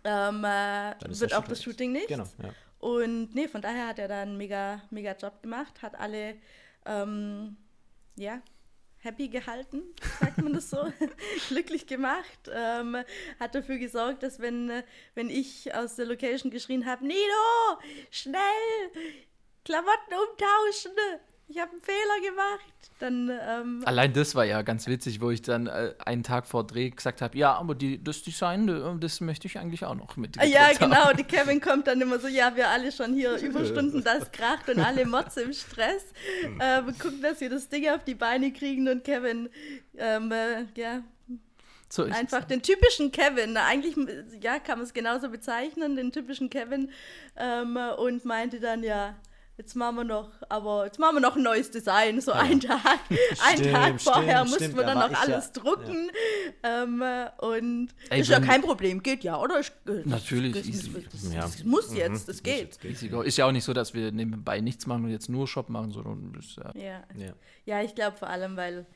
ähm, 0.05 0.45
äh, 0.45 0.95
wird 1.07 1.35
auch 1.35 1.47
das 1.47 1.63
Shooting 1.63 1.93
nicht. 1.93 2.09
Genau, 2.09 2.25
ja. 2.43 2.51
Und 2.79 3.35
nee, 3.35 3.49
von 3.49 3.63
daher 3.63 3.89
hat 3.89 3.99
er 3.99 4.09
da 4.09 4.23
einen 4.23 4.37
mega, 4.37 4.83
mega 4.91 5.13
Job 5.13 5.43
gemacht, 5.43 5.81
hat 5.83 5.99
alle, 5.99 6.37
ähm, 6.85 7.57
ja, 8.17 8.43
happy 8.99 9.29
gehalten, 9.29 9.83
sagt 10.21 10.39
man 10.39 10.53
das 10.53 10.71
so, 10.71 10.93
glücklich 11.49 11.87
gemacht, 11.87 12.51
ähm, 12.51 12.97
hat 13.39 13.55
dafür 13.55 13.79
gesorgt, 13.79 14.23
dass 14.23 14.41
wenn, 14.41 14.83
wenn 15.15 15.31
ich 15.31 15.75
aus 15.75 15.97
der 15.97 16.07
Location 16.07 16.51
geschrien 16.51 16.87
habe, 16.87 17.07
Nino, 17.07 17.81
schnell, 18.11 18.41
Klamotten 19.65 20.15
umtauschen, 20.31 20.93
ich 21.47 21.59
habe 21.61 21.71
einen 21.73 21.81
Fehler 21.81 22.31
gemacht, 22.31 22.91
dann, 23.01 23.31
ähm, 23.49 23.83
Allein 23.85 24.13
das 24.13 24.35
war 24.35 24.45
ja 24.45 24.63
ganz 24.63 24.87
witzig, 24.87 25.21
wo 25.21 25.31
ich 25.31 25.43
dann 25.43 25.67
äh, 25.67 25.95
einen 26.05 26.23
Tag 26.23 26.47
vor 26.47 26.67
Dreh 26.67 26.91
gesagt 26.91 27.21
habe, 27.21 27.37
ja, 27.37 27.53
aber 27.55 27.75
die, 27.75 28.03
das 28.03 28.23
Design, 28.23 28.69
äh, 28.69 28.99
das 28.99 29.21
möchte 29.21 29.47
ich 29.47 29.59
eigentlich 29.59 29.85
auch 29.85 29.95
noch 29.95 30.17
mit. 30.17 30.39
Ah, 30.39 30.45
Ja, 30.45 30.69
gedruckt 30.71 30.81
haben. 30.81 30.91
genau. 30.91 31.13
Die 31.13 31.25
Kevin 31.25 31.61
kommt 31.61 31.87
dann 31.87 32.01
immer 32.01 32.19
so, 32.19 32.29
ja, 32.29 32.55
wir 32.55 32.69
alle 32.69 32.93
schon 32.93 33.15
hier 33.15 33.37
Überstunden, 33.43 34.03
das 34.03 34.31
kracht 34.33 34.69
und 34.69 34.79
alle 34.81 35.05
Motz 35.07 35.37
im 35.37 35.53
Stress. 35.53 36.05
Äh, 36.59 36.85
wir 36.87 36.93
gucken, 36.95 37.21
dass 37.21 37.41
wir 37.41 37.51
das 37.51 37.69
Ding 37.69 37.89
auf 37.91 38.05
die 38.05 38.15
Beine 38.15 38.53
kriegen 38.53 38.89
und 38.89 39.05
Kevin, 39.05 39.49
ähm, 39.99 40.33
äh, 40.33 40.65
ja, 40.77 41.03
So 41.91 42.05
Einfach 42.05 42.45
den 42.45 42.63
typischen 42.63 43.13
Kevin. 43.13 43.57
Eigentlich 43.57 43.97
ja, 44.41 44.59
kann 44.61 44.79
man 44.79 44.87
es 44.87 44.95
genauso 44.95 45.29
bezeichnen, 45.29 45.97
den 45.97 46.11
typischen 46.13 46.49
Kevin. 46.49 46.91
Ähm, 47.37 47.77
und 47.99 48.25
meinte 48.25 48.61
dann, 48.61 48.83
ja, 48.83 49.15
jetzt 49.57 49.77
machen 49.77 49.97
wir 49.97 50.05
noch, 50.05 50.31
aber 50.49 50.85
jetzt 50.87 50.99
machen 50.99 51.17
wir 51.17 51.21
noch 51.21 51.37
ein 51.37 51.43
neues 51.43 51.71
Design. 51.71 52.21
So 52.21 52.33
einen 52.33 52.61
Tag, 52.61 52.81
einen 53.47 53.59
Stimmt, 53.59 53.73
Tag 53.73 54.01
vorher 54.01 54.39
stimmt, 54.47 54.51
mussten 54.61 54.77
wir 54.77 54.83
da 54.85 54.95
dann 54.95 54.99
noch 54.99 55.07
ich 55.11 55.29
ja- 55.29 55.35
alles 55.35 55.53
drucken. 55.53 56.11
Ähm, 56.63 57.05
und 57.39 57.89
Ey, 58.11 58.21
ist 58.21 58.29
ja 58.31 58.41
kein 58.41 58.63
Problem, 58.63 59.03
geht 59.03 59.23
ja, 59.25 59.39
oder? 59.41 59.61
Ich, 59.61 59.71
das- 59.85 60.05
Natürlich, 60.07 60.53
das, 60.57 60.67
easy. 60.67 60.93
Das, 60.93 61.23
das, 61.23 61.33
Ja. 61.33 61.41
das 61.43 61.65
muss 61.65 61.91
Mhm, 61.91 61.97
jetzt, 61.97 62.29
das 62.29 62.43
geht. 62.43 62.83
Easy 62.85 63.09
go. 63.09 63.23
Ist 63.23 63.37
ja 63.37 63.47
auch 63.47 63.53
nicht 63.53 63.65
so, 63.65 63.73
dass 63.73 63.95
wir 63.95 64.11
nebenbei 64.13 64.61
nichts 64.61 64.87
machen 64.87 65.05
und 65.05 65.11
jetzt 65.11 65.29
nur 65.29 65.47
Shop 65.47 65.69
machen, 65.69 65.91
sondern 65.93 66.33
ja 66.57 66.73
Ja. 66.75 67.03
Ja. 67.17 67.33
Ja, 67.65 67.83
ich 67.83 67.95
glaube 67.95 68.17
vor 68.17 68.29
allem, 68.29 68.57
weil 68.57 68.87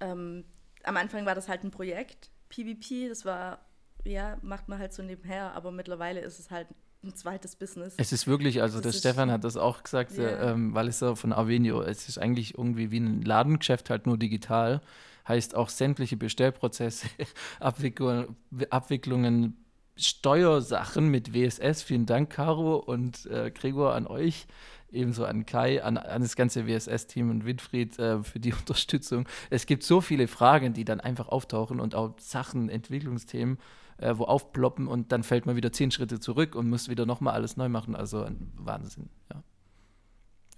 ähm, 0.00 0.44
am 0.84 0.96
Anfang 0.96 1.26
war 1.26 1.34
das 1.34 1.48
halt 1.48 1.64
ein 1.64 1.70
Projekt, 1.70 2.30
PvP, 2.48 3.08
das 3.08 3.24
war, 3.24 3.60
ja, 4.04 4.36
macht 4.42 4.68
man 4.68 4.78
halt 4.78 4.92
so 4.92 5.02
nebenher, 5.02 5.52
aber 5.54 5.70
mittlerweile 5.70 6.20
ist 6.20 6.38
es 6.38 6.50
halt 6.50 6.66
ein 7.04 7.14
zweites 7.14 7.56
Business. 7.56 7.94
Es 7.96 8.12
ist 8.12 8.26
wirklich, 8.26 8.62
also 8.62 8.80
der 8.80 8.92
Stefan 8.92 9.30
hat 9.30 9.44
das 9.44 9.56
auch 9.56 9.82
gesagt, 9.82 10.16
Ja. 10.16 10.24
äh, 10.24 10.50
ähm, 10.52 10.74
weil 10.74 10.88
es 10.88 11.00
ja 11.00 11.14
von 11.14 11.32
Avenio, 11.32 11.82
es 11.82 12.08
ist 12.08 12.18
eigentlich 12.18 12.56
irgendwie 12.56 12.90
wie 12.90 13.00
ein 13.00 13.22
Ladengeschäft, 13.22 13.90
halt 13.90 14.06
nur 14.06 14.18
digital. 14.18 14.80
Heißt 15.26 15.54
auch 15.54 15.68
sämtliche 15.68 16.16
Bestellprozesse, 16.16 17.06
Abwicklung, 17.60 18.36
Abwicklungen, 18.70 19.56
Steuersachen 19.96 21.08
mit 21.08 21.34
WSS. 21.34 21.82
Vielen 21.82 22.06
Dank, 22.06 22.30
Caro 22.30 22.76
und 22.76 23.26
äh, 23.26 23.50
Gregor, 23.50 23.94
an 23.94 24.06
euch. 24.06 24.46
Ebenso 24.90 25.24
an 25.24 25.46
Kai, 25.46 25.82
an, 25.82 25.96
an 25.96 26.20
das 26.22 26.36
ganze 26.36 26.66
WSS-Team 26.66 27.30
und 27.30 27.46
Winfried 27.46 27.98
äh, 27.98 28.22
für 28.22 28.38
die 28.40 28.52
Unterstützung. 28.60 29.26
Es 29.48 29.66
gibt 29.66 29.82
so 29.84 30.00
viele 30.00 30.28
Fragen, 30.28 30.74
die 30.74 30.84
dann 30.84 31.00
einfach 31.00 31.28
auftauchen 31.28 31.80
und 31.80 31.94
auch 31.94 32.14
Sachen, 32.18 32.68
Entwicklungsthemen, 32.68 33.58
äh, 33.98 34.14
wo 34.16 34.24
aufploppen 34.24 34.86
und 34.86 35.12
dann 35.12 35.22
fällt 35.22 35.46
man 35.46 35.56
wieder 35.56 35.72
zehn 35.72 35.90
Schritte 35.90 36.20
zurück 36.20 36.54
und 36.54 36.68
muss 36.68 36.88
wieder 36.88 37.06
nochmal 37.06 37.34
alles 37.34 37.56
neu 37.56 37.68
machen. 37.68 37.94
Also 37.94 38.22
ein 38.22 38.52
Wahnsinn, 38.56 39.08
ja. 39.32 39.42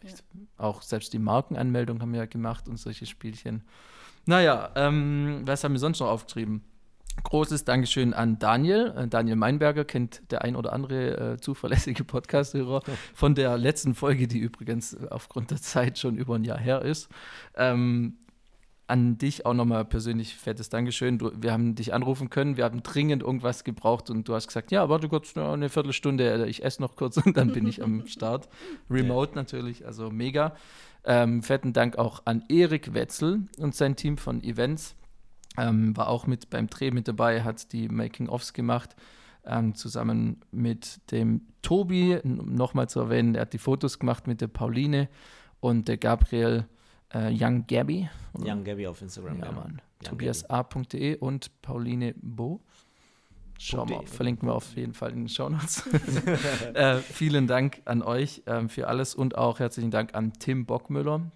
Echt. 0.05 0.25
Auch 0.59 0.83
selbst 0.83 1.13
die 1.13 1.19
Markenanmeldung 1.19 2.01
haben 2.01 2.13
wir 2.13 2.21
ja 2.21 2.27
gemacht 2.27 2.69
und 2.69 2.77
solche 2.79 3.07
Spielchen. 3.07 3.63
Naja, 4.27 4.71
ähm, 4.77 5.43
was 5.45 5.65
haben 5.65 5.73
wir 5.73 5.79
sonst 5.79 6.01
noch 6.01 6.09
aufgeschrieben? 6.09 6.63
Großes 7.23 7.65
Dankeschön 7.65 8.13
an 8.13 8.39
Daniel. 8.39 8.93
Äh, 8.97 9.09
Daniel 9.09 9.37
Meinberger 9.37 9.85
kennt 9.85 10.31
der 10.31 10.43
ein 10.43 10.57
oder 10.57 10.73
andere 10.73 11.35
äh, 11.35 11.37
zuverlässige 11.39 12.05
Podcast-Hörer 12.05 12.83
von 13.15 13.35
der 13.35 13.57
letzten 13.57 13.95
Folge, 13.95 14.27
die 14.27 14.39
übrigens 14.39 14.97
aufgrund 15.11 15.51
der 15.51 15.61
Zeit 15.61 15.99
schon 15.99 16.17
über 16.17 16.35
ein 16.35 16.45
Jahr 16.45 16.59
her 16.59 16.83
ist. 16.83 17.09
Ähm, 17.55 18.19
an 18.87 19.17
dich 19.17 19.47
auch 19.47 19.55
nochmal 19.55 19.85
persönlich 19.85 20.35
fettes 20.35 20.69
Dankeschön. 20.69 21.19
Du, 21.19 21.31
wir 21.41 21.53
haben 21.53 21.75
dich 21.75 21.95
anrufen 21.95 22.29
können, 22.29 22.57
wir 22.57 22.65
haben 22.65 22.83
dringend 22.83 23.23
irgendwas 23.23 23.65
gebraucht 23.65 24.11
und 24.11 24.29
du 24.29 24.35
hast 24.35 24.47
gesagt, 24.47 24.71
ja, 24.73 24.89
warte 24.89 25.09
kurz, 25.09 25.35
nur 25.35 25.53
eine 25.53 25.69
Viertelstunde, 25.71 26.45
äh, 26.45 26.49
ich 26.49 26.63
esse 26.65 26.83
noch 26.83 26.97
kurz 26.97 27.17
und 27.17 27.37
dann 27.37 27.53
bin 27.53 27.67
ich 27.67 27.83
am 27.83 28.07
Start. 28.07 28.49
Remote 28.91 29.35
natürlich, 29.35 29.87
also 29.87 30.11
mega. 30.11 30.55
Ähm, 31.05 31.43
fetten 31.43 31.73
Dank 31.73 31.99
auch 31.99 32.23
an 32.25 32.45
Erik 32.49 32.95
Wetzel 32.95 33.47
und 33.59 33.75
sein 33.75 33.97
Team 33.97 34.19
von 34.19 34.43
Events. 34.43 34.97
Ähm, 35.57 35.97
war 35.97 36.09
auch 36.09 36.27
mit 36.27 36.51
beim 36.51 36.67
Dreh 36.69 36.91
mit 36.91 37.09
dabei, 37.09 37.43
hat 37.43 37.73
die 37.73 37.89
Making-ofs 37.89 38.53
gemacht, 38.53 38.97
ähm, 39.47 39.75
zusammen 39.75 40.41
mit 40.51 41.11
dem 41.11 41.43
Tobi, 41.63 42.19
nochmal 42.25 42.89
zu 42.89 43.01
erwähnen, 43.01 43.35
er 43.35 43.43
hat 43.43 43.53
die 43.53 43.59
Fotos 43.59 43.99
gemacht 43.99 44.27
mit 44.27 44.41
der 44.41 44.49
Pauline 44.49 45.09
und 45.61 45.89
der 45.89 45.97
Gabriel 45.97 46.67
äh, 47.15 47.31
Young 47.33 47.67
Gabby. 47.67 48.09
oder? 48.35 48.53
Young 48.53 48.65
Gabby 48.65 48.87
auf 48.87 49.01
Instagram. 49.01 49.39
Ja, 49.39 49.49
genau. 49.49 49.61
Mann. 49.61 49.83
Tobiasa.de 50.03 51.17
und 51.17 51.63
Pauline 51.63 52.15
Bo. 52.21 52.61
Schauen 53.59 53.89
wir, 53.89 53.99
.de. 54.01 54.07
verlinken 54.09 54.49
wir 54.49 54.55
auf 54.55 54.77
jeden 54.77 54.95
Fall 54.95 55.13
in 55.13 55.21
den 55.21 55.29
Shownotes. 55.29 55.87
äh, 56.75 56.97
vielen 56.99 57.47
Dank 57.47 57.83
an 57.85 58.03
euch 58.03 58.43
ähm, 58.47 58.69
für 58.69 58.89
alles 58.89 59.15
und 59.15 59.39
auch 59.39 59.61
herzlichen 59.61 59.91
Dank 59.91 60.15
an 60.15 60.33
Tim 60.35 60.67
Bockmüller. 60.67 61.31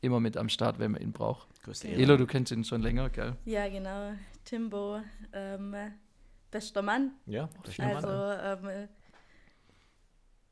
Immer 0.00 0.20
mit 0.20 0.36
am 0.36 0.48
Start, 0.48 0.78
wenn 0.78 0.92
man 0.92 1.02
ihn 1.02 1.12
braucht. 1.12 1.48
Grüße 1.62 1.88
Ja. 1.88 1.98
Elo, 1.98 2.16
du 2.16 2.26
kennst 2.26 2.52
ihn 2.52 2.64
schon 2.64 2.80
länger, 2.80 3.10
gell? 3.10 3.34
Ja, 3.44 3.68
genau. 3.68 4.12
Timbo, 4.44 5.00
ähm, 5.32 5.74
bester 6.50 6.80
Mann. 6.82 7.10
Ja, 7.26 7.48
jeden 7.66 7.96
Also, 7.96 8.08
ähm, 8.08 8.88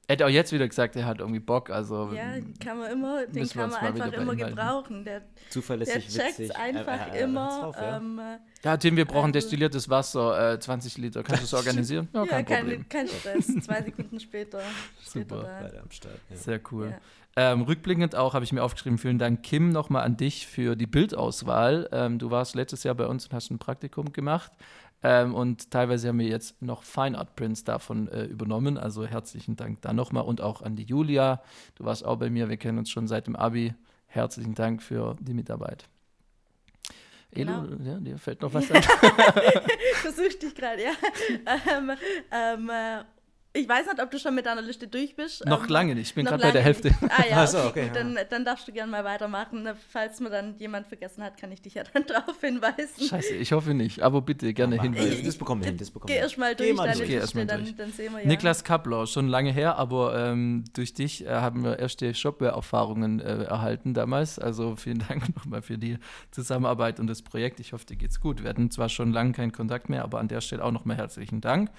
Er 0.07 0.17
hat 0.17 0.23
auch 0.23 0.29
jetzt 0.29 0.53
wieder 0.53 0.69
gesagt, 0.69 0.97
er 0.97 1.07
hat 1.07 1.21
irgendwie 1.21 1.41
Bock. 1.41 1.71
Also 1.71 2.11
ja, 2.13 2.35
kann 2.63 2.79
man 2.79 2.93
immer, 2.93 3.27
den 3.27 3.49
kann 3.49 3.71
man 3.71 3.81
einfach 3.81 4.13
immer 4.13 4.37
gebrauchen. 4.37 5.05
Der, 5.05 5.21
der 5.21 5.29
zuverlässig, 5.51 6.09
checkt 6.09 6.39
witzig. 6.39 6.57
einfach 6.57 7.13
äh, 7.13 7.23
immer. 7.23 7.61
drauf, 7.63 7.77
ja. 7.77 7.97
ähm, 7.97 8.21
ja, 8.63 8.77
Tim, 8.77 8.97
wir 8.97 9.07
brauchen 9.07 9.27
Also- 9.27 9.33
destilliertes 9.33 9.89
Wasser, 9.89 10.53
äh, 10.55 10.61
20 10.61 10.99
Liter. 10.99 11.23
Kannst 11.23 11.43
du 11.43 11.47
es 11.47 11.55
organisieren? 11.67 12.09
Ja, 12.13 12.21
ja, 12.25 12.27
kein 12.27 12.45
kein, 12.45 12.61
Problem. 12.61 12.89
kein 12.89 13.09
Stress. 13.09 13.47
Zwei 13.65 13.83
Sekunden 13.85 14.21
später. 14.21 14.61
Super. 15.03 15.43
Beide 15.63 15.81
am 15.81 15.91
Start. 15.91 16.19
Ja. 16.29 16.37
Sehr 16.37 16.61
cool. 16.71 16.91
Ja. 16.91 16.99
Ähm, 17.37 17.63
rückblickend 17.63 18.15
auch 18.15 18.33
habe 18.35 18.45
ich 18.45 18.53
mir 18.53 18.63
aufgeschrieben, 18.63 18.97
vielen 18.97 19.19
Dank, 19.19 19.43
Kim, 19.43 19.71
nochmal 19.71 20.05
an 20.05 20.17
dich 20.17 20.47
für 20.47 20.77
die 20.77 20.87
Bildauswahl. 20.87 21.89
Ähm, 21.91 22.21
du 22.21 22.31
warst 22.31 22.55
letztes 22.55 22.85
Jahr 22.85 22.95
bei 22.95 23.07
uns 23.07 23.27
und 23.27 23.33
hast 23.35 23.51
ein 23.51 23.59
Praktikum 23.59 24.13
gemacht. 24.13 24.53
Ähm, 25.07 25.35
und 25.35 25.71
teilweise 25.71 26.09
haben 26.09 26.19
wir 26.19 26.27
jetzt 26.27 26.61
noch 26.63 26.83
Fine 26.83 27.19
Art 27.19 27.37
Prints 27.37 27.63
davon 27.63 28.09
äh, 28.09 28.25
übernommen. 28.25 28.79
Also 28.79 29.07
herzlichen 29.07 29.55
Dank 29.55 29.83
da 29.83 29.93
nochmal. 29.93 30.25
Und 30.25 30.41
auch 30.41 30.63
an 30.63 30.77
die 30.77 30.85
Julia. 30.85 31.43
Du 31.75 31.85
warst 31.85 32.07
auch 32.07 32.17
bei 32.17 32.31
mir. 32.31 32.49
Wir 32.49 32.57
kennen 32.57 32.79
uns 32.79 32.91
schon 32.91 33.07
seit 33.07 33.27
dem 33.27 33.37
Abi. 33.37 33.75
Herzlichen 34.07 34.55
Dank 34.55 34.83
für 34.83 35.17
die 35.21 35.35
Mitarbeit. 35.35 35.85
Genau. 37.33 37.65
Elo, 37.65 37.83
ja, 37.83 37.99
dir 37.99 38.17
fällt 38.17 38.41
noch 38.41 38.55
was 38.55 38.71
ein? 38.71 38.83
Versuch 38.83 40.39
dich 40.41 40.55
gerade, 40.55 40.85
ja. 40.85 40.93
ähm, 41.77 41.93
ähm, 42.33 42.71
äh, 42.71 43.05
ich 43.57 43.69
weiß 43.69 43.87
nicht, 43.87 44.03
ob 44.03 44.11
du 44.11 44.19
schon 44.19 44.35
mit 44.35 44.47
deiner 44.47 44.63
Liste 44.63 44.89
durch 44.89 45.15
bist. 45.15 45.47
noch 45.47 45.63
ähm, 45.65 45.69
lange 45.71 45.95
nicht. 45.95 46.09
Ich 46.09 46.15
bin 46.15 46.27
gerade 46.27 46.43
bei 46.43 46.51
der 46.51 46.63
Hälfte. 46.63 46.89
nicht. 46.89 46.99
Ah 47.05 47.25
ja, 47.31 47.37
Ach 47.45 47.47
so, 47.49 47.59
okay, 47.59 47.69
okay, 47.69 47.87
gut, 47.87 47.97
ja. 47.97 48.03
dann, 48.03 48.19
dann 48.29 48.45
darfst 48.45 48.67
du 48.67 48.73
gerne 48.73 48.91
mal 48.91 49.05
weitermachen. 49.05 49.69
Falls 49.91 50.19
mir 50.21 50.29
dann 50.31 50.57
jemand 50.59 50.89
vergessen 50.89 51.23
hat, 51.23 51.37
kann 51.39 51.53
ich 51.53 51.63
dich 51.63 51.75
ja 51.75 51.85
dann 51.93 52.05
darauf 52.09 52.41
hinweisen. 52.41 53.07
Scheiße, 53.09 53.35
ich 53.35 53.53
hoffe 53.53 53.73
nicht. 53.73 54.03
Aber 54.03 54.21
bitte 54.23 54.53
gerne 54.53 54.77
Mach- 54.77 54.83
hinweisen. 54.83 55.25
Das 55.25 55.37
bekommen 55.37 55.63
wir 55.63 55.69
hin, 55.69 55.77
das 55.79 55.91
bekommen 55.91 56.09
wir 56.09 56.15
hin. 56.17 56.25
erst 56.25 56.37
mal 56.37 56.55
Geh 56.55 56.65
durch 56.65 56.77
mal 56.77 56.87
deine 56.87 56.99
durch. 56.99 57.09
Geh 57.09 57.15
erst 57.15 57.35
mal 57.37 57.41
Liste, 57.43 57.57
durch. 57.59 57.69
dann, 57.69 57.77
dann 57.77 57.93
sehen 57.93 58.13
wir 58.13 58.21
ja. 58.23 58.27
Niklas 58.27 58.65
Kappler, 58.65 59.07
schon 59.07 59.29
lange 59.29 59.53
her, 59.53 59.77
aber 59.79 60.19
ähm, 60.19 60.65
durch 60.73 60.93
dich 60.95 61.25
äh, 61.25 61.29
haben 61.31 61.63
wir 61.63 61.79
erste 61.79 62.13
Shopware-Erfahrungen 62.13 63.21
äh, 63.21 63.45
erhalten 63.45 63.95
damals. 63.95 64.39
Also 64.39 64.75
vielen 64.77 64.99
Dank 65.09 65.35
nochmal 65.37 65.63
für 65.63 65.79
die 65.79 65.99
Zusammenarbeit 66.33 66.99
und 66.99 67.07
das 67.07 67.23
Projekt. 67.23 67.61
Ich 67.61 67.73
hoffe, 67.73 67.87
dir 67.87 67.97
geht's 67.97 68.21
gut. 68.21 68.43
Wir 68.43 68.51
hatten 68.51 68.71
zwar 68.71 68.89
schon 68.89 69.13
lange 69.13 69.33
keinen 69.33 69.53
Kontakt 69.53 69.89
mehr, 69.89 70.03
aber 70.03 70.19
an 70.19 70.29
der 70.29 70.41
Stelle 70.41 70.65
auch 70.65 70.73
nochmal 70.73 70.97
herzlichen 70.97 71.41
Dank. 71.41 71.71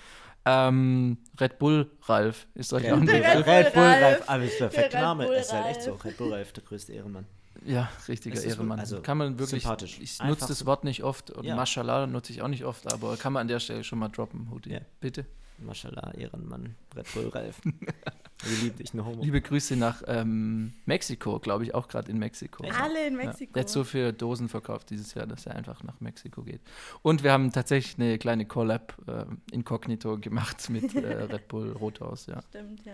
Ähm, 0.48 1.18
Red 1.40 1.58
Bull 1.60 1.90
Ralf 2.04 2.48
ist 2.54 2.72
euch 2.74 2.92
auch 2.92 2.98
ein 2.98 3.10
Red, 3.10 3.24
Begriff. 3.24 3.48
Red 3.48 3.74
Bull 3.74 3.84
Ralf. 3.84 4.24
Aber 4.30 4.44
ist 4.44 4.58
perfekt 4.60 4.94
Der 4.94 5.00
Red 5.00 5.06
Name. 5.08 5.26
Ist 5.36 5.54
halt 5.54 5.66
echt 5.68 5.82
so. 5.84 5.94
Red 5.94 6.18
Bull 6.18 6.34
Ralf, 6.34 6.52
der 6.54 6.64
größte 6.64 6.94
Ehrenmann. 6.94 7.26
Ja, 7.66 7.90
richtiger 8.08 8.42
Ehrenmann. 8.44 8.80
also 8.80 9.02
kann 9.02 9.18
man 9.18 9.40
wirklich. 9.40 9.64
sympathisch. 9.64 10.00
Ich 10.00 10.22
nutze 10.22 10.48
das 10.48 10.66
Wort 10.68 10.84
nicht 10.84 11.04
oft 11.04 11.32
und 11.32 11.46
Ja. 11.46 11.56
Mashallah 11.56 12.06
nutze 12.06 12.32
ich 12.32 12.42
auch 12.44 12.48
nicht 12.48 12.64
oft, 12.64 12.92
aber 12.94 13.18
kann 13.18 13.34
man 13.34 13.42
an 13.42 13.48
der 13.48 13.60
Stelle 13.60 13.84
schon 13.84 13.98
mal 13.98 14.10
droppen, 14.10 14.50
Hudi. 14.52 14.74
Ja. 14.74 14.82
Bitte. 15.00 15.26
Maschallah, 15.58 16.14
Ehrenmann. 16.16 16.76
Red 16.96 17.12
Bull 17.14 17.30
Ralf. 17.30 17.62
Wir 18.44 18.58
lieben 18.64 18.78
dich, 18.78 18.94
homo. 18.94 19.22
Liebe 19.24 19.42
Grüße 19.42 19.76
nach 19.78 20.04
ähm, 20.08 20.74
Mexiko, 20.86 21.40
glaube 21.40 21.64
ich, 21.64 21.74
auch 21.74 21.88
gerade 21.88 22.12
in 22.12 22.20
Mexiko. 22.20 22.64
Alle 22.66 23.08
in 23.08 23.18
Ja, 23.18 23.26
Mexiko. 23.28 23.54
der 23.54 23.62
hat 23.62 23.70
so 23.70 23.84
viele 23.84 24.12
Dosen 24.14 24.50
verkauft 24.50 24.90
dieses 24.90 25.14
Jahr, 25.14 25.26
dass 25.26 25.46
er 25.46 25.56
einfach 25.56 25.84
nach 25.84 26.00
Mexiko 26.02 26.44
geht. 26.44 26.62
Und 27.02 27.24
wir 27.24 27.32
haben 27.32 27.52
tatsächlich 27.52 27.98
eine 27.98 28.18
kleine 28.18 28.46
Collab 28.46 28.96
äh, 29.08 29.26
inkognito 29.54 30.18
gemacht 30.20 30.70
mit 30.70 30.94
äh, 30.96 31.00
Red 31.24 31.48
Bull 31.48 31.72
Rothaus. 31.72 32.26
Ja. 32.28 32.42
Stimmt, 32.50 32.86
ja. 32.86 32.94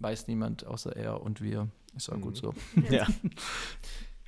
Weiß 0.00 0.26
niemand 0.26 0.66
außer 0.66 0.96
er 0.96 1.22
und 1.22 1.42
wir. 1.42 1.68
Ist 1.96 2.10
auch 2.10 2.16
Mhm. 2.16 2.20
gut 2.22 2.36
so. 2.36 2.54
Ja. 2.90 3.06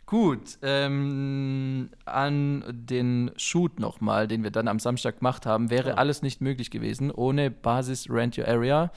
Gut, 0.07 0.59
ähm, 0.63 1.89
an 2.05 2.65
den 2.69 3.31
Shoot 3.37 3.79
nochmal, 3.79 4.27
den 4.27 4.43
wir 4.43 4.51
dann 4.51 4.67
am 4.67 4.81
Samstag 4.81 5.19
gemacht 5.19 5.47
haben, 5.47 5.71
wäre 5.71 5.91
Ja. 5.91 5.95
alles 5.95 6.23
nicht 6.23 6.41
möglich 6.41 6.73
gewesen 6.73 7.13
ohne 7.13 7.51
Basis 7.51 8.11
Rent 8.11 8.37
Your 8.37 8.49
Area. 8.49 8.91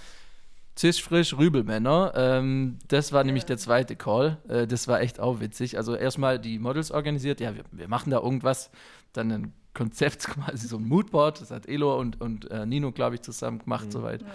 Zisch 0.76 1.04
frisch 1.04 1.38
Rübelmänner. 1.38 2.14
Ähm, 2.16 2.80
das 2.88 3.12
war 3.14 3.24
nämlich 3.24 3.46
der 3.46 3.58
zweite 3.58 3.96
Call. 3.96 4.38
Äh, 4.48 4.66
das 4.68 4.88
war 4.88 5.02
echt 5.02 5.20
auch 5.20 5.40
witzig. 5.40 5.78
Also 5.78 5.96
erstmal 5.96 6.40
die 6.40 6.58
Models 6.58 6.90
organisiert. 6.92 7.40
Ja, 7.40 7.56
wir, 7.56 7.64
wir 7.72 7.88
machen 7.88 8.10
da 8.10 8.20
irgendwas. 8.20 8.72
Dann 9.14 9.32
ein 9.32 9.54
Konzept, 9.76 10.24
quasi 10.28 10.68
so 10.68 10.78
ein 10.78 10.88
Moodboard. 10.88 11.42
Das 11.42 11.52
hat 11.52 11.68
Elo 11.68 12.00
und, 12.00 12.20
und 12.22 12.50
äh, 12.50 12.66
Nino, 12.66 12.92
glaube 12.92 13.16
ich, 13.16 13.22
zusammen 13.22 13.60
gemacht, 13.60 13.86
Mhm. 13.88 13.92
soweit. 13.92 14.26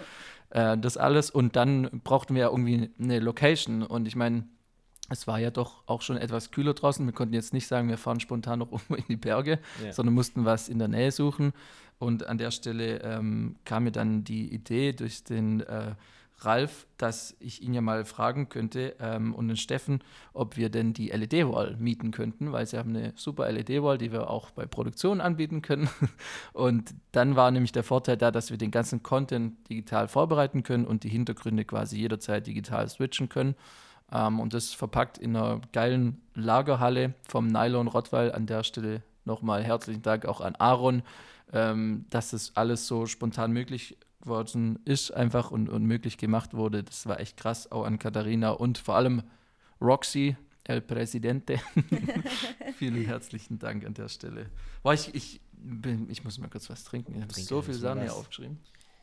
Äh, 0.51 0.77
das 0.77 0.95
alles. 0.95 1.29
Und 1.29 1.55
dann 1.57 1.89
brauchten 2.05 2.35
wir 2.35 2.43
ja 2.43 2.49
irgendwie 2.49 2.89
eine 2.99 3.19
Location. 3.19 3.83
Und 3.83 4.07
ich 4.07 4.15
meine, 4.15 4.45
es 5.09 5.27
war 5.27 5.39
ja 5.39 5.51
doch 5.51 5.83
auch 5.87 6.01
schon 6.01 6.15
etwas 6.15 6.51
kühler 6.51 6.73
draußen. 6.73 7.05
Wir 7.05 7.13
konnten 7.13 7.33
jetzt 7.33 7.51
nicht 7.51 7.67
sagen, 7.67 7.89
wir 7.89 7.97
fahren 7.97 8.21
spontan 8.21 8.59
noch 8.59 8.71
irgendwo 8.71 8.95
in 8.95 9.03
die 9.09 9.17
Berge, 9.17 9.59
Ja. 9.83 9.91
sondern 9.91 10.15
mussten 10.15 10.45
was 10.45 10.69
in 10.69 10.79
der 10.79 10.87
Nähe 10.87 11.11
suchen. 11.11 11.51
Und 11.97 12.27
an 12.27 12.37
der 12.37 12.51
Stelle 12.51 13.01
ähm, 13.03 13.57
kam 13.65 13.83
mir 13.83 13.91
dann 13.91 14.23
die 14.23 14.53
Idee 14.53 14.93
durch 14.93 15.25
den 15.25 15.59
äh, 15.61 15.95
Ralf, 16.41 16.87
dass 16.97 17.35
ich 17.39 17.61
ihn 17.61 17.73
ja 17.73 17.81
mal 17.81 18.05
fragen 18.05 18.49
könnte 18.49 18.95
ähm, 18.99 19.33
und 19.33 19.47
den 19.47 19.57
Steffen, 19.57 20.01
ob 20.33 20.57
wir 20.57 20.69
denn 20.69 20.93
die 20.93 21.09
LED-Wall 21.09 21.75
mieten 21.77 22.11
könnten, 22.11 22.51
weil 22.51 22.65
sie 22.65 22.77
haben 22.77 22.95
eine 22.95 23.13
super 23.15 23.51
LED-Wall, 23.51 23.97
die 23.97 24.11
wir 24.11 24.29
auch 24.29 24.51
bei 24.51 24.65
Produktion 24.65 25.21
anbieten 25.21 25.61
können. 25.61 25.89
Und 26.53 26.93
dann 27.11 27.35
war 27.35 27.51
nämlich 27.51 27.71
der 27.71 27.83
Vorteil 27.83 28.17
da, 28.17 28.31
dass 28.31 28.51
wir 28.51 28.57
den 28.57 28.71
ganzen 28.71 29.03
Content 29.03 29.69
digital 29.69 30.07
vorbereiten 30.07 30.63
können 30.63 30.85
und 30.85 31.03
die 31.03 31.09
Hintergründe 31.09 31.65
quasi 31.65 31.97
jederzeit 31.97 32.45
digital 32.47 32.87
switchen 32.87 33.29
können. 33.29 33.55
Ähm, 34.11 34.39
und 34.39 34.53
das 34.53 34.73
verpackt 34.73 35.17
in 35.17 35.35
einer 35.35 35.61
geilen 35.71 36.21
Lagerhalle 36.35 37.13
vom 37.27 37.47
Nylon 37.47 37.87
Rottweil. 37.87 38.31
An 38.31 38.45
der 38.45 38.63
Stelle 38.63 39.03
nochmal 39.25 39.63
herzlichen 39.63 40.01
Dank 40.01 40.25
auch 40.25 40.41
an 40.41 40.55
Aaron, 40.55 41.03
ähm, 41.53 42.05
dass 42.09 42.31
das 42.31 42.55
alles 42.55 42.87
so 42.87 43.05
spontan 43.05 43.51
möglich 43.51 43.97
worden 44.21 44.79
ist 44.85 45.11
einfach 45.11 45.51
und, 45.51 45.69
und 45.69 45.85
möglich 45.85 46.17
gemacht 46.17 46.53
wurde. 46.53 46.83
Das 46.83 47.05
war 47.05 47.19
echt 47.19 47.37
krass, 47.37 47.71
auch 47.71 47.85
an 47.85 47.99
Katharina 47.99 48.51
und 48.51 48.77
vor 48.77 48.95
allem 48.95 49.23
Roxy, 49.81 50.35
El 50.63 50.81
Presidente. 50.81 51.59
Vielen 52.77 53.05
herzlichen 53.05 53.59
Dank 53.59 53.85
an 53.85 53.93
der 53.93 54.09
Stelle. 54.09 54.49
Boah, 54.83 54.93
ich, 54.93 55.13
ich, 55.15 55.41
bin, 55.53 56.09
ich 56.09 56.23
muss 56.23 56.37
mal 56.37 56.49
kurz 56.49 56.69
was 56.69 56.83
trinken. 56.83 57.15
Ich 57.15 57.21
habe 57.21 57.33
so 57.33 57.61
viel 57.61 57.75
hier 57.75 57.95
was. 57.95 58.11
aufgeschrieben. 58.11 58.59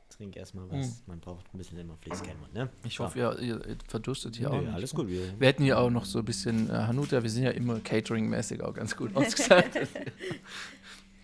Trink 0.09 0.37
erstmal 0.37 0.71
was. 0.71 1.03
Man 1.07 1.19
braucht 1.19 1.53
ein 1.53 1.59
bisschen 1.59 1.79
immer 1.79 1.97
Fließkennwort, 1.97 2.55
ne? 2.55 2.71
Ich 2.85 3.01
hoffe, 3.01 3.19
ihr, 3.19 3.39
ihr, 3.41 3.67
ihr 3.67 3.77
verdurstet 3.89 4.37
hier 4.37 4.49
Nö, 4.51 4.57
auch 4.57 4.61
nicht. 4.61 4.73
alles 4.73 4.95
gut. 4.95 5.09
Wir, 5.09 5.39
Wir 5.39 5.49
hätten 5.49 5.65
hier 5.65 5.79
auch 5.79 5.91
noch 5.91 6.05
so 6.05 6.21
ein 6.21 6.25
bisschen 6.25 6.71
äh, 6.71 6.73
Hanuta, 6.73 7.23
wir 7.23 7.29
sind 7.29 7.43
ja 7.43 7.51
immer 7.51 7.81
catering-mäßig 7.81 8.63
auch 8.63 8.73
ganz 8.73 8.97
gut 8.97 9.15
ausgestattet. 9.17 9.89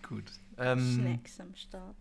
gut. 0.07 0.25
Ähm, 0.57 0.79
Snacks 0.79 1.39
am 1.39 1.55
Start. 1.55 1.95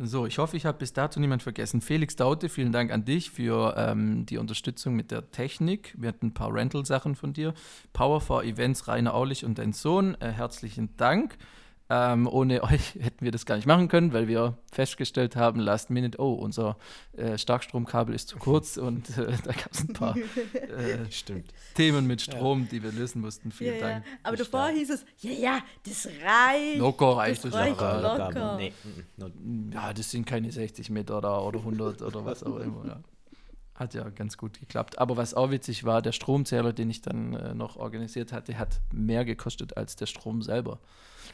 So, 0.00 0.26
ich 0.26 0.38
hoffe, 0.38 0.56
ich 0.56 0.64
habe 0.64 0.78
bis 0.78 0.92
dato 0.92 1.18
niemand 1.18 1.42
vergessen. 1.42 1.80
Felix 1.80 2.14
Daute, 2.14 2.48
vielen 2.48 2.70
Dank 2.70 2.92
an 2.92 3.04
dich 3.04 3.32
für 3.32 3.74
ähm, 3.76 4.26
die 4.26 4.38
Unterstützung 4.38 4.94
mit 4.94 5.10
der 5.10 5.32
Technik. 5.32 5.92
Wir 5.98 6.10
hatten 6.10 6.26
ein 6.26 6.34
paar 6.34 6.54
Rental-Sachen 6.54 7.16
von 7.16 7.32
dir. 7.32 7.52
Power 7.92 8.20
for 8.20 8.44
Events, 8.44 8.86
Rainer 8.86 9.12
Aulich 9.12 9.44
und 9.44 9.58
dein 9.58 9.72
Sohn, 9.72 10.16
äh, 10.20 10.30
herzlichen 10.30 10.96
Dank. 10.96 11.36
Ähm, 11.90 12.26
ohne 12.26 12.62
euch 12.64 12.94
hätten 13.00 13.24
wir 13.24 13.32
das 13.32 13.46
gar 13.46 13.56
nicht 13.56 13.66
machen 13.66 13.88
können, 13.88 14.12
weil 14.12 14.28
wir 14.28 14.58
festgestellt 14.70 15.36
haben, 15.36 15.60
last 15.60 15.90
minute, 15.90 16.20
oh, 16.20 16.34
unser 16.34 16.76
äh, 17.16 17.38
Starkstromkabel 17.38 18.14
ist 18.14 18.28
zu 18.28 18.38
kurz 18.38 18.76
und 18.76 19.16
äh, 19.16 19.32
da 19.44 19.52
gab 19.52 19.72
es 19.72 19.80
ein 19.80 19.92
paar 19.94 20.16
äh, 20.16 20.98
stimmt. 21.10 21.52
Themen 21.74 22.06
mit 22.06 22.20
Strom, 22.20 22.68
die 22.68 22.82
wir 22.82 22.92
lösen 22.92 23.22
mussten. 23.22 23.48
Ja, 23.50 23.54
Vielen 23.56 23.74
ja. 23.74 23.80
Dank. 23.80 24.04
Aber 24.22 24.32
Nicht 24.32 24.40
davor 24.46 24.66
stark. 24.66 24.76
hieß 24.76 24.90
es, 24.90 25.04
ja, 25.20 25.30
ja, 25.32 25.58
das 25.86 26.06
reicht. 26.06 26.78
Locker 26.78 27.16
reicht 27.16 27.44
Das 27.44 27.52
es 27.52 27.56
reicht 27.56 27.80
ja. 27.80 28.00
locker. 28.00 28.26
Locker. 28.26 28.56
Nee, 28.56 28.72
mm, 29.16 29.68
mm. 29.68 29.72
Ja, 29.72 29.92
das 29.92 30.10
sind 30.10 30.26
keine 30.26 30.52
60 30.52 30.90
Meter 30.90 31.20
da 31.20 31.40
oder 31.40 31.60
100 31.60 32.02
oder 32.02 32.24
was 32.24 32.42
auch 32.42 32.58
immer. 32.58 33.02
Hat 33.78 33.94
ja 33.94 34.08
ganz 34.08 34.36
gut 34.36 34.58
geklappt. 34.58 34.98
Aber 34.98 35.16
was 35.16 35.34
auch 35.34 35.50
witzig 35.52 35.84
war, 35.84 36.02
der 36.02 36.10
Stromzähler, 36.12 36.72
den 36.72 36.90
ich 36.90 37.00
dann 37.00 37.34
äh, 37.34 37.54
noch 37.54 37.76
organisiert 37.76 38.32
hatte, 38.32 38.58
hat 38.58 38.80
mehr 38.92 39.24
gekostet 39.24 39.76
als 39.76 39.94
der 39.94 40.06
Strom 40.06 40.42
selber. 40.42 40.80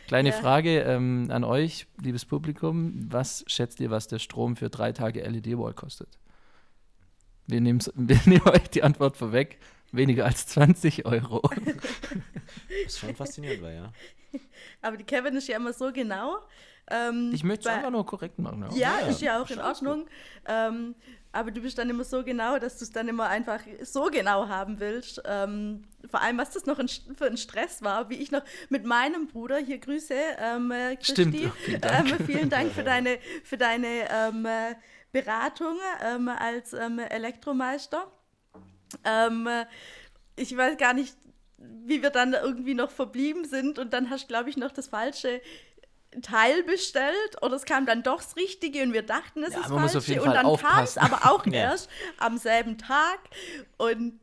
Kleine 0.09 0.31
Ja. 0.31 0.35
Frage 0.35 0.81
ähm, 0.81 1.29
an 1.31 1.45
euch, 1.45 1.87
liebes 2.03 2.27
Publikum. 2.27 3.07
Was 3.11 3.45
schätzt 3.47 3.81
ihr, 3.81 3.91
was 3.91 4.09
der 4.09 4.19
Strom 4.19 4.57
für 4.57 4.69
drei 4.69 4.93
Tage 4.93 5.23
LED-Wall 5.23 5.73
kostet? 5.73 6.19
Wir, 7.47 7.61
wir 7.95 8.21
nehmen 8.27 8.49
euch 8.49 8.69
die 8.71 8.83
Antwort 8.83 9.17
vorweg. 9.17 9.59
Weniger 9.93 10.25
als 10.27 10.47
20 10.49 11.07
Euro. 11.07 11.41
Was 12.85 12.99
schon 12.99 13.15
faszinierend 13.15 13.63
war, 13.63 13.71
ja. 13.71 13.93
Aber 14.83 14.97
die 14.97 15.05
Kevin 15.05 15.37
ist 15.37 15.47
ja 15.47 15.57
immer 15.57 15.73
so 15.73 15.93
genau. 15.93 16.39
Ähm, 16.91 17.31
Ich 17.33 17.45
möchte 17.45 17.69
es 17.69 17.75
einfach 17.75 17.91
nur 17.91 18.05
korrekt 18.05 18.39
machen. 18.41 18.63
Ja. 18.63 18.75
Ja, 18.75 19.01
Ja, 19.01 19.07
ist 19.07 19.21
ja 19.23 19.41
auch 19.41 19.49
ist 19.49 19.57
in. 19.57 19.61
Ordnung. 19.61 20.07
Ähm, 20.47 20.97
aber 21.35 21.51
du 21.51 21.61
bist 21.61 21.79
dann 21.79 21.91
immer 21.91 22.05
so 22.05 22.23
genau, 22.23 22.59
dass 22.59 22.79
du 22.79 22.85
es 22.85 22.91
dann 22.91 23.09
immer 23.09 23.29
einfach 23.29 23.61
so 23.83 24.05
genau 24.05 24.49
haben 24.49 24.79
willst. 24.79 25.21
Ähm, 25.25 25.85
vor 26.09 26.23
allem, 26.23 26.39
was 26.39 26.51
das 26.51 26.67
noch 26.67 26.79
ein, 26.79 26.89
für 26.89 27.27
ein 27.27 27.37
Stress 27.37 27.83
war, 27.83 28.09
wie 28.09 28.15
ich 28.15 28.31
noch 28.31 28.43
mit 28.69 28.85
meinem 28.85 29.27
Bruder, 29.27 29.59
hier 29.59 29.79
Grüße, 29.79 30.15
ähm, 30.39 30.71
äh, 30.71 30.97
Christi, 30.97 31.13
Stimmt, 31.13 31.41
ja, 31.41 31.51
vielen 31.51 31.81
Dank. 31.81 32.11
Ähm, 32.11 32.27
vielen 32.27 32.51
Dank 32.51 32.73
für 32.73 32.85
deine, 32.85 33.19
für 33.43 33.57
deine 33.57 34.09
ähm, 34.11 34.47
äh, 34.47 34.75
Beratung 35.11 35.77
ähm, 36.05 36.29
als 36.29 36.73
ähm, 36.73 36.99
Elektromeister. 37.01 38.11
Ähm, 39.05 39.47
äh, 39.47 39.67
ich 40.37 40.57
weiß 40.57 40.77
gar 40.77 40.95
nicht, 40.95 41.17
wie 41.59 42.03
wir 42.03 42.11
dann 42.11 42.33
irgendwie 42.33 42.75
noch 42.75 42.91
verblieben 42.91 43.45
sind 43.45 43.79
und 43.79 43.93
dann 43.93 44.11
hast 44.11 44.25
du, 44.25 44.29
glaube 44.29 44.51
ich, 44.51 44.57
noch 44.57 44.71
das 44.71 44.89
falsche 44.89 45.41
Teil 46.23 46.63
bestellt 46.65 47.43
oder 47.43 47.57
es 47.57 47.65
kam 47.65 47.87
dann 47.87 48.03
doch 48.03 48.19
das 48.19 48.37
Richtige 48.37 48.83
und 48.83 48.93
wir 48.93 49.03
dachten, 49.03 49.43
es 49.43 49.53
Ja, 49.55 49.61
ist 49.61 50.09
jeden 50.09 50.21
und 50.21 50.27
Fall 50.27 50.35
dann 50.43 50.57
kam 50.57 50.85
es 50.85 50.97
aber 50.99 51.31
auch 51.31 51.45
Ja. 51.47 51.53
erst 51.53 51.89
am 52.19 52.37
selben 52.39 52.79
Tag 52.79 53.19
und 53.79 54.21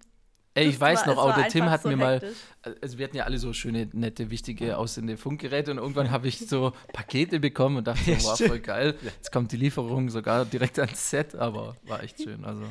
Ey, 0.53 0.67
ich 0.67 0.79
weiß 0.79 1.07
war- 1.07 1.15
noch, 1.15 1.23
auch 1.23 1.35
der 1.35 1.47
Tim 1.47 1.69
hat 1.69 1.81
so 1.83 1.87
mir 1.89 1.95
mal, 1.95 2.13
hektisch. 2.15 2.37
also 2.81 2.97
wir 2.97 3.05
hatten 3.05 3.15
ja 3.15 3.23
alle 3.23 3.37
so 3.37 3.53
schöne, 3.53 3.87
nette, 3.93 4.29
wichtige, 4.29 4.77
aussehende 4.77 5.15
Funkgeräte 5.15 5.71
und 5.71 5.77
irgendwann 5.77 6.11
habe 6.11 6.27
ich 6.27 6.39
so 6.39 6.73
Pakete 6.91 7.39
bekommen 7.39 7.77
und 7.77 7.87
dachte, 7.87 8.19
so, 8.19 8.27
wow, 8.31 8.37
voll 8.37 8.59
geil. 8.59 8.95
Jetzt 9.01 9.31
kommt 9.31 9.53
die 9.53 9.57
Lieferung 9.57 10.09
sogar 10.09 10.43
direkt 10.43 10.77
ans 10.77 11.09
Set, 11.09 11.35
aber 11.35 11.77
war 11.83 12.03
echt 12.03 12.19
schön. 12.23 12.43
Also, 12.43 12.63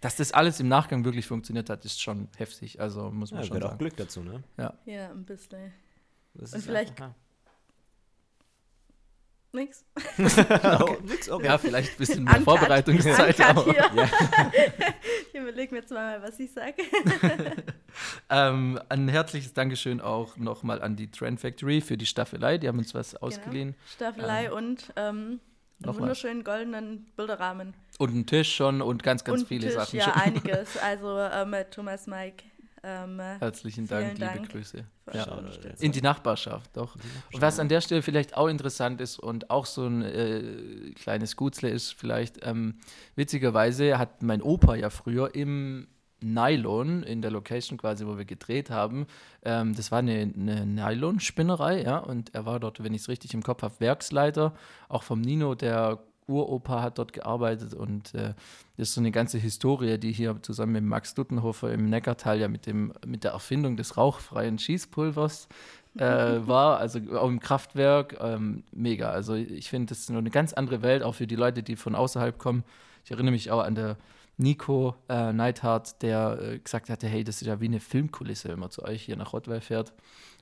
dass 0.00 0.16
das 0.16 0.32
alles 0.32 0.60
im 0.60 0.68
Nachgang 0.68 1.04
wirklich 1.04 1.26
funktioniert 1.26 1.68
hat, 1.68 1.84
ist 1.84 2.00
schon 2.00 2.28
heftig. 2.38 2.80
Also 2.80 3.10
muss 3.10 3.32
man 3.32 3.40
Ja, 3.42 3.46
schon 3.46 3.56
gehört 3.56 3.64
auch 3.64 3.68
sagen. 3.72 3.78
Glück 3.80 3.96
dazu, 3.98 4.20
ne? 4.22 4.42
Ja. 4.56 4.72
ja, 4.86 5.10
ein 5.10 5.24
bisschen. 5.26 5.72
Das 6.32 6.52
Und 6.54 6.58
ist 6.60 6.64
vielleicht- 6.64 6.90
einfach- 7.02 7.14
Nix. 9.56 9.84
ja. 10.18 10.80
oh, 10.82 10.96
nix, 11.02 11.28
okay. 11.28 11.46
ja, 11.46 11.58
vielleicht 11.58 11.92
ein 11.94 11.98
bisschen 11.98 12.24
mehr 12.24 12.38
Uncut. 12.38 12.58
Vorbereitungszeit. 12.58 13.40
Uncut 13.40 13.64
hier. 13.64 13.90
Ja. 13.94 14.08
Ich 15.32 15.42
überlege 15.42 15.74
mir 15.74 15.80
jetzt 15.80 15.90
mal, 15.90 16.22
was 16.22 16.40
ich 16.40 16.50
sage. 16.52 16.74
ähm, 18.30 18.80
ein 18.88 19.08
herzliches 19.08 19.52
Dankeschön 19.52 20.00
auch 20.00 20.36
nochmal 20.36 20.82
an 20.82 20.96
die 20.96 21.10
Trend 21.10 21.40
Factory 21.40 21.80
für 21.80 21.96
die 21.96 22.06
Staffelei. 22.06 22.58
Die 22.58 22.68
haben 22.68 22.78
uns 22.78 22.94
was 22.94 23.14
ausgeliehen. 23.16 23.74
Staffelei 23.86 24.50
und 24.50 24.92
ähm, 24.96 25.14
einen 25.16 25.40
Nochmal. 25.78 26.00
wunderschönen 26.00 26.42
goldenen 26.42 27.06
Bilderrahmen. 27.16 27.74
Und 27.98 28.10
einen 28.10 28.26
Tisch 28.26 28.54
schon 28.54 28.80
und 28.80 29.02
ganz, 29.02 29.24
ganz 29.24 29.42
und 29.42 29.48
viele 29.48 29.66
Tisch, 29.66 29.74
Sachen 29.74 29.98
ja, 29.98 30.04
schon. 30.04 30.12
einiges. 30.14 30.76
Also 30.78 31.18
ähm, 31.18 31.54
Thomas, 31.70 32.06
Mike, 32.06 32.44
ähm, 32.86 33.18
Herzlichen 33.18 33.88
Vielen 33.88 34.00
Dank, 34.00 34.18
liebe 34.18 34.30
Dank. 34.38 34.48
Grüße. 34.50 34.84
Ja. 35.12 35.42
In 35.80 35.92
die 35.92 36.00
Nachbarschaft, 36.00 36.76
doch. 36.76 36.94
Und 37.32 37.42
was 37.42 37.58
an 37.58 37.68
der 37.68 37.80
Stelle 37.80 38.02
vielleicht 38.02 38.36
auch 38.36 38.46
interessant 38.46 39.00
ist 39.00 39.18
und 39.18 39.50
auch 39.50 39.66
so 39.66 39.86
ein 39.86 40.02
äh, 40.02 40.92
kleines 40.94 41.36
Gutzle 41.36 41.68
ist, 41.68 41.92
vielleicht, 41.92 42.46
ähm, 42.46 42.78
witzigerweise 43.16 43.98
hat 43.98 44.22
mein 44.22 44.40
Opa 44.40 44.76
ja 44.76 44.90
früher 44.90 45.34
im 45.34 45.88
Nylon, 46.20 47.02
in 47.02 47.22
der 47.22 47.30
Location 47.30 47.76
quasi, 47.76 48.06
wo 48.06 48.16
wir 48.16 48.24
gedreht 48.24 48.70
haben, 48.70 49.06
ähm, 49.44 49.74
das 49.74 49.90
war 49.90 49.98
eine, 49.98 50.32
eine 50.34 50.64
Nylon-Spinnerei, 50.64 51.82
ja, 51.82 51.98
und 51.98 52.34
er 52.34 52.46
war 52.46 52.58
dort, 52.60 52.82
wenn 52.82 52.94
ich 52.94 53.02
es 53.02 53.08
richtig 53.08 53.34
im 53.34 53.42
Kopf 53.42 53.62
habe, 53.62 53.74
Werksleiter, 53.80 54.54
auch 54.88 55.02
vom 55.02 55.20
Nino, 55.20 55.54
der 55.54 56.02
Uropa 56.28 56.82
hat 56.82 56.98
dort 56.98 57.12
gearbeitet 57.12 57.74
und 57.74 58.14
äh, 58.14 58.34
das 58.76 58.88
ist 58.88 58.94
so 58.94 59.00
eine 59.00 59.12
ganze 59.12 59.38
Historie, 59.38 59.98
die 59.98 60.12
hier 60.12 60.36
zusammen 60.42 60.72
mit 60.72 60.84
Max 60.84 61.14
Duttenhofer 61.14 61.72
im 61.72 61.88
Neckartal 61.88 62.40
ja 62.40 62.48
mit, 62.48 62.66
dem, 62.66 62.92
mit 63.06 63.24
der 63.24 63.32
Erfindung 63.32 63.76
des 63.76 63.96
rauchfreien 63.96 64.58
Schießpulvers 64.58 65.48
äh, 65.98 66.04
war, 66.46 66.78
also 66.78 67.00
auch 67.16 67.28
im 67.28 67.40
Kraftwerk, 67.40 68.16
ähm, 68.20 68.64
mega. 68.72 69.10
Also 69.10 69.34
ich 69.34 69.70
finde, 69.70 69.90
das 69.90 70.00
ist 70.00 70.10
nur 70.10 70.18
eine 70.18 70.30
ganz 70.30 70.52
andere 70.52 70.82
Welt, 70.82 71.02
auch 71.02 71.14
für 71.14 71.26
die 71.26 71.36
Leute, 71.36 71.62
die 71.62 71.76
von 71.76 71.94
außerhalb 71.94 72.38
kommen. 72.38 72.64
Ich 73.04 73.10
erinnere 73.10 73.32
mich 73.32 73.50
auch 73.50 73.62
an 73.62 73.74
der 73.74 73.96
Nico 74.38 74.96
äh, 75.08 75.32
Neidhardt, 75.32 76.02
der 76.02 76.38
äh, 76.40 76.58
gesagt 76.58 76.90
hatte, 76.90 77.06
hey, 77.06 77.24
das 77.24 77.40
ist 77.40 77.46
ja 77.46 77.60
wie 77.60 77.66
eine 77.66 77.80
Filmkulisse, 77.80 78.50
wenn 78.50 78.58
man 78.58 78.70
zu 78.70 78.82
euch 78.82 79.02
hier 79.02 79.16
nach 79.16 79.32
Rottweil 79.32 79.60
fährt. 79.60 79.92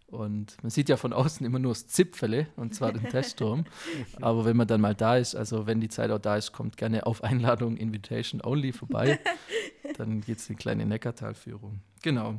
Und 0.07 0.63
man 0.63 0.71
sieht 0.71 0.89
ja 0.89 0.97
von 0.97 1.13
außen 1.13 1.45
immer 1.45 1.59
nur 1.59 1.73
das 1.73 1.89
Zipfele, 1.89 2.47
und 2.57 2.75
zwar 2.75 2.93
den 2.93 3.09
Testturm. 3.09 3.65
Aber 4.21 4.45
wenn 4.45 4.57
man 4.57 4.67
dann 4.67 4.81
mal 4.81 4.95
da 4.95 5.17
ist, 5.17 5.35
also 5.35 5.67
wenn 5.67 5.81
die 5.81 5.89
Zeit 5.89 6.11
auch 6.11 6.19
da 6.19 6.37
ist, 6.37 6.53
kommt 6.53 6.77
gerne 6.77 7.07
auf 7.07 7.25
Einladung 7.25 7.77
Invitation 7.77 8.41
Only 8.45 8.73
vorbei. 8.73 9.19
dann 9.97 10.21
geht 10.21 10.39
es 10.39 10.49
eine 10.49 10.57
kleine 10.57 10.87
Neckartalführung. 10.87 11.81
Genau. 12.03 12.37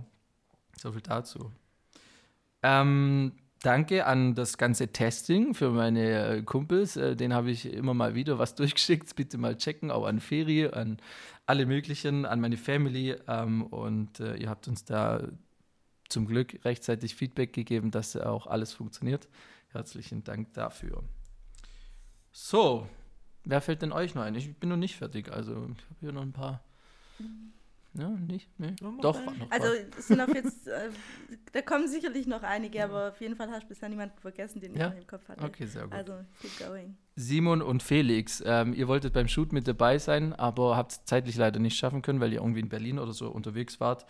So 0.78 0.92
viel 0.92 1.02
dazu. 1.02 1.52
Ähm, 2.64 3.34
danke 3.62 4.06
an 4.06 4.36
das 4.36 4.58
ganze 4.58 4.90
Testing 4.90 5.54
für 5.54 5.70
meine 5.70 6.38
äh, 6.38 6.42
Kumpels. 6.44 6.98
Äh, 6.98 7.16
den 7.16 7.34
habe 7.34 7.52
ich 7.52 7.72
immer 7.72 7.94
mal 7.94 8.16
wieder 8.16 8.40
was 8.40 8.56
durchgeschickt. 8.56 9.16
Bitte 9.16 9.38
mal 9.38 9.58
checken, 9.58 9.92
auch 9.92 10.06
an 10.06 10.20
Ferie, 10.20 10.72
an 10.74 10.98
alle 11.46 11.66
möglichen, 11.66 12.26
an 12.26 12.40
meine 12.40 12.58
Family. 12.58 13.16
Ähm, 13.28 13.64
und 13.64 14.20
äh, 14.20 14.36
ihr 14.36 14.50
habt 14.50 14.68
uns 14.68 14.86
da 14.86 15.28
zum 16.10 16.26
Glück 16.26 16.64
rechtzeitig 16.66 17.16
Feedback 17.16 17.54
gegeben, 17.54 17.92
dass 17.92 18.16
auch 18.16 18.48
alles 18.48 18.74
funktioniert. 18.74 19.28
Herzlichen 19.70 20.24
Dank 20.24 20.54
dafür. 20.54 21.04
So, 22.32 22.88
wer 23.44 23.62
fällt 23.62 23.82
denn 23.82 23.92
euch 23.92 24.16
noch 24.16 24.24
ein? 24.24 24.36
Ich 24.36 24.56
bin 24.58 24.70
noch 24.70 24.78
nicht 24.78 24.96
fertig, 24.96 25.32
also 25.32 25.52
ich 25.54 25.84
habe 25.86 26.00
hier 26.02 26.12
noch 26.12 26.22
ein 26.22 26.34
paar. 26.34 26.64
Ja, 27.98 28.10
nicht? 28.10 28.50
Nee. 28.60 28.74
Ja, 28.82 28.92
Doch, 29.02 29.24
noch 29.24 29.52
Also 29.52 29.68
es 29.98 30.10
sind 30.10 30.20
auf 30.20 30.28
jetzt, 30.36 30.68
äh, 30.68 30.90
da 31.54 31.62
kommen 31.62 31.88
sicherlich 31.88 32.28
noch 32.28 32.44
einige, 32.44 32.84
aber 32.84 33.10
auf 33.10 33.22
jeden 33.22 33.38
Fall 33.38 33.50
hast 33.50 33.64
du 33.64 33.68
bisher 33.70 33.88
niemanden 33.88 34.20
vergessen, 34.20 34.60
den 34.60 34.74
ich 34.74 34.80
Ja? 34.80 34.90
noch 34.90 34.98
im 34.98 35.08
Kopf 35.08 35.26
hatte. 35.30 35.46
Okay, 35.46 35.66
sehr 35.66 35.84
gut. 35.84 35.94
Also 35.94 36.14
keep 36.42 36.60
going. 36.60 36.98
Simon 37.16 37.62
und 37.62 37.82
Felix, 37.82 38.44
ähm, 38.46 38.74
ihr 38.74 38.90
wolltet 38.90 39.14
beim 39.14 39.30
Shoot 39.30 39.54
mit 39.54 39.66
dabei 39.66 39.98
sein, 39.98 40.34
aber 40.34 40.76
habt 40.76 40.92
es 40.92 41.06
zeitlich 41.06 41.38
leider 41.38 41.62
nicht 41.62 41.78
schaffen 41.78 42.02
können, 42.02 42.20
weil 42.20 42.34
ihr 42.34 42.40
irgendwie 42.42 42.60
in 42.60 42.68
Berlin 42.68 43.00
oder 43.00 43.14
so 43.14 43.30
unterwegs 43.30 43.80
wart. 43.80 44.06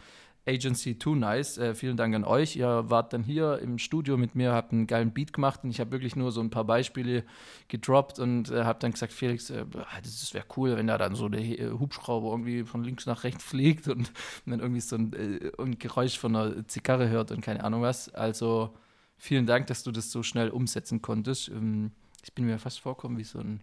Agency 0.47 0.97
Too 0.99 1.15
Nice, 1.15 1.57
äh, 1.57 1.73
vielen 1.73 1.97
Dank 1.97 2.13
an 2.13 2.23
euch. 2.23 2.55
Ihr 2.55 2.89
wart 2.89 3.13
dann 3.13 3.23
hier 3.23 3.59
im 3.59 3.79
Studio 3.79 4.15
mit 4.15 4.35
mir, 4.35 4.53
habt 4.53 4.71
einen 4.71 4.85
geilen 4.85 5.11
Beat 5.11 5.33
gemacht 5.33 5.61
und 5.63 5.71
ich 5.71 5.79
habe 5.79 5.91
wirklich 5.91 6.15
nur 6.15 6.31
so 6.31 6.41
ein 6.41 6.51
paar 6.51 6.65
Beispiele 6.65 7.23
gedroppt 7.67 8.19
und 8.19 8.51
äh, 8.51 8.63
habe 8.63 8.77
dann 8.79 8.91
gesagt, 8.91 9.11
Felix, 9.11 9.49
äh, 9.49 9.65
das 10.03 10.33
wäre 10.33 10.45
cool, 10.55 10.77
wenn 10.77 10.87
da 10.87 10.97
dann 10.99 11.15
so 11.15 11.29
der 11.29 11.41
äh, 11.41 11.71
Hubschrauber 11.71 12.29
irgendwie 12.29 12.63
von 12.63 12.83
links 12.83 13.07
nach 13.07 13.23
rechts 13.23 13.43
fliegt 13.43 13.87
und 13.87 14.11
man 14.45 14.59
irgendwie 14.59 14.81
so 14.81 14.95
ein, 14.95 15.13
äh, 15.13 15.51
ein 15.57 15.79
Geräusch 15.79 16.19
von 16.19 16.35
einer 16.35 16.67
Zigarre 16.67 17.09
hört 17.09 17.31
und 17.31 17.41
keine 17.41 17.63
Ahnung 17.63 17.81
was. 17.81 18.13
Also 18.13 18.75
vielen 19.17 19.47
Dank, 19.47 19.65
dass 19.67 19.83
du 19.83 19.91
das 19.91 20.11
so 20.11 20.21
schnell 20.21 20.49
umsetzen 20.49 21.01
konntest. 21.01 21.49
Ähm, 21.49 21.91
ich 22.23 22.33
bin 22.33 22.45
mir 22.45 22.59
fast 22.59 22.79
vorkommen 22.79 23.17
wie 23.17 23.23
so 23.23 23.39
ein, 23.39 23.61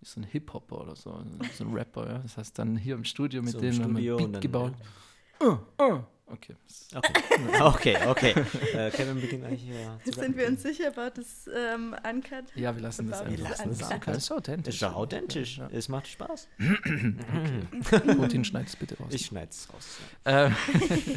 wie 0.00 0.06
so 0.06 0.18
ein 0.18 0.24
Hip-Hopper 0.24 0.80
oder 0.80 0.96
so, 0.96 1.22
so 1.58 1.64
ein 1.64 1.74
Rapper. 1.74 2.08
Ja? 2.08 2.18
Das 2.20 2.38
heißt, 2.38 2.58
dann 2.58 2.78
hier 2.78 2.94
im 2.94 3.04
Studio 3.04 3.42
mit 3.42 3.52
So 3.52 3.58
im 3.58 3.62
denen 3.64 3.84
haben 3.84 3.96
wir 3.96 4.14
Studio 4.14 4.16
Beat 4.16 4.34
dann, 4.34 4.40
gebaut. 4.40 4.72
Uh, 5.42 5.58
uh. 5.78 6.00
Okay. 6.32 6.56
Okay, 6.94 7.16
okay, 7.60 7.96
okay. 8.06 8.34
Äh, 8.72 8.90
Kevin 8.90 9.20
beginnt 9.20 9.44
eigentlich 9.44 9.68
ja, 9.68 9.98
zu 10.02 10.18
Sind 10.18 10.36
wir 10.36 10.46
uns 10.48 10.62
sicher 10.62 10.88
about 10.88 11.20
das 11.20 11.46
ähm, 11.54 11.94
Uncut? 12.08 12.44
Ja, 12.54 12.74
wir 12.74 12.82
lassen 12.82 13.08
das 13.10 13.20
Wir 13.20 13.26
einfach. 13.26 13.50
lassen 13.50 13.68
das 13.68 13.78
Das 13.78 13.90
einfach. 13.90 14.14
ist 14.14 14.32
authentisch. 14.32 14.74
Ist 14.74 14.82
doch 14.82 14.94
authentisch. 14.94 15.58
Ja, 15.58 15.68
Es 15.70 15.88
macht 15.90 16.06
Spaß. 16.08 16.48
ja. 16.58 18.14
Putin 18.14 18.44
schneidet 18.44 18.70
es 18.70 18.76
bitte 18.76 18.96
raus. 18.96 19.08
Ich 19.10 19.26
schneide 19.26 19.50
es 19.50 19.68
raus. 19.72 19.98
Ähm, 20.24 20.56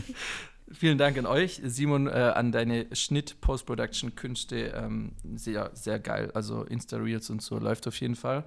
vielen 0.71 0.97
Dank 0.97 1.17
an 1.17 1.25
euch, 1.25 1.61
Simon, 1.63 2.07
äh, 2.07 2.11
an 2.11 2.51
deine 2.51 2.87
Schnitt-Post-Production-Künste. 2.93 4.73
Ähm, 4.75 5.13
sehr, 5.35 5.71
sehr 5.73 5.99
geil. 5.99 6.31
Also 6.33 6.63
Insta-Reels 6.63 7.29
und 7.29 7.41
so 7.41 7.57
läuft 7.57 7.87
auf 7.87 7.99
jeden 8.01 8.15
Fall. 8.15 8.43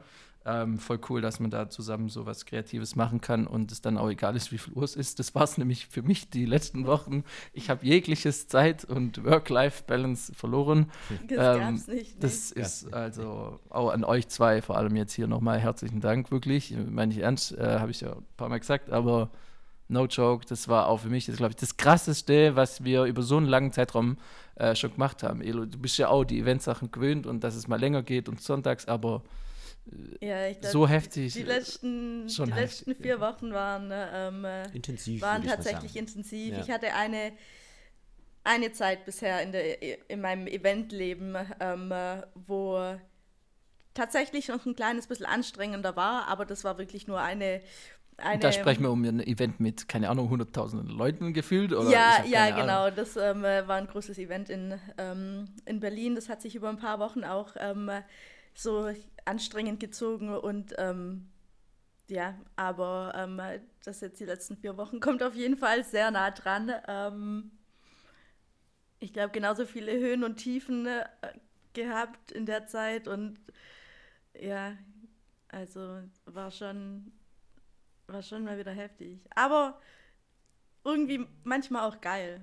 Ähm, 0.51 0.79
voll 0.79 0.99
cool, 1.11 1.21
dass 1.21 1.41
man 1.41 1.51
da 1.51 1.69
zusammen 1.69 2.09
so 2.09 2.25
was 2.25 2.47
Kreatives 2.47 2.97
machen 2.97 3.21
kann 3.21 3.47
und 3.47 3.71
es 3.71 3.83
dann 3.83 3.99
auch 3.99 4.09
egal 4.09 4.35
ist, 4.35 4.51
wie 4.51 4.57
viel 4.57 4.73
Uhr 4.73 4.85
es 4.85 4.97
ist. 4.97 5.19
Das 5.19 5.35
war 5.35 5.43
es 5.43 5.59
nämlich 5.59 5.87
für 5.89 6.01
mich 6.01 6.31
die 6.31 6.47
letzten 6.47 6.87
Wochen. 6.87 7.23
Ich 7.53 7.69
habe 7.69 7.85
jegliches 7.85 8.49
Zeit- 8.49 8.85
und 8.85 9.23
Work-Life-Balance 9.25 10.33
verloren. 10.35 10.91
Das 11.29 11.57
Ähm, 11.57 11.61
gab's 11.61 11.87
nicht. 11.89 12.15
Nee. 12.15 12.21
Das 12.21 12.51
ist 12.53 12.95
also 12.95 13.61
auch 13.69 13.91
an 13.91 14.05
euch 14.05 14.29
zwei, 14.29 14.63
vor 14.63 14.79
allem 14.79 14.97
jetzt 14.97 15.13
hier 15.13 15.27
nochmal 15.27 15.59
herzlichen 15.59 16.01
Dank, 16.01 16.31
wirklich. 16.31 16.75
Meine 16.89 17.13
ich 17.13 17.19
ernst, 17.19 17.53
äh, 17.53 17.79
habe 17.79 17.91
ich 17.91 18.01
ja 18.01 18.13
ein 18.13 18.25
paar 18.39 18.49
Mal 18.49 18.59
gesagt, 18.61 18.91
aber 18.91 19.29
no 19.89 20.07
joke, 20.07 20.47
das 20.47 20.67
war 20.67 20.87
auch 20.87 21.01
für 21.01 21.09
mich, 21.09 21.27
das 21.27 21.37
glaube 21.37 21.51
ich, 21.51 21.57
das 21.57 21.77
krasseste, 21.77 22.57
was 22.57 22.85
wir 22.85 23.05
über 23.05 23.23
so 23.23 23.37
einen 23.37 23.47
langen 23.47 23.73
Zeitraum 23.73 24.17
äh, 24.55 24.75
schon 24.75 24.93
gemacht 24.93 25.23
haben. 25.23 25.43
Elo, 25.43 25.67
du 25.67 25.79
bist 25.79 25.99
ja 25.99 26.09
auch 26.09 26.25
die 26.25 26.39
Eventsachen 26.39 26.91
gewöhnt 26.91 27.27
und 27.27 27.45
dass 27.45 27.55
es 27.55 27.69
mal 27.69 27.79
länger 27.79 28.03
geht 28.03 28.29
und 28.31 28.41
sonntags, 28.41 28.87
aber 28.89 29.23
ja, 30.21 30.49
ich 30.49 30.61
glaub, 30.61 30.73
so 30.73 30.89
heftig. 30.89 31.33
Die 31.33 31.43
letzten, 31.43 32.29
schon 32.29 32.51
die 32.51 32.53
letzten 32.53 32.91
heftig, 32.91 33.03
vier 33.03 33.17
ja. 33.17 33.21
Wochen 33.21 33.53
waren, 33.53 33.91
ähm, 33.93 34.45
äh, 34.45 34.69
Intensiv. 34.75 35.23
waren 35.23 35.43
tatsächlich 35.43 35.97
intensiv. 35.97 36.55
Ja. 36.55 36.61
Ich 36.61 36.71
hatte 36.71 36.95
eine, 36.95 37.33
eine 38.45 38.73
Zeit 38.73 39.05
bisher 39.05 39.43
in, 39.43 39.53
der, 39.53 40.11
in 40.11 40.21
meinem 40.21 40.47
Eventleben, 40.47 41.37
ähm, 41.61 41.93
äh, 41.93 42.23
wo 42.35 42.99
tatsächlich 43.95 44.49
noch 44.49 44.65
ein 44.65 44.77
kleines 44.77 45.07
bisschen 45.07 45.27
anstrengender 45.27 45.97
war, 45.97 46.29
aber 46.29 46.45
das 46.45 46.65
war 46.65 46.79
wirklich 46.79 47.07
nur 47.09 47.21
eine. 47.21 47.61
eine 48.17 48.41
da 48.41 48.53
sprechen 48.53 48.83
wir 48.83 48.91
um 48.91 49.03
ein 49.05 49.21
Event 49.21 49.59
mit, 49.61 49.89
keine 49.89 50.09
Ahnung, 50.09 50.31
hunderttausenden 50.31 50.89
Leuten 50.89 51.33
gefühlt? 51.33 51.73
Oder? 51.73 51.91
Ja, 51.91 52.25
ja, 52.25 52.45
Ahnung. 52.45 52.61
genau. 52.61 52.91
Das 52.91 53.17
ähm, 53.17 53.45
äh, 53.45 53.67
war 53.67 53.77
ein 53.77 53.87
großes 53.87 54.19
Event 54.19 54.51
in, 54.51 54.79
ähm, 54.99 55.49
in 55.67 55.81
Berlin. 55.81 56.15
Das 56.15 56.29
hat 56.29 56.43
sich 56.43 56.55
über 56.55 56.69
ein 56.69 56.79
paar 56.79 56.99
Wochen 57.01 57.25
auch 57.25 57.57
ähm, 57.59 57.89
äh, 57.89 58.03
so 58.59 58.93
anstrengend 59.25 59.79
gezogen 59.79 60.35
und 60.37 60.75
ähm, 60.79 61.29
ja, 62.09 62.35
aber 62.57 63.13
ähm, 63.15 63.39
äh, 63.39 63.61
das 63.85 64.01
jetzt 64.01 64.19
die 64.19 64.25
letzten 64.25 64.57
vier 64.57 64.77
Wochen 64.77 65.01
kommt 65.01 65.23
auf 65.23 65.35
jeden 65.35 65.57
Fall 65.57 65.85
sehr 65.85 66.11
nah 66.11 66.31
dran. 66.31 66.73
Ähm, 66.89 67.51
ich 68.99 69.13
glaube, 69.13 69.31
genauso 69.31 69.65
viele 69.67 69.93
Höhen 69.93 70.25
und 70.25 70.37
Tiefen 70.37 70.87
äh, 70.87 71.05
gehabt 71.73 72.33
in 72.33 72.47
der 72.47 72.67
Zeit 72.67 73.07
und 73.07 73.39
ja, 74.35 74.77
also 75.49 76.03
war 76.25 76.51
schon, 76.51 77.13
war 78.07 78.23
schon 78.23 78.45
mal 78.45 78.59
wieder 78.59 78.73
heftig. 78.73 79.21
Aber 79.35 79.81
irgendwie 80.85 81.27
manchmal 81.45 81.89
auch 81.89 82.01
geil. 82.01 82.41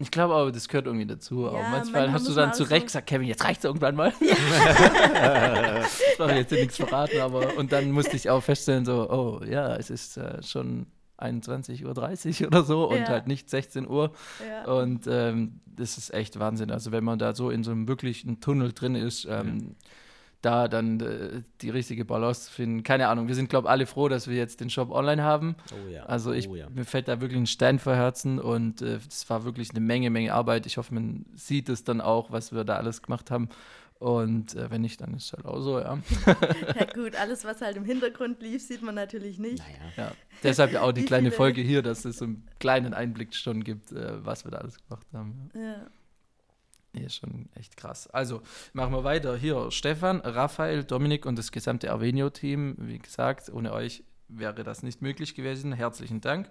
Ich 0.00 0.10
glaube 0.12 0.34
aber, 0.34 0.52
das 0.52 0.68
gehört 0.68 0.86
irgendwie 0.86 1.06
dazu. 1.06 1.42
Ja, 1.42 1.48
auch 1.48 1.68
manchmal 1.70 2.12
hast 2.12 2.28
du 2.28 2.32
dann 2.32 2.54
zu 2.54 2.62
Recht 2.62 2.86
gesagt, 2.86 3.08
Kevin, 3.08 3.26
jetzt 3.26 3.42
reicht 3.44 3.58
es 3.58 3.64
irgendwann 3.64 3.96
mal. 3.96 4.12
das 4.20 6.00
war 6.18 6.34
jetzt 6.36 6.52
nichts 6.52 6.76
verraten, 6.76 7.18
aber 7.20 7.56
und 7.56 7.72
dann 7.72 7.90
musste 7.90 8.16
ich 8.16 8.30
auch 8.30 8.42
feststellen, 8.42 8.84
so, 8.84 9.10
oh 9.10 9.40
ja, 9.44 9.74
es 9.76 9.90
ist 9.90 10.16
äh, 10.16 10.42
schon 10.42 10.86
21.30 11.18 11.84
Uhr 12.42 12.46
oder 12.48 12.62
so 12.62 12.88
und 12.88 12.98
Ja. 12.98 13.08
halt 13.08 13.26
nicht 13.26 13.50
16 13.50 13.88
Uhr. 13.88 14.12
Ja. 14.48 14.72
Und 14.72 15.06
ähm, 15.08 15.60
das 15.66 15.98
ist 15.98 16.14
echt 16.14 16.38
Wahnsinn. 16.38 16.70
Also 16.70 16.92
wenn 16.92 17.02
man 17.04 17.18
da 17.18 17.34
so 17.34 17.50
in 17.50 17.64
so 17.64 17.72
einem 17.72 17.88
wirklichen 17.88 18.40
Tunnel 18.40 18.72
drin 18.72 18.94
ist, 18.94 19.26
ähm, 19.28 19.74
da 20.42 20.68
dann 20.68 21.00
äh, 21.00 21.42
die 21.60 21.70
richtige 21.70 22.04
Balance 22.04 22.46
zu 22.46 22.52
finden. 22.52 22.82
Keine 22.82 23.08
Ahnung, 23.08 23.28
wir 23.28 23.34
sind, 23.34 23.48
glaube 23.48 23.66
ich, 23.66 23.70
alle 23.70 23.86
froh, 23.86 24.08
dass 24.08 24.28
wir 24.28 24.36
jetzt 24.36 24.60
den 24.60 24.70
Shop 24.70 24.90
online 24.90 25.22
haben. 25.22 25.56
Oh 25.72 25.90
ja. 25.90 26.04
Also 26.04 26.32
ich, 26.32 26.48
oh 26.48 26.54
ja. 26.54 26.68
mir 26.70 26.84
fällt 26.84 27.08
da 27.08 27.20
wirklich 27.20 27.40
ein 27.40 27.46
Stein 27.46 27.78
vor 27.78 27.94
Herzen 27.94 28.38
und 28.38 28.82
äh, 28.82 28.98
es 29.08 29.28
war 29.28 29.44
wirklich 29.44 29.70
eine 29.70 29.80
Menge, 29.80 30.10
Menge 30.10 30.32
Arbeit. 30.32 30.66
Ich 30.66 30.76
hoffe, 30.76 30.94
man 30.94 31.26
sieht 31.34 31.68
es 31.68 31.84
dann 31.84 32.00
auch, 32.00 32.30
was 32.30 32.52
wir 32.52 32.64
da 32.64 32.76
alles 32.76 33.02
gemacht 33.02 33.30
haben. 33.30 33.48
Und 33.98 34.54
äh, 34.54 34.70
wenn 34.70 34.82
nicht, 34.82 35.00
dann 35.00 35.14
ist 35.14 35.24
es 35.24 35.32
halt 35.32 35.44
auch 35.44 35.60
so, 35.60 35.80
ja. 35.80 35.98
ja 36.26 36.84
gut, 36.94 37.16
alles, 37.16 37.44
was 37.44 37.60
halt 37.60 37.76
im 37.76 37.84
Hintergrund 37.84 38.40
lief, 38.40 38.62
sieht 38.62 38.80
man 38.80 38.94
natürlich 38.94 39.40
nicht. 39.40 39.58
Naja. 39.58 39.92
ja. 39.96 40.12
Deshalb 40.44 40.72
ja 40.72 40.82
auch 40.82 40.92
die 40.92 41.04
kleine 41.04 41.32
Folge 41.32 41.62
hier, 41.62 41.82
dass 41.82 42.04
es 42.04 42.18
so 42.18 42.26
einen 42.26 42.46
kleinen 42.60 42.94
Einblick 42.94 43.34
schon 43.34 43.64
gibt, 43.64 43.90
äh, 43.90 44.24
was 44.24 44.44
wir 44.44 44.52
da 44.52 44.58
alles 44.58 44.78
gemacht 44.86 45.06
haben. 45.12 45.50
Ja. 45.52 45.88
Nee, 46.92 47.08
schon 47.08 47.48
echt 47.54 47.76
krass. 47.76 48.08
Also, 48.08 48.40
machen 48.72 48.92
wir 48.92 49.04
weiter. 49.04 49.36
Hier, 49.36 49.70
Stefan, 49.70 50.20
Raphael, 50.20 50.84
Dominik 50.84 51.26
und 51.26 51.36
das 51.38 51.52
gesamte 51.52 51.90
Avenio-Team. 51.92 52.76
Wie 52.78 52.98
gesagt, 52.98 53.50
ohne 53.50 53.72
euch 53.72 54.04
wäre 54.28 54.64
das 54.64 54.82
nicht 54.82 55.02
möglich 55.02 55.34
gewesen. 55.34 55.72
Herzlichen 55.72 56.20
Dank. 56.20 56.50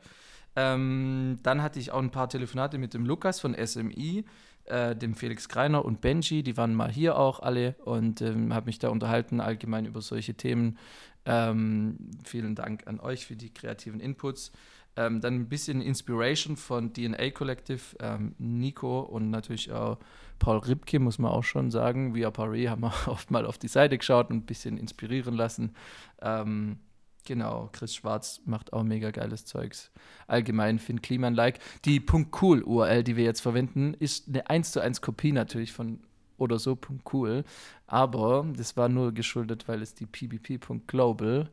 Ähm, 0.56 1.40
dann 1.44 1.62
hatte 1.62 1.80
ich 1.80 1.92
auch 1.92 2.02
ein 2.02 2.12
paar 2.12 2.30
Telefonate 2.30 2.78
mit 2.78 2.94
dem 2.94 3.06
Lukas 3.06 3.40
von 3.40 3.56
SMI, 3.56 4.26
äh, 4.66 4.96
dem 4.96 5.16
Felix 5.16 5.50
Greiner 5.50 5.86
und 5.86 6.02
Benji. 6.02 6.42
Die 6.42 6.58
waren 6.58 6.74
mal 6.74 6.92
hier 6.92 7.18
auch 7.18 7.40
alle 7.40 7.76
und 7.86 8.22
ähm, 8.22 8.54
habe 8.54 8.66
mich 8.66 8.80
da 8.80 8.90
unterhalten, 8.90 9.40
allgemein 9.40 9.86
über 9.86 10.02
solche 10.02 10.34
Themen. 10.34 10.78
Ähm, 11.26 11.98
vielen 12.24 12.56
Dank 12.56 12.88
an 12.88 13.00
euch 13.00 13.28
für 13.28 13.36
die 13.36 13.54
kreativen 13.54 14.00
Inputs. 14.00 14.52
Ähm, 14.96 15.22
dann 15.22 15.36
ein 15.36 15.50
bisschen 15.50 15.80
Inspiration 15.80 16.58
von 16.58 16.92
DNA 16.92 17.30
Collective, 17.30 17.96
ähm, 18.00 18.34
Nico 18.40 19.02
und 19.02 19.30
natürlich 19.30 19.72
auch 19.72 20.00
Paul 20.40 20.60
Ribke, 20.60 21.00
muss 21.00 21.20
man 21.20 21.32
auch 21.32 21.44
schon 21.44 21.72
sagen. 21.72 22.16
Via 22.16 22.32
Paris 22.32 22.70
haben 22.70 22.82
wir 22.82 22.94
oft 23.08 23.32
mal 23.32 23.46
auf 23.46 23.58
die 23.58 23.68
Seite 23.68 23.98
geschaut 23.98 24.30
und 24.30 24.38
ein 24.38 24.46
bisschen 24.46 24.78
inspirieren 24.78 25.36
lassen. 25.36 25.76
Ähm, 26.22 26.78
genau, 27.26 27.70
Chris 27.72 27.96
Schwarz 27.96 28.42
macht 28.46 28.74
auch 28.74 28.84
mega 28.84 29.12
geiles 29.12 29.46
Zeugs. 29.46 29.92
Allgemein 30.28 30.80
Finn 30.80 31.02
Kliman 31.02 31.36
like. 31.36 31.60
Die 31.86 32.04
.cool 32.42 32.62
URL, 32.62 33.04
die 33.04 33.16
wir 33.16 33.24
jetzt 33.24 33.42
verwenden, 33.42 33.94
ist 33.94 34.28
eine 34.28 34.50
1 34.50 34.72
zu 34.72 34.82
1 34.82 35.02
Kopie 35.02 35.32
natürlich 35.32 35.74
von 35.74 36.00
oder 36.38 36.60
so 36.60 36.78
.cool, 37.12 37.44
aber 37.88 38.46
das 38.56 38.78
war 38.78 38.90
nur 38.90 39.12
geschuldet, 39.12 39.68
weil 39.68 39.82
es 39.82 39.96
die 39.96 40.06
pbp.global 40.06 41.50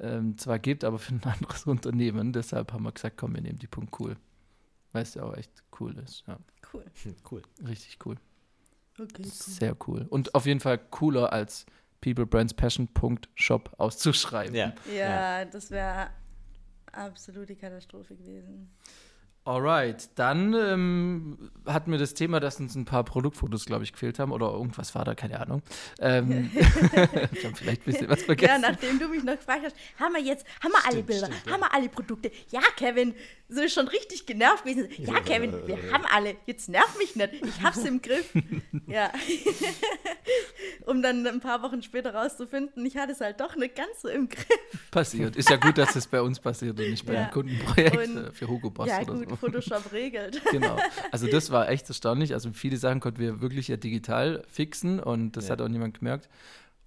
ähm, 0.00 0.36
zwar 0.38 0.58
gibt, 0.58 0.84
aber 0.84 0.98
für 0.98 1.14
ein 1.14 1.22
anderes 1.22 1.66
Unternehmen. 1.66 2.32
Deshalb 2.32 2.72
haben 2.72 2.82
wir 2.82 2.92
gesagt, 2.92 3.16
komm, 3.16 3.34
wir 3.34 3.42
nehmen 3.42 3.58
die 3.58 3.68
.cool. 3.98 4.16
Weil 4.92 5.02
es 5.02 5.14
ja 5.14 5.24
auch 5.24 5.36
echt 5.36 5.50
cool 5.80 5.96
ist. 5.98 6.24
Ja, 6.26 6.38
Cool. 6.74 6.84
Hm, 7.04 7.16
Cool. 7.30 7.42
richtig 7.66 7.98
cool. 8.04 8.16
Okay, 8.98 9.22
cool. 9.22 9.30
Sehr 9.30 9.76
cool. 9.86 10.06
Und 10.10 10.34
auf 10.34 10.46
jeden 10.46 10.60
Fall 10.60 10.78
cooler 10.78 11.32
als 11.32 11.66
peoplebrandspassion.shop 12.00 13.74
auszuschreiben. 13.78 14.54
Ja. 14.54 14.74
Ja, 14.92 15.44
das 15.44 15.70
wäre 15.70 16.10
absolute 16.92 17.56
Katastrophe 17.56 18.14
gewesen. 18.16 18.70
Alright, 19.46 20.08
dann 20.14 20.54
ähm, 20.54 21.50
hatten 21.66 21.90
wir 21.92 21.98
das 21.98 22.14
Thema, 22.14 22.40
dass 22.40 22.58
uns 22.60 22.74
ein 22.76 22.86
paar 22.86 23.04
Produktfotos, 23.04 23.66
glaube 23.66 23.84
ich, 23.84 23.92
gefehlt 23.92 24.18
haben 24.18 24.32
oder 24.32 24.50
irgendwas 24.50 24.94
war 24.94 25.04
da, 25.04 25.14
keine 25.14 25.38
Ahnung. 25.38 25.60
Ähm, 26.00 26.50
ich 26.54 27.44
habe 27.44 27.54
vielleicht 27.54 27.82
ein 27.82 27.92
bisschen 27.92 28.08
was 28.08 28.20
Ja, 28.20 28.24
vergessen. 28.24 28.60
nachdem 28.62 28.98
du 28.98 29.08
mich 29.08 29.22
noch 29.22 29.36
gefragt 29.36 29.60
hast, 29.66 29.76
haben 30.00 30.14
wir 30.14 30.22
jetzt, 30.22 30.46
haben 30.62 30.72
wir 30.72 30.78
alle 30.84 30.92
Stimmt, 30.92 31.06
Bilder, 31.08 31.26
stimmt, 31.26 31.46
ja. 31.46 31.52
haben 31.52 31.60
wir 31.60 31.74
alle 31.74 31.88
Produkte? 31.90 32.30
Ja, 32.52 32.62
Kevin, 32.76 33.14
so 33.50 33.60
ist 33.60 33.74
schon 33.74 33.86
richtig 33.88 34.24
genervt 34.24 34.64
gewesen. 34.64 34.88
Ja, 34.96 35.20
Kevin, 35.20 35.52
wir 35.66 35.92
haben 35.92 36.04
alle, 36.10 36.36
jetzt 36.46 36.70
nerv 36.70 36.96
mich 36.98 37.14
nicht, 37.14 37.34
ich 37.44 37.62
hab's 37.62 37.84
im 37.84 38.00
Griff. 38.00 38.32
ja. 38.86 39.12
um 40.86 41.02
dann 41.02 41.26
ein 41.26 41.40
paar 41.40 41.62
Wochen 41.62 41.82
später 41.82 42.14
rauszufinden, 42.14 42.84
ich 42.86 42.96
hatte 42.96 43.12
es 43.12 43.20
halt 43.20 43.40
doch 43.40 43.56
nicht 43.56 43.76
ganz 43.76 44.00
so 44.00 44.08
im 44.08 44.26
Griff. 44.28 44.46
passiert. 44.90 45.36
Ist 45.36 45.50
ja 45.50 45.56
gut, 45.56 45.76
dass 45.76 45.94
es 45.96 46.06
bei 46.06 46.22
uns 46.22 46.40
passiert 46.40 46.80
und 46.80 46.88
nicht 46.90 47.04
bei 47.04 47.12
Ja. 47.12 47.22
einem 47.24 47.30
Kundenprojekt 47.30 47.96
Und- 47.96 48.16
äh, 48.28 48.32
für 48.32 48.48
Hugo 48.48 48.70
Boss 48.70 48.88
ja, 48.88 49.02
oder 49.02 49.12
gut, 49.14 49.28
so. 49.28 49.33
Photoshop 49.36 49.92
regelt. 49.92 50.40
Genau. 50.50 50.76
Also 51.10 51.26
das 51.26 51.50
war 51.52 51.68
echt 51.68 51.88
erstaunlich. 51.88 52.34
Also 52.34 52.50
viele 52.52 52.76
Sachen 52.76 53.00
konnten 53.00 53.18
wir 53.18 53.40
wirklich 53.40 53.68
ja 53.68 53.76
digital 53.76 54.42
fixen 54.48 55.00
und 55.00 55.32
das 55.36 55.46
Ja. 55.46 55.52
hat 55.52 55.60
auch 55.62 55.68
niemand 55.68 55.98
gemerkt. 55.98 56.28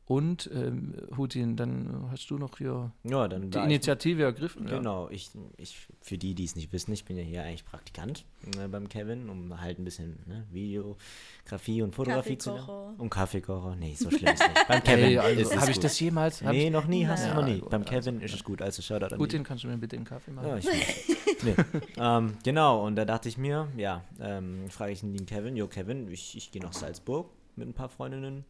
Und 0.09 0.49
ähm, 0.53 0.93
Hutin, 1.17 1.57
dann 1.57 2.07
hast 2.11 2.29
du 2.29 2.37
noch 2.37 2.59
hier 2.59 2.91
Ja, 3.03 3.27
dann 3.27 3.51
die 3.51 3.57
war 3.57 3.63
ich- 3.63 3.71
Initiative 3.71 4.23
ergriffen. 4.23 4.65
Ja. 4.65 4.77
Genau, 4.77 5.09
ich, 5.09 5.31
ich, 5.57 5.85
für 6.01 6.17
die, 6.17 6.33
die 6.33 6.45
es 6.45 6.55
nicht 6.55 6.71
wissen, 6.71 6.93
ich 6.93 7.03
bin 7.03 7.17
ja 7.17 7.23
hier 7.23 7.43
eigentlich 7.43 7.65
Praktikant 7.65 8.23
äh, 8.57 8.69
beim 8.69 8.87
Kevin, 8.87 9.29
um 9.29 9.59
halt 9.59 9.79
ein 9.79 9.83
bisschen 9.83 10.17
ne, 10.25 10.45
Videografie 10.49 11.81
und 11.81 11.93
Fotografie 11.93 12.37
zu 12.37 12.53
lernen. 12.53 12.95
Und 12.97 13.09
Kaffeekocher. 13.09 13.75
Nee, 13.75 13.95
so 13.95 14.09
schlimm 14.09 14.33
ist 14.33 14.39
nicht. 14.47 14.67
Beim 14.69 14.81
Kevin 14.81 15.03
Hey, 15.03 15.17
also, 15.17 15.41
ist 15.41 15.51
es 15.51 15.59
habe 15.59 15.71
ich 15.71 15.79
das 15.79 15.99
jemals? 15.99 16.41
Nee, 16.41 16.67
ich, 16.67 16.71
noch 16.71 16.87
nie, 16.87 17.05
hast 17.05 17.23
du 17.25 17.27
Nein. 17.27 17.35
noch 17.35 17.45
nie. 17.45 17.53
Ja, 17.55 17.59
gut, 17.59 17.69
Beim 17.69 17.81
also, 17.81 17.93
Kevin 17.93 18.21
ist 18.21 18.33
es 18.33 18.43
gut, 18.45 18.61
also 18.61 18.81
Shoutout 18.81 19.13
an 19.13 19.19
Hutin, 19.19 19.43
kannst 19.43 19.65
du 19.65 19.67
mir 19.67 19.77
bitte 19.77 19.97
den 19.97 20.05
Kaffee 20.05 20.31
machen? 20.31 20.47
Ja, 20.47 20.57
ich 20.57 20.67
nee. 21.43 21.53
ähm, 21.97 22.37
Genau, 22.45 22.85
und 22.85 22.95
da 22.95 23.03
dachte 23.03 23.27
ich 23.27 23.37
mir, 23.37 23.67
ja, 23.75 24.05
ähm, 24.21 24.69
frage 24.69 24.93
ich 24.93 25.01
den 25.01 25.25
Kevin, 25.25 25.57
jo 25.57 25.67
Kevin, 25.67 26.09
ich, 26.09 26.37
ich 26.37 26.49
gehe 26.51 26.61
nach 26.61 26.71
Salzburg 26.73 27.29
mit 27.57 27.67
ein 27.67 27.73
paar 27.73 27.89
Freundinnen. 27.89 28.45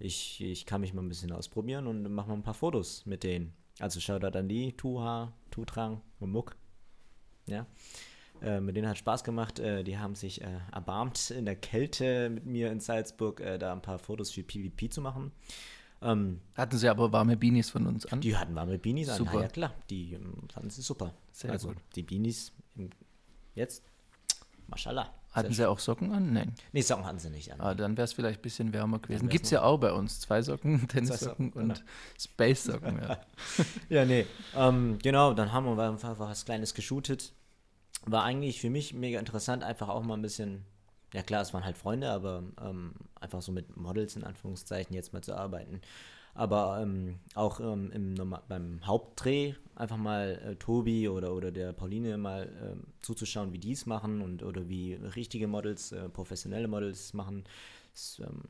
Ich, 0.00 0.40
ich 0.42 0.66
kann 0.66 0.80
mich 0.80 0.94
mal 0.94 1.02
ein 1.02 1.08
bisschen 1.08 1.30
ausprobieren 1.30 1.86
und 1.86 2.02
mache 2.12 2.28
mal 2.28 2.34
ein 2.34 2.42
paar 2.42 2.54
Fotos 2.54 3.04
mit 3.06 3.22
denen. 3.22 3.52
Also 3.78 4.00
Shoutout 4.00 4.36
an 4.36 4.48
die, 4.48 4.72
Tuha, 4.72 5.32
Tutrang 5.50 6.00
und 6.18 6.32
Muck. 6.32 6.56
Ja. 7.46 7.66
Äh, 8.42 8.60
mit 8.60 8.76
denen 8.76 8.88
hat 8.88 8.98
Spaß 8.98 9.24
gemacht. 9.24 9.58
Äh, 9.58 9.84
die 9.84 9.98
haben 9.98 10.14
sich 10.14 10.40
äh, 10.40 10.58
erbarmt, 10.72 11.30
in 11.30 11.44
der 11.44 11.56
Kälte 11.56 12.30
mit 12.30 12.46
mir 12.46 12.72
in 12.72 12.80
Salzburg 12.80 13.40
äh, 13.40 13.58
da 13.58 13.72
ein 13.72 13.82
paar 13.82 13.98
Fotos 13.98 14.30
für 14.30 14.42
PvP 14.42 14.88
zu 14.88 15.02
machen. 15.02 15.32
Ähm, 16.02 16.40
Hatten 16.54 16.78
sie 16.78 16.88
aber 16.88 17.12
warme 17.12 17.36
Beanies 17.36 17.68
von 17.68 17.86
uns 17.86 18.06
an. 18.06 18.22
die 18.22 18.34
hatten 18.36 18.54
warme 18.54 18.78
Beanies 18.78 19.10
an. 19.10 19.18
Super. 19.18 19.34
Ja, 19.34 19.42
ja, 19.42 19.48
klar. 19.48 19.74
Die 19.90 20.14
ähm, 20.14 20.34
fanden 20.50 20.70
sie 20.70 20.80
super. 20.80 21.12
Sehr 21.32 21.50
also 21.50 21.68
gut. 21.68 21.76
die 21.94 22.02
Beanies 22.02 22.52
jetzt, 23.54 23.84
mashallah. 24.66 25.12
Hatten 25.32 25.52
sie 25.52 25.68
auch 25.68 25.78
Socken 25.78 26.12
an? 26.12 26.32
Nein. 26.32 26.54
Nee, 26.72 26.80
Socken 26.82 27.04
hatten 27.04 27.20
sie 27.20 27.30
nicht 27.30 27.52
an. 27.52 27.60
Ah, 27.60 27.74
dann 27.74 27.96
wäre 27.96 28.04
es 28.04 28.12
vielleicht 28.12 28.40
ein 28.40 28.42
bisschen 28.42 28.72
wärmer 28.72 28.98
gewesen. 28.98 29.28
Gibt 29.28 29.44
es 29.44 29.52
ja 29.52 29.62
auch 29.62 29.78
bei 29.78 29.92
uns. 29.92 30.20
Zwei 30.20 30.42
Socken, 30.42 30.88
Tennissocken 30.88 31.50
Socken, 31.50 31.52
und 31.52 31.74
genau. 31.74 31.88
Space-Socken. 32.18 33.00
Ja. 33.00 33.20
Ja, 33.88 34.04
nee. 34.04 34.26
Ähm, 34.56 34.98
genau, 35.02 35.32
dann 35.34 35.52
haben 35.52 35.76
wir 35.76 35.88
einfach 35.88 36.18
was 36.18 36.44
Kleines 36.44 36.74
geshootet. 36.74 37.32
War 38.06 38.24
eigentlich 38.24 38.60
für 38.60 38.70
mich 38.70 38.92
mega 38.94 39.18
interessant, 39.18 39.62
einfach 39.62 39.88
auch 39.88 40.02
mal 40.02 40.14
ein 40.14 40.22
bisschen, 40.22 40.64
ja 41.12 41.22
klar, 41.22 41.42
es 41.42 41.52
waren 41.52 41.64
halt 41.64 41.76
Freunde, 41.76 42.10
aber 42.10 42.42
ähm, 42.60 42.94
einfach 43.14 43.42
so 43.42 43.52
mit 43.52 43.76
Models 43.76 44.16
in 44.16 44.24
Anführungszeichen 44.24 44.94
jetzt 44.94 45.12
mal 45.12 45.22
zu 45.22 45.36
arbeiten. 45.36 45.80
Aber 46.34 46.80
ähm, 46.80 47.18
auch 47.34 47.60
ähm, 47.60 47.90
im, 47.92 48.34
beim 48.48 48.80
Hauptdreh 48.86 49.54
einfach 49.80 49.96
mal 49.96 50.40
äh, 50.44 50.56
Tobi 50.56 51.08
oder, 51.08 51.34
oder 51.34 51.50
der 51.50 51.72
Pauline 51.72 52.16
mal 52.18 52.48
ähm, 52.62 52.84
zuzuschauen, 53.00 53.52
wie 53.52 53.58
die 53.58 53.72
es 53.72 53.86
machen 53.86 54.20
und 54.20 54.42
oder 54.42 54.68
wie 54.68 54.94
richtige 54.94 55.48
Models, 55.48 55.92
äh, 55.92 56.08
professionelle 56.08 56.68
Models 56.68 57.14
machen. 57.14 57.44
Das, 57.92 58.20
ähm, 58.24 58.42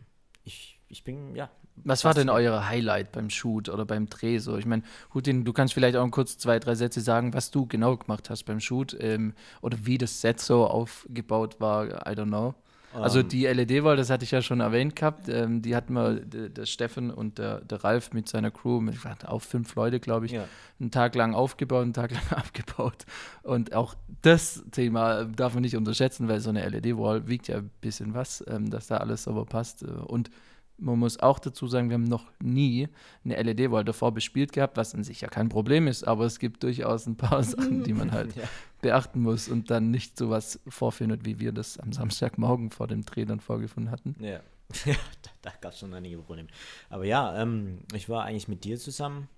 ich, 0.45 0.79
ich 0.89 1.05
bin, 1.05 1.35
ja. 1.37 1.51
Was 1.77 2.05
war 2.05 2.13
denn 2.13 2.29
euer 2.29 2.69
Highlight 2.69 3.13
beim 3.13 3.31
Shoot 3.31 3.69
oder 3.69 3.87
beim 3.87 4.09
Dreh? 4.09 4.39
So, 4.39 4.57
ich 4.57 4.67
meine, 4.67 4.83
Hutin, 5.15 5.45
du 5.45 5.53
kannst 5.53 5.73
vielleicht 5.73 5.97
auch 5.97 6.11
kurz 6.11 6.37
zwei, 6.37 6.59
drei 6.59 6.75
Sätze 6.75 7.01
sagen, 7.01 7.33
was 7.33 7.51
du 7.51 7.67
genau 7.67 7.97
gemacht 7.97 8.29
hast 8.29 8.45
beim 8.45 8.61
Shoot 8.61 8.97
ähm, 9.01 9.35
oder 9.63 9.79
wie 9.87 9.97
das 9.97 10.21
Set 10.21 10.41
so 10.41 10.67
aufgebaut 10.67 11.61
war. 11.61 12.07
I 12.07 12.15
don't 12.15 12.27
know. 12.27 12.55
Also 12.93 13.21
Ähm, 13.21 13.29
die 13.29 13.47
LED-Wall, 13.47 13.97
das 13.97 14.11
hatte 14.11 14.25
ich 14.25 14.33
ja 14.33 14.43
schon 14.43 14.61
erwähnt 14.61 14.97
gehabt, 14.97 15.29
ähm, 15.29 15.63
die 15.63 15.77
hatten 15.77 15.93
wir, 15.93 16.15
der, 16.15 16.67
Steffen 16.67 17.11
und 17.11 17.39
der, 17.39 17.61
der 17.61 17.85
Ralf 17.85 18.13
mit 18.13 18.29
seiner 18.29 18.51
Crew, 18.51 18.81
mit 18.81 18.97
auch 19.27 19.43
fünf 19.43 19.75
Leute, 19.77 20.01
glaube 20.01 20.27
ich, 20.27 20.33
Ja. 20.33 20.47
einen 20.81 20.91
Tag 20.91 21.15
lang 21.15 21.35
aufgebaut, 21.35 21.83
einen 21.83 21.93
Tag 21.93 22.11
lang 22.31 22.39
abgebaut. 22.39 23.05
Und 23.43 23.75
auch 23.75 23.95
das 24.23 24.65
Thema 24.73 25.25
darf 25.25 25.55
man 25.55 25.63
nicht 25.63 25.77
unterschätzen, 25.77 26.29
weil 26.29 26.41
so 26.41 26.51
eine 26.51 26.69
LED-Wall 26.69 27.29
wiegt 27.29 27.49
ja 27.49 27.59
ein 27.59 27.71
bisschen 27.81 28.15
was, 28.15 28.45
ähm, 28.49 28.71
dass 28.71 28.89
da 28.89 28.97
alles 28.97 29.23
sauber 29.25 29.45
passt. 29.47 29.83
äh, 29.83 29.87
Und 29.87 30.31
man 30.83 30.99
muss 30.99 31.21
auch 31.21 31.39
dazu 31.39 31.67
sagen, 31.69 31.91
wir 31.91 31.95
haben 31.95 32.05
noch 32.05 32.25
nie 32.43 32.89
eine 33.25 33.41
LED-Wall 33.41 33.85
davor 33.85 34.13
bespielt 34.13 34.53
gehabt, 34.53 34.77
was 34.79 34.95
an 34.95 35.05
sich 35.05 35.21
ja 35.21 35.29
kein 35.29 35.49
Problem 35.51 35.87
ist, 35.87 36.09
aber 36.09 36.25
es 36.25 36.39
gibt 36.39 36.63
durchaus 36.63 37.07
ein 37.07 37.17
paar 37.17 37.43
Sachen, 37.45 37.85
die 37.85 37.93
man 37.93 38.13
halt 38.13 38.35
Ja. 38.35 38.45
Beachten 38.81 39.21
muss 39.21 39.49
und 39.49 39.71
dann 39.71 39.91
nicht 39.91 40.17
sowas 40.17 40.61
vorfindet, 40.69 41.25
wie 41.25 41.39
wir 41.39 41.53
das 41.53 41.79
am 41.79 41.93
Samstagmorgen 41.93 42.71
vor 42.71 42.87
dem 42.89 43.05
Dreh 43.05 43.25
dann 43.25 43.41
vorgefunden 43.41 43.91
hatten. 43.91 44.17
Ja, 44.21 44.41
ja 44.85 44.95
da, 45.23 45.31
da 45.43 45.51
gab 45.61 45.73
es 45.73 45.79
schon 45.81 45.93
einige 45.95 46.19
Probleme. 46.19 46.49
Aber 46.89 47.05
ja, 47.05 47.41
ähm, 47.41 47.81
ich 47.95 48.09
war 48.09 48.25
eigentlich 48.25 48.49
mit 48.49 48.65
dir 48.65 48.79
zusammen, 48.79 49.29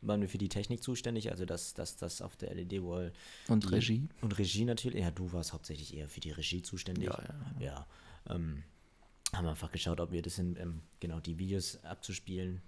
waren 0.00 0.20
wir 0.20 0.28
für 0.28 0.38
die 0.38 0.48
Technik 0.48 0.82
zuständig, 0.82 1.30
also 1.30 1.44
dass 1.46 1.74
das, 1.74 1.96
das 1.96 2.20
auf 2.20 2.36
der 2.36 2.54
LED-Wall 2.54 3.12
Und 3.48 3.64
die- 3.64 3.68
Regie. 3.74 4.08
und 4.20 4.38
Regie 4.38 4.64
natürlich. 4.64 5.00
Ja, 5.00 5.10
du 5.10 5.32
warst 5.32 5.52
hauptsächlich 5.52 5.94
eher 5.96 6.08
für 6.08 6.20
die 6.20 6.30
Regie 6.32 6.62
zuständig. 6.62 7.08
Ja, 7.08 7.18
ja. 7.60 7.64
Ja, 7.64 8.34
ähm, 8.34 8.62
haben 9.32 9.46
einfach 9.48 9.72
geschaut, 9.72 10.00
ob 10.00 10.12
wir 10.12 10.22
das 10.22 10.36
hin, 10.36 10.56
ähm, 10.60 10.80
genau 11.00 11.20
die 11.20 11.38
Videos 11.38 11.82
abzuspielen. 11.84 12.60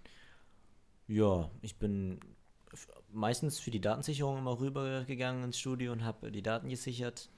Ja, 1.09 1.51
ich 1.63 1.77
bin 1.77 2.19
meistens 3.17 3.59
für 3.59 3.71
die 3.71 3.81
Datensicherung 3.81 4.39
immer 4.39 4.59
rübergegangen 4.61 5.45
ins 5.45 5.59
Studio 5.59 5.93
und 5.93 6.05
habe 6.05 6.31
die 6.31 6.43
Daten 6.43 6.69
gesichert. 6.69 7.31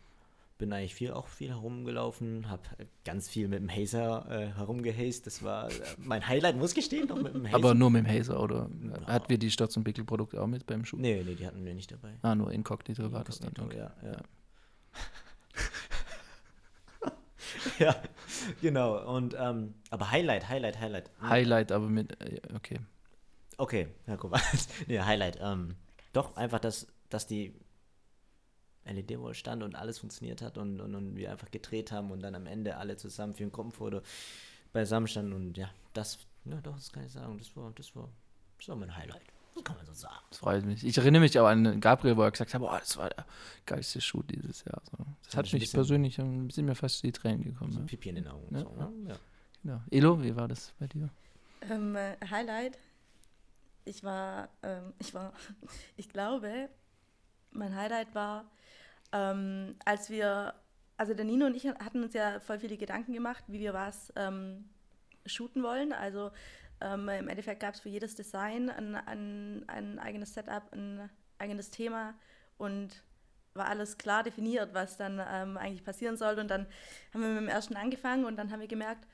Bin 0.59 0.73
eigentlich 0.73 0.95
viel, 0.97 1.13
auch 1.13 1.29
viel 1.29 1.51
herumgelaufen, 1.51 2.51
habe 2.51 2.63
ganz 3.05 3.29
viel 3.29 3.47
mit 3.47 3.61
dem 3.61 3.71
Hazer 3.71 4.27
äh, 4.29 4.47
herumgehazed. 4.57 5.25
Das 5.25 5.45
war 5.45 5.69
äh, 5.71 5.73
mein 5.99 6.27
Highlight, 6.27 6.57
muss 6.57 6.75
gestehen, 6.75 7.07
noch 7.07 7.23
mit 7.23 7.33
dem 7.33 7.45
Hazer. 7.47 7.55
Aber 7.55 7.75
nur 7.75 7.91
mit 7.91 8.05
dem 8.05 8.13
Hazer, 8.13 8.43
oder? 8.43 8.69
Hatten 9.07 9.29
wir 9.29 9.39
die 9.39 9.53
Sturz- 9.53 9.77
und 9.77 9.85
Pickel-Produkte 9.85 10.43
auch 10.43 10.49
mit 10.49 10.67
beim 10.67 10.85
Shoot? 10.85 10.99
nee, 10.99 11.23
nee, 11.25 11.37
die 11.37 11.47
hatten 11.47 11.65
wir 11.65 11.75
nicht 11.75 11.93
dabei. 11.93 12.15
Ah, 12.23 12.35
nur 12.35 12.51
Inkognito 12.53 13.13
war 13.13 13.23
das 13.23 13.39
dann. 13.39 13.51
Inkognito, 13.51 13.85
Okay. 13.85 13.97
ja, 14.03 14.13
ja. 14.13 14.19
ja, 17.79 17.97
genau. 18.61 19.15
Und 19.15 19.37
ähm, 19.39 19.75
aber 19.91 20.11
Highlight, 20.11 20.49
Highlight, 20.49 20.81
Highlight. 20.81 21.11
Highlight, 21.23 21.73
aber 21.73 21.89
mit, 21.89 22.21
äh, 22.21 22.41
okay. 23.59 23.85
Okay, 23.85 23.89
Herr 24.07 24.17
Kovac. 24.17 24.41
nee, 24.87 24.99
Highlight. 25.01 25.39
Ähm, 25.41 25.75
doch, 26.13 26.37
einfach, 26.37 26.59
dass, 26.61 26.87
dass 27.11 27.27
die 27.27 27.55
LED 28.87 29.19
wohl 29.19 29.35
stand 29.35 29.63
und 29.63 29.75
alles 29.75 29.99
funktioniert 29.99 30.41
hat 30.41 30.57
und, 30.57 30.81
und, 30.81 30.95
und 30.95 31.17
wir 31.17 31.31
einfach 31.31 31.51
gedreht 31.51 31.93
haben 31.93 32.11
und 32.11 32.21
dann 32.23 32.35
am 32.35 32.47
Ende 32.47 32.77
alle 32.79 32.97
zusammen 32.97 33.35
für 33.35 33.45
ein 33.45 33.53
Gruppenfoto 33.53 34.01
beisammen 34.73 35.07
standen 35.09 35.33
und 35.35 35.57
ja, 35.59 35.69
das, 35.93 36.19
ja 36.47 36.59
doch, 36.63 36.75
das 36.77 36.91
kann 36.93 37.05
ich 37.05 37.13
sagen, 37.13 37.37
das 37.39 37.55
war, 37.57 37.71
das 37.75 37.95
war, 37.95 38.09
das 38.59 38.69
war 38.69 38.77
mein 38.77 38.97
Highlight. 38.97 39.23
Das 39.55 39.65
kann 39.65 39.77
man 39.77 39.87
so 39.87 39.93
sagen. 39.93 40.15
Das 40.31 40.39
freut 40.39 40.65
mich. 40.65 40.85
Ich 40.87 40.97
erinnere 40.97 41.21
mich 41.21 41.39
auch 41.39 41.47
an 41.47 41.81
Gabriel, 41.81 42.17
wo 42.17 42.23
er 42.23 42.31
gesagt 42.31 42.55
hat, 42.55 42.61
boah, 42.61 42.79
das 42.79 42.97
war 42.97 43.11
der 43.11 43.27
geilste 43.67 44.01
Shoot 44.01 44.31
dieses 44.31 44.65
Jahr. 44.65 44.81
So. 44.91 44.97
Das 45.25 45.33
Ja, 45.33 45.39
hat 45.39 45.47
das 45.47 45.53
ein 45.53 45.57
mich 45.57 45.63
bisschen- 45.65 45.73
persönlich, 45.79 46.19
ein 46.21 46.47
bisschen 46.47 46.65
mir 46.67 46.75
fast 46.77 47.03
die 47.03 47.11
Tränen 47.13 47.43
gekommen. 47.43 47.73
So 47.73 47.81
Ja. 47.81 47.87
Pipi 47.87 48.09
in 48.11 48.15
den 48.15 48.29
Augen. 48.29 48.55
Ja, 48.55 48.61
so, 48.63 48.71
ne? 48.71 48.93
ja. 49.09 49.17
Genau. 49.65 49.81
Elo, 49.91 50.23
wie 50.23 50.35
war 50.37 50.47
das 50.47 50.73
bei 50.79 50.87
dir? 50.87 51.11
Ähm, 51.69 51.97
äh, 51.97 52.17
Highlight. 52.31 52.79
Ich 53.89 54.05
war, 54.05 54.49
ähm, 54.63 54.93
ich 55.01 55.15
war, 55.15 55.33
ich 55.97 56.09
glaube, 56.09 56.69
mein 57.51 57.75
Highlight 57.75 58.15
war, 58.15 58.51
ähm, 59.13 59.77
als 59.85 60.11
wir, 60.11 60.55
also 60.97 61.15
der 61.15 61.25
Nino 61.25 61.47
und 61.47 61.57
ich 61.57 61.67
hatten 61.67 62.03
uns 62.03 62.15
ja 62.15 62.41
voll 62.41 62.59
viele 62.59 62.77
Gedanken 62.77 63.13
gemacht, 63.13 63.45
wie 63.49 63.61
wir 63.61 63.73
was 63.75 64.13
ähm, 64.17 64.69
shooten 65.27 65.63
wollen. 65.63 65.93
Also 65.93 66.31
ähm, 66.81 67.09
im 67.09 67.29
Endeffekt 67.29 67.61
gab 67.61 67.75
es 67.75 67.81
für 67.81 67.89
jedes 67.89 68.15
Design 68.15 68.71
ein, 68.71 68.95
ein, 68.95 69.65
ein 69.69 69.99
eigenes 69.99 70.35
Setup, 70.35 70.63
ein 70.73 71.09
eigenes 71.39 71.71
Thema 71.71 72.15
und 72.59 73.03
war 73.55 73.67
alles 73.67 73.99
klar 73.99 74.23
definiert, 74.23 74.75
was 74.75 74.97
dann 74.97 75.21
ähm, 75.31 75.57
eigentlich 75.57 75.85
passieren 75.85 76.17
soll. 76.17 76.39
Und 76.39 76.49
dann 76.49 76.67
haben 77.13 77.23
wir 77.23 77.29
mit 77.29 77.43
dem 77.43 77.49
ersten 77.49 77.77
angefangen 77.77 78.25
und 78.25 78.37
dann 78.37 78.53
haben 78.53 78.61
wir 78.61 78.69
gemerkt, 78.69 79.07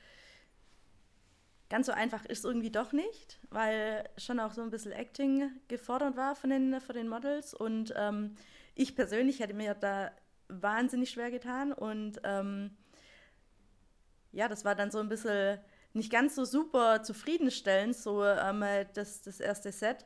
ganz 1.69 1.87
so 1.87 1.93
einfach 1.93 2.25
ist 2.25 2.39
es 2.39 2.45
irgendwie 2.45 2.71
doch 2.71 2.91
nicht, 2.91 3.39
weil 3.49 4.07
schon 4.17 4.39
auch 4.39 4.53
so 4.53 4.61
ein 4.61 4.69
bisschen 4.69 4.91
Acting 4.91 5.51
gefordert 5.67 6.15
war 6.15 6.35
von 6.35 6.49
den, 6.49 6.79
von 6.79 6.95
den 6.95 7.07
Models. 7.07 7.53
Und 7.53 7.93
ähm, 7.97 8.35
ich 8.75 8.95
persönlich 8.95 9.39
hätte 9.39 9.53
mir 9.53 9.73
da 9.73 10.11
wahnsinnig 10.47 11.09
schwer 11.09 11.31
getan. 11.31 11.73
Und 11.73 12.19
ähm, 12.23 12.77
ja, 14.31 14.47
das 14.47 14.65
war 14.65 14.75
dann 14.75 14.91
so 14.91 14.99
ein 14.99 15.09
bisschen 15.09 15.59
nicht 15.93 16.11
ganz 16.11 16.35
so 16.35 16.45
super 16.45 17.03
zufriedenstellend, 17.03 17.95
so 17.95 18.23
ähm, 18.23 18.63
das, 18.93 19.21
das 19.21 19.39
erste 19.39 19.71
Set. 19.71 20.05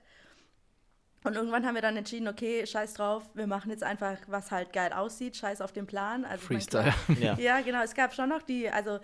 Und 1.26 1.36
irgendwann 1.36 1.66
haben 1.66 1.76
wir 1.76 1.82
dann 1.82 1.98
entschieden, 1.98 2.30
okay, 2.30 2.66
scheiß 2.66 2.94
drauf, 2.94 3.30
wir 3.34 3.46
machen 3.46 3.72
jetzt 3.72 3.84
einfach, 3.84 4.18
was 4.28 4.52
halt 4.52 4.72
geil 4.72 4.94
aussieht, 4.94 5.36
scheiß 5.36 5.60
auf 5.60 5.74
den 5.74 5.86
Plan. 5.86 6.24
Also 6.24 6.48
klar, 6.48 6.60
Freestyle. 6.60 6.94
Ja. 7.20 7.38
ja, 7.38 7.62
genau. 7.62 7.84
Es 7.84 7.94
gab 7.94 8.14
schon 8.14 8.30
noch 8.30 8.42
die, 8.42 8.70
also 8.70 9.00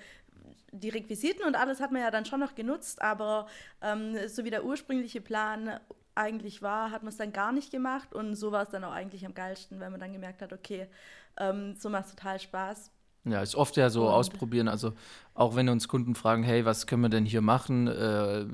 die 0.79 0.89
Requisiten 0.89 1.43
und 1.43 1.55
alles 1.55 1.79
hat 1.79 1.91
man 1.91 2.01
ja 2.01 2.11
dann 2.11 2.25
schon 2.25 2.39
noch 2.39 2.55
genutzt, 2.55 3.01
aber 3.01 3.47
ähm, 3.81 4.15
so 4.27 4.43
wie 4.43 4.49
der 4.49 4.65
ursprüngliche 4.65 5.21
Plan 5.21 5.79
eigentlich 6.15 6.61
war, 6.61 6.91
hat 6.91 7.03
man 7.03 7.09
es 7.09 7.17
dann 7.17 7.33
gar 7.33 7.51
nicht 7.51 7.71
gemacht 7.71 8.13
und 8.13 8.35
so 8.35 8.51
war 8.51 8.63
es 8.63 8.69
dann 8.69 8.83
auch 8.83 8.93
eigentlich 8.93 9.25
am 9.25 9.33
geilsten, 9.33 9.79
weil 9.79 9.89
man 9.89 9.99
dann 9.99 10.13
gemerkt 10.13 10.41
hat, 10.41 10.53
okay, 10.53 10.87
ähm, 11.37 11.75
so 11.75 11.89
macht 11.89 12.05
es 12.05 12.15
total 12.15 12.39
Spaß. 12.39 12.91
Ja, 13.25 13.41
ist 13.41 13.55
oft 13.55 13.75
ja 13.75 13.89
so 13.89 14.07
ausprobieren. 14.07 14.67
Also 14.67 14.93
auch 15.33 15.55
wenn 15.55 15.67
uns 15.67 15.87
Kunden 15.87 16.13
fragen, 16.13 16.43
hey, 16.43 16.63
was 16.63 16.85
können 16.85 17.01
wir 17.01 17.09
denn 17.09 17.25
hier 17.25 17.41
machen? 17.41 17.87
Äh, 17.87 18.45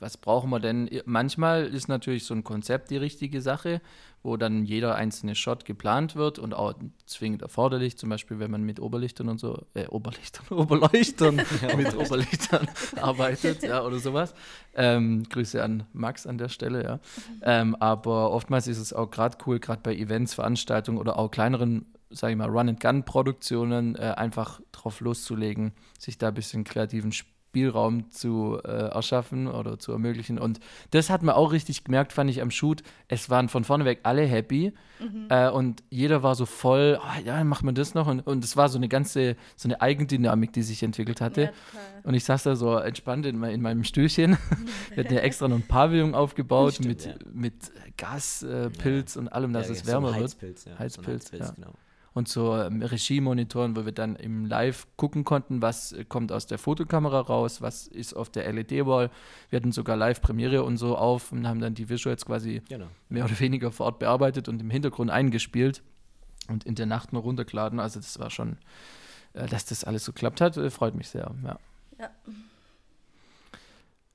was 0.00 0.16
brauchen 0.16 0.50
wir 0.50 0.58
denn? 0.58 0.90
Manchmal 1.06 1.64
ist 1.64 1.88
natürlich 1.88 2.24
so 2.24 2.34
ein 2.34 2.42
Konzept 2.42 2.90
die 2.90 2.96
richtige 2.96 3.40
Sache, 3.40 3.80
wo 4.24 4.36
dann 4.36 4.64
jeder 4.64 4.96
einzelne 4.96 5.34
Shot 5.36 5.64
geplant 5.64 6.16
wird 6.16 6.40
und 6.40 6.54
auch 6.54 6.74
zwingend 7.06 7.40
erforderlich. 7.40 7.96
Zum 7.96 8.10
Beispiel, 8.10 8.40
wenn 8.40 8.50
man 8.50 8.64
mit 8.64 8.80
Oberlichtern 8.80 9.28
und 9.28 9.38
so, 9.38 9.64
äh, 9.74 9.86
Oberlichtern, 9.86 10.44
Oberleuchtern, 10.50 11.36
mit 11.76 11.96
Oberlichtern 11.96 12.68
arbeitet, 13.00 13.62
ja, 13.62 13.82
oder 13.82 14.00
sowas. 14.00 14.34
Ähm, 14.74 15.22
Grüße 15.30 15.62
an 15.62 15.84
Max 15.92 16.26
an 16.26 16.36
der 16.36 16.48
Stelle, 16.48 16.82
ja. 16.82 17.00
Ähm, 17.42 17.76
aber 17.76 18.32
oftmals 18.32 18.66
ist 18.66 18.78
es 18.78 18.92
auch 18.92 19.10
gerade 19.10 19.38
cool, 19.46 19.60
gerade 19.60 19.80
bei 19.82 19.94
Events, 19.94 20.34
Veranstaltungen 20.34 20.98
oder 20.98 21.16
auch 21.18 21.30
kleineren, 21.30 21.86
sage 22.10 22.32
ich 22.32 22.38
mal, 22.38 22.48
Run-and-Gun-Produktionen, 22.48 23.96
äh, 23.96 24.14
einfach 24.16 24.60
drauf 24.72 25.00
loszulegen, 25.00 25.72
sich 25.98 26.18
da 26.18 26.28
ein 26.28 26.34
bisschen 26.34 26.64
kreativen 26.64 27.12
Spielraum 27.12 28.10
zu 28.10 28.60
äh, 28.64 28.68
erschaffen 28.68 29.48
oder 29.48 29.78
zu 29.78 29.92
ermöglichen. 29.92 30.38
Und 30.38 30.60
das 30.90 31.10
hat 31.10 31.22
man 31.22 31.34
auch 31.34 31.52
richtig 31.52 31.84
gemerkt, 31.84 32.12
fand 32.12 32.30
ich 32.30 32.42
am 32.42 32.50
Shoot. 32.50 32.82
Es 33.08 33.30
waren 33.30 33.48
von 33.48 33.64
vorne 33.64 33.84
weg 33.84 34.00
alle 34.04 34.22
happy 34.22 34.72
äh, 35.30 35.48
und 35.48 35.82
jeder 35.90 36.22
war 36.22 36.34
so 36.34 36.46
voll, 36.46 37.00
oh, 37.00 37.20
ja, 37.24 37.42
machen 37.44 37.66
wir 37.66 37.72
das 37.72 37.94
noch. 37.94 38.06
Und, 38.06 38.20
und 38.20 38.44
es 38.44 38.56
war 38.56 38.68
so 38.68 38.78
eine 38.78 38.88
ganze, 38.88 39.36
so 39.56 39.66
eine 39.68 39.80
Eigendynamik, 39.80 40.52
die 40.52 40.62
sich 40.62 40.82
entwickelt 40.82 41.20
hatte. 41.20 41.42
Ja. 41.42 41.50
Und 42.04 42.14
ich 42.14 42.24
saß 42.24 42.42
da 42.42 42.54
so 42.54 42.76
entspannt 42.76 43.26
in, 43.26 43.38
mein, 43.38 43.54
in 43.54 43.62
meinem 43.62 43.84
Stühlchen. 43.84 44.36
Wir 44.94 45.04
hatten 45.04 45.14
ja 45.14 45.20
extra 45.20 45.48
noch 45.48 45.56
ein 45.56 45.66
Pavillon 45.66 46.14
aufgebaut 46.14 46.74
Stimmt, 46.74 46.88
mit, 46.88 47.06
ja. 47.06 47.14
mit 47.32 47.54
Gas, 47.96 48.42
äh, 48.42 48.70
Pilz 48.70 49.16
und 49.16 49.28
allem, 49.28 49.52
dass 49.52 49.68
Ja, 49.68 49.72
es 49.72 49.78
so 49.80 49.84
ein 49.84 49.88
wärmer 49.88 50.08
wird. 50.12 50.22
Heizpilz, 50.22 50.64
ja. 50.66 50.78
Heizpilz, 50.78 51.30
so 51.30 51.36
ein 51.36 51.42
ja. 51.42 51.50
genau. 51.50 51.72
Und 52.12 52.26
so 52.28 52.56
ähm, 52.56 52.82
Regiemonitoren, 52.82 53.76
wo 53.76 53.84
wir 53.84 53.92
dann 53.92 54.16
im 54.16 54.44
Live 54.44 54.88
gucken 54.96 55.22
konnten, 55.24 55.62
was 55.62 55.92
äh, 55.92 56.04
kommt 56.04 56.32
aus 56.32 56.46
der 56.46 56.58
Fotokamera 56.58 57.20
raus, 57.20 57.62
was 57.62 57.86
ist 57.86 58.14
auf 58.14 58.30
der 58.30 58.52
LED-Wall. 58.52 59.10
Wir 59.48 59.56
hatten 59.58 59.70
sogar 59.70 59.96
Live-Premiere 59.96 60.64
und 60.64 60.76
so 60.76 60.96
auf 60.96 61.30
und 61.30 61.46
haben 61.46 61.60
dann 61.60 61.74
die 61.74 61.88
Visuals 61.88 62.26
quasi 62.26 62.62
Genau. 62.68 62.86
mehr 63.08 63.24
oder 63.26 63.38
weniger 63.38 63.70
vor 63.70 63.86
Ort 63.86 64.00
bearbeitet 64.00 64.48
und 64.48 64.60
im 64.60 64.70
Hintergrund 64.70 65.10
eingespielt 65.10 65.82
und 66.48 66.64
in 66.64 66.74
der 66.74 66.86
Nacht 66.86 67.12
noch 67.12 67.22
runtergeladen. 67.22 67.78
Also 67.78 68.00
das 68.00 68.18
war 68.18 68.30
schon, 68.30 68.56
äh, 69.34 69.46
dass 69.46 69.64
das 69.66 69.84
alles 69.84 70.04
so 70.04 70.12
klappt 70.12 70.40
hat, 70.40 70.56
äh, 70.56 70.68
freut 70.70 70.96
mich 70.96 71.08
sehr. 71.10 71.30
Ja. 71.44 71.58
Ja. 72.00 72.10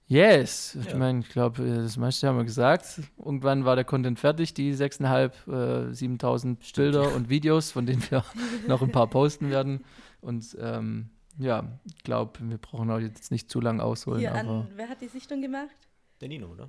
Yes, 0.08 0.76
ich 0.76 0.86
Ja. 0.86 0.98
meine, 0.98 1.20
ich 1.22 1.30
glaube, 1.30 1.64
äh, 1.64 1.76
das 1.78 1.98
meiste 1.98 2.28
haben 2.28 2.38
wir 2.38 2.44
gesagt. 2.44 3.02
Irgendwann 3.18 3.66
war 3.66 3.76
der 3.76 3.86
Content 3.86 4.20
fertig, 4.20 4.54
die 4.54 4.72
6.500, 4.74 5.48
äh, 5.90 5.94
7.000 5.94 6.76
Bilder 6.76 7.16
und 7.16 7.30
Videos, 7.30 7.72
von 7.72 7.88
denen 7.88 8.04
wir 8.12 8.24
noch 8.68 8.84
ein 8.84 8.92
paar 8.92 9.08
posten 9.10 9.50
werden. 9.50 9.84
Und 10.22 10.56
ähm, 10.60 11.10
ja, 11.40 11.80
ich 11.86 11.98
glaube, 12.04 12.40
wir 12.42 12.58
brauchen 12.60 12.92
auch 12.92 13.00
jetzt 13.00 13.32
nicht 13.32 13.50
zu 13.50 13.60
lang 13.60 13.80
ausholen. 13.80 14.20
Hier 14.20 14.36
aber 14.36 14.50
an, 14.50 14.68
wer 14.76 14.90
hat 14.90 15.02
die 15.02 15.08
Sichtung 15.08 15.42
gemacht? 15.42 15.76
Der 16.22 16.28
Nino, 16.30 16.48
oder? 16.48 16.68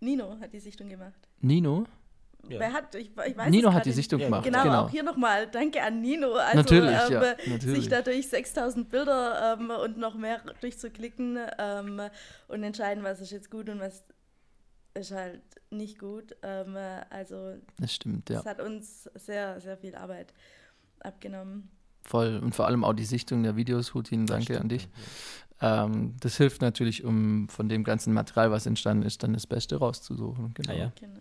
Nino 0.00 0.38
hat 0.40 0.52
die 0.52 0.60
Sichtung 0.60 0.88
gemacht. 0.88 1.28
Nino? 1.40 1.84
Ja. 2.48 2.60
Wer 2.60 2.72
hat, 2.72 2.94
ich, 2.94 3.10
ich 3.10 3.36
weiß 3.36 3.50
Nino 3.50 3.72
hat 3.72 3.84
die. 3.84 3.92
Sichtung 3.92 4.20
gemacht. 4.20 4.44
Genau, 4.44 4.62
genau. 4.62 4.84
auch 4.84 4.90
hier 4.90 5.02
nochmal 5.02 5.48
danke 5.48 5.82
an 5.82 6.00
Nino. 6.00 6.32
Also, 6.34 6.56
Natürlich, 6.56 6.90
ähm, 6.90 7.12
ja, 7.12 7.20
natürlich. 7.46 7.62
sich 7.80 7.88
dadurch 7.88 8.28
6000 8.28 8.88
Bilder 8.88 9.56
ähm, 9.58 9.70
und 9.70 9.98
noch 9.98 10.14
mehr 10.14 10.40
durchzuklicken 10.60 11.38
ähm, 11.58 12.00
und 12.46 12.62
entscheiden, 12.62 13.04
was 13.04 13.20
ist 13.20 13.32
jetzt 13.32 13.50
gut 13.50 13.68
und 13.68 13.80
was 13.80 14.04
ist 14.94 15.10
halt 15.12 15.42
nicht 15.70 15.98
gut. 15.98 16.36
Ähm, 16.42 16.76
äh, 16.76 17.00
also 17.10 17.54
Das 17.80 17.94
stimmt, 17.94 18.30
ja. 18.30 18.36
das 18.36 18.46
hat 18.46 18.60
uns 18.60 19.10
sehr, 19.14 19.60
sehr 19.60 19.76
viel 19.76 19.94
Arbeit 19.94 20.32
abgenommen. 21.00 21.70
Voll. 22.04 22.38
Und 22.38 22.54
vor 22.54 22.66
allem 22.66 22.84
auch 22.84 22.94
die 22.94 23.04
Sichtung 23.04 23.42
der 23.42 23.56
Videos, 23.56 23.92
Hutin, 23.92 24.26
danke 24.26 24.44
Stimmt, 24.44 24.60
an 24.60 24.68
dich. 24.68 24.88
ja. 25.60 25.84
Ähm, 25.84 26.14
das 26.20 26.36
hilft 26.36 26.62
natürlich, 26.62 27.04
um 27.04 27.48
von 27.48 27.68
dem 27.68 27.84
ganzen 27.84 28.14
Material, 28.14 28.50
was 28.50 28.64
entstanden 28.64 29.04
ist, 29.04 29.22
dann 29.22 29.32
das 29.32 29.46
Beste 29.46 29.76
rauszusuchen. 29.76 30.54
Genau. 30.54 30.72
Ah, 30.72 30.76
ja. 30.76 30.92
Genau. 30.98 31.20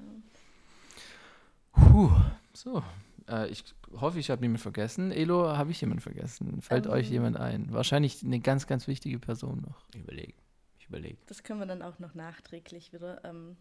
Puh, 1.78 2.12
so. 2.54 2.84
Äh, 3.30 3.48
ich 3.50 3.64
hoffe, 4.00 4.20
ich 4.20 4.30
habe 4.30 4.42
niemanden 4.42 4.62
vergessen. 4.62 5.12
Elo, 5.12 5.48
habe 5.58 5.72
ich 5.72 5.82
jemanden 5.82 6.02
vergessen? 6.02 6.62
Fällt 6.62 6.86
Ähm. 6.86 6.92
euch 6.92 7.10
jemand 7.10 7.38
ein? 7.38 7.72
Wahrscheinlich 7.72 8.24
eine 8.24 8.40
ganz, 8.40 8.68
ganz 8.68 8.88
wichtige 8.88 9.20
Person 9.20 9.62
noch. 9.68 9.86
Ich 9.94 10.02
überlege. 10.02 10.34
Ich 10.80 10.88
überlege. 10.88 11.18
Das 11.28 11.44
können 11.44 11.60
wir 11.60 11.66
dann 11.66 11.82
auch 11.82 12.00
noch 12.00 12.14
nachträglich 12.14 12.94
wieder. 12.94 13.24
Ähm, 13.26 13.58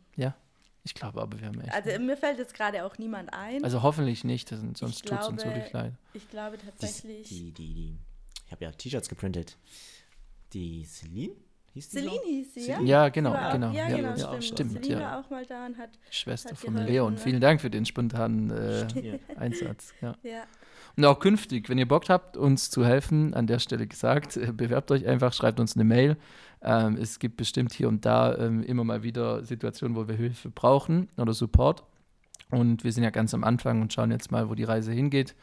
Ich 0.85 0.95
glaube 0.95 1.21
aber, 1.21 1.41
wir 1.41 1.49
haben 1.49 1.61
echt. 1.61 1.73
also 1.75 1.99
mir 2.01 2.17
fällt 2.17 2.39
jetzt 2.39 2.55
gerade 2.55 2.85
auch 2.85 2.97
niemand 2.99 3.33
ein. 3.33 3.65
also 3.65 3.83
hoffentlich 3.83 4.23
nicht, 4.23 4.49
sonst 4.51 5.05
tut 5.07 5.19
es 5.21 5.27
uns 5.29 5.45
wirklich 5.45 5.73
leid. 5.73 5.95
ich 6.13 6.29
glaube 6.31 6.59
Die, 6.59 6.67
tatsächlich. 6.67 7.29
die, 7.29 7.51
die, 7.53 7.75
die. 7.75 7.99
Ich 8.47 8.53
habe 8.53 8.65
ja 8.65 8.71
T-Shirts 8.71 9.09
geprintet. 9.09 9.57
Die 10.53 10.85
Celine? 10.85 11.35
Hieß 11.77 11.91
Celine 11.91 12.11
so? 12.15 12.23
hieß 12.25 12.55
sie, 12.55 12.69
ja? 12.69 12.81
Ja, 12.81 13.09
genau, 13.11 13.35
War 13.35 13.53
genau. 13.53 13.71
Ja, 13.71 13.87
ja, 13.87 13.97
genau, 13.97 14.09
ja, 14.09 14.17
stimmt. 14.17 14.45
stimmt, 14.45 14.73
Celine 14.83 15.03
ja. 15.03 15.11
war 15.11 15.21
auch 15.21 15.29
mal 15.29 15.45
da 15.45 15.67
und 15.67 15.77
hat, 15.77 15.91
Schwester 16.11 16.53
hat 16.53 16.59
von 16.59 16.73
geholfen, 16.73 16.91
Leon. 16.91 17.13
ne? 17.13 17.19
Vielen 17.19 17.41
Dank 17.43 17.61
für 17.61 17.69
den 17.69 17.85
spontanen 17.85 18.51
äh. 18.51 19.19
Einsatz. 19.37 19.93
Ja. 20.01 20.15
ja, 20.23 20.45
Und 20.97 21.05
auch 21.05 21.19
künftig, 21.19 21.69
wenn 21.69 21.77
ihr 21.77 21.87
Bock 21.87 22.09
habt, 22.09 22.39
uns 22.39 22.71
zu 22.71 22.87
helfen, 22.87 23.35
an 23.35 23.47
der 23.47 23.59
Stelle 23.59 23.87
gesagt, 23.87 24.39
äh, 24.39 24.53
bewerbt 24.55 24.91
euch 24.91 25.07
einfach, 25.07 25.35
schreibt 25.35 25.61
uns 25.61 25.77
eine 25.77 25.85
Mail. 25.85 26.17
Ähm, 26.63 26.97
es 26.97 27.19
gibt 27.19 27.37
bestimmt 27.37 27.75
hier 27.75 27.89
und 27.89 28.07
da 28.07 28.35
ähm, 28.39 28.63
immer 28.63 28.85
mal 28.85 29.03
wieder 29.03 29.45
Situationen, 29.45 29.99
wo 29.99 30.09
wir 30.09 30.15
Hilfe 30.15 30.49
brauchen 30.49 31.11
oder 31.19 31.35
Support. 31.35 31.85
Und 32.51 32.85
wir 32.85 32.93
sind 32.93 33.05
ja 33.05 33.11
ganz 33.11 33.35
am 33.35 33.45
Anfang 33.45 33.83
und 33.83 33.93
schauen 33.93 34.11
jetzt 34.13 34.33
mal, 34.33 34.49
wo 34.49 34.55
die 34.55 34.65
Reise 34.65 34.93
hingeht. 34.93 35.35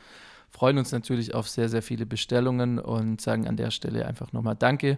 Freuen 0.49 0.79
uns 0.79 0.91
natürlich 0.91 1.35
auf 1.35 1.47
sehr, 1.47 1.69
sehr 1.69 1.83
viele 1.83 2.07
Bestellungen 2.07 2.79
und 2.79 3.21
sagen 3.21 3.47
an 3.47 3.55
der 3.55 3.69
Stelle 3.69 4.07
einfach 4.07 4.33
nochmal 4.33 4.55
Danke. 4.55 4.97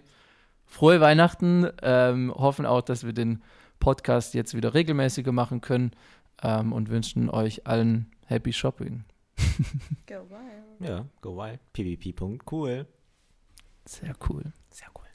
Frohe 0.66 1.00
Weihnachten. 1.00 1.70
Ähm, 1.82 2.32
hoffen 2.34 2.66
auch, 2.66 2.82
dass 2.82 3.04
wir 3.04 3.12
den 3.12 3.42
Podcast 3.78 4.34
jetzt 4.34 4.54
wieder 4.54 4.74
regelmäßiger 4.74 5.32
machen 5.32 5.60
können 5.60 5.92
ähm, 6.42 6.72
und 6.72 6.88
wünschen 6.90 7.30
euch 7.30 7.66
allen 7.66 8.10
Happy 8.26 8.52
Shopping. 8.52 9.04
go 10.06 10.28
wild. 10.28 10.88
Ja, 10.88 11.06
go 11.20 11.36
wild. 11.36 11.60
pvp.cool. 11.72 12.86
Sehr 13.84 14.14
cool. 14.28 14.52
Sehr 14.70 14.88
cool. 14.98 15.06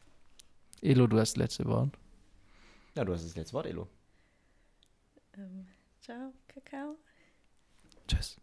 Elo, 0.82 1.08
du 1.08 1.20
hast 1.20 1.34
das 1.34 1.38
letzte 1.38 1.66
Wort. 1.66 1.98
Ja, 2.96 3.06
du 3.06 3.14
hast 3.14 3.26
das 3.26 3.36
letzte 3.36 3.54
Wort, 3.54 3.68
Elo. 3.68 3.88
Ähm, 5.38 5.68
ciao, 6.02 6.34
Kakao. 6.48 6.98
Tschüss. 8.08 8.40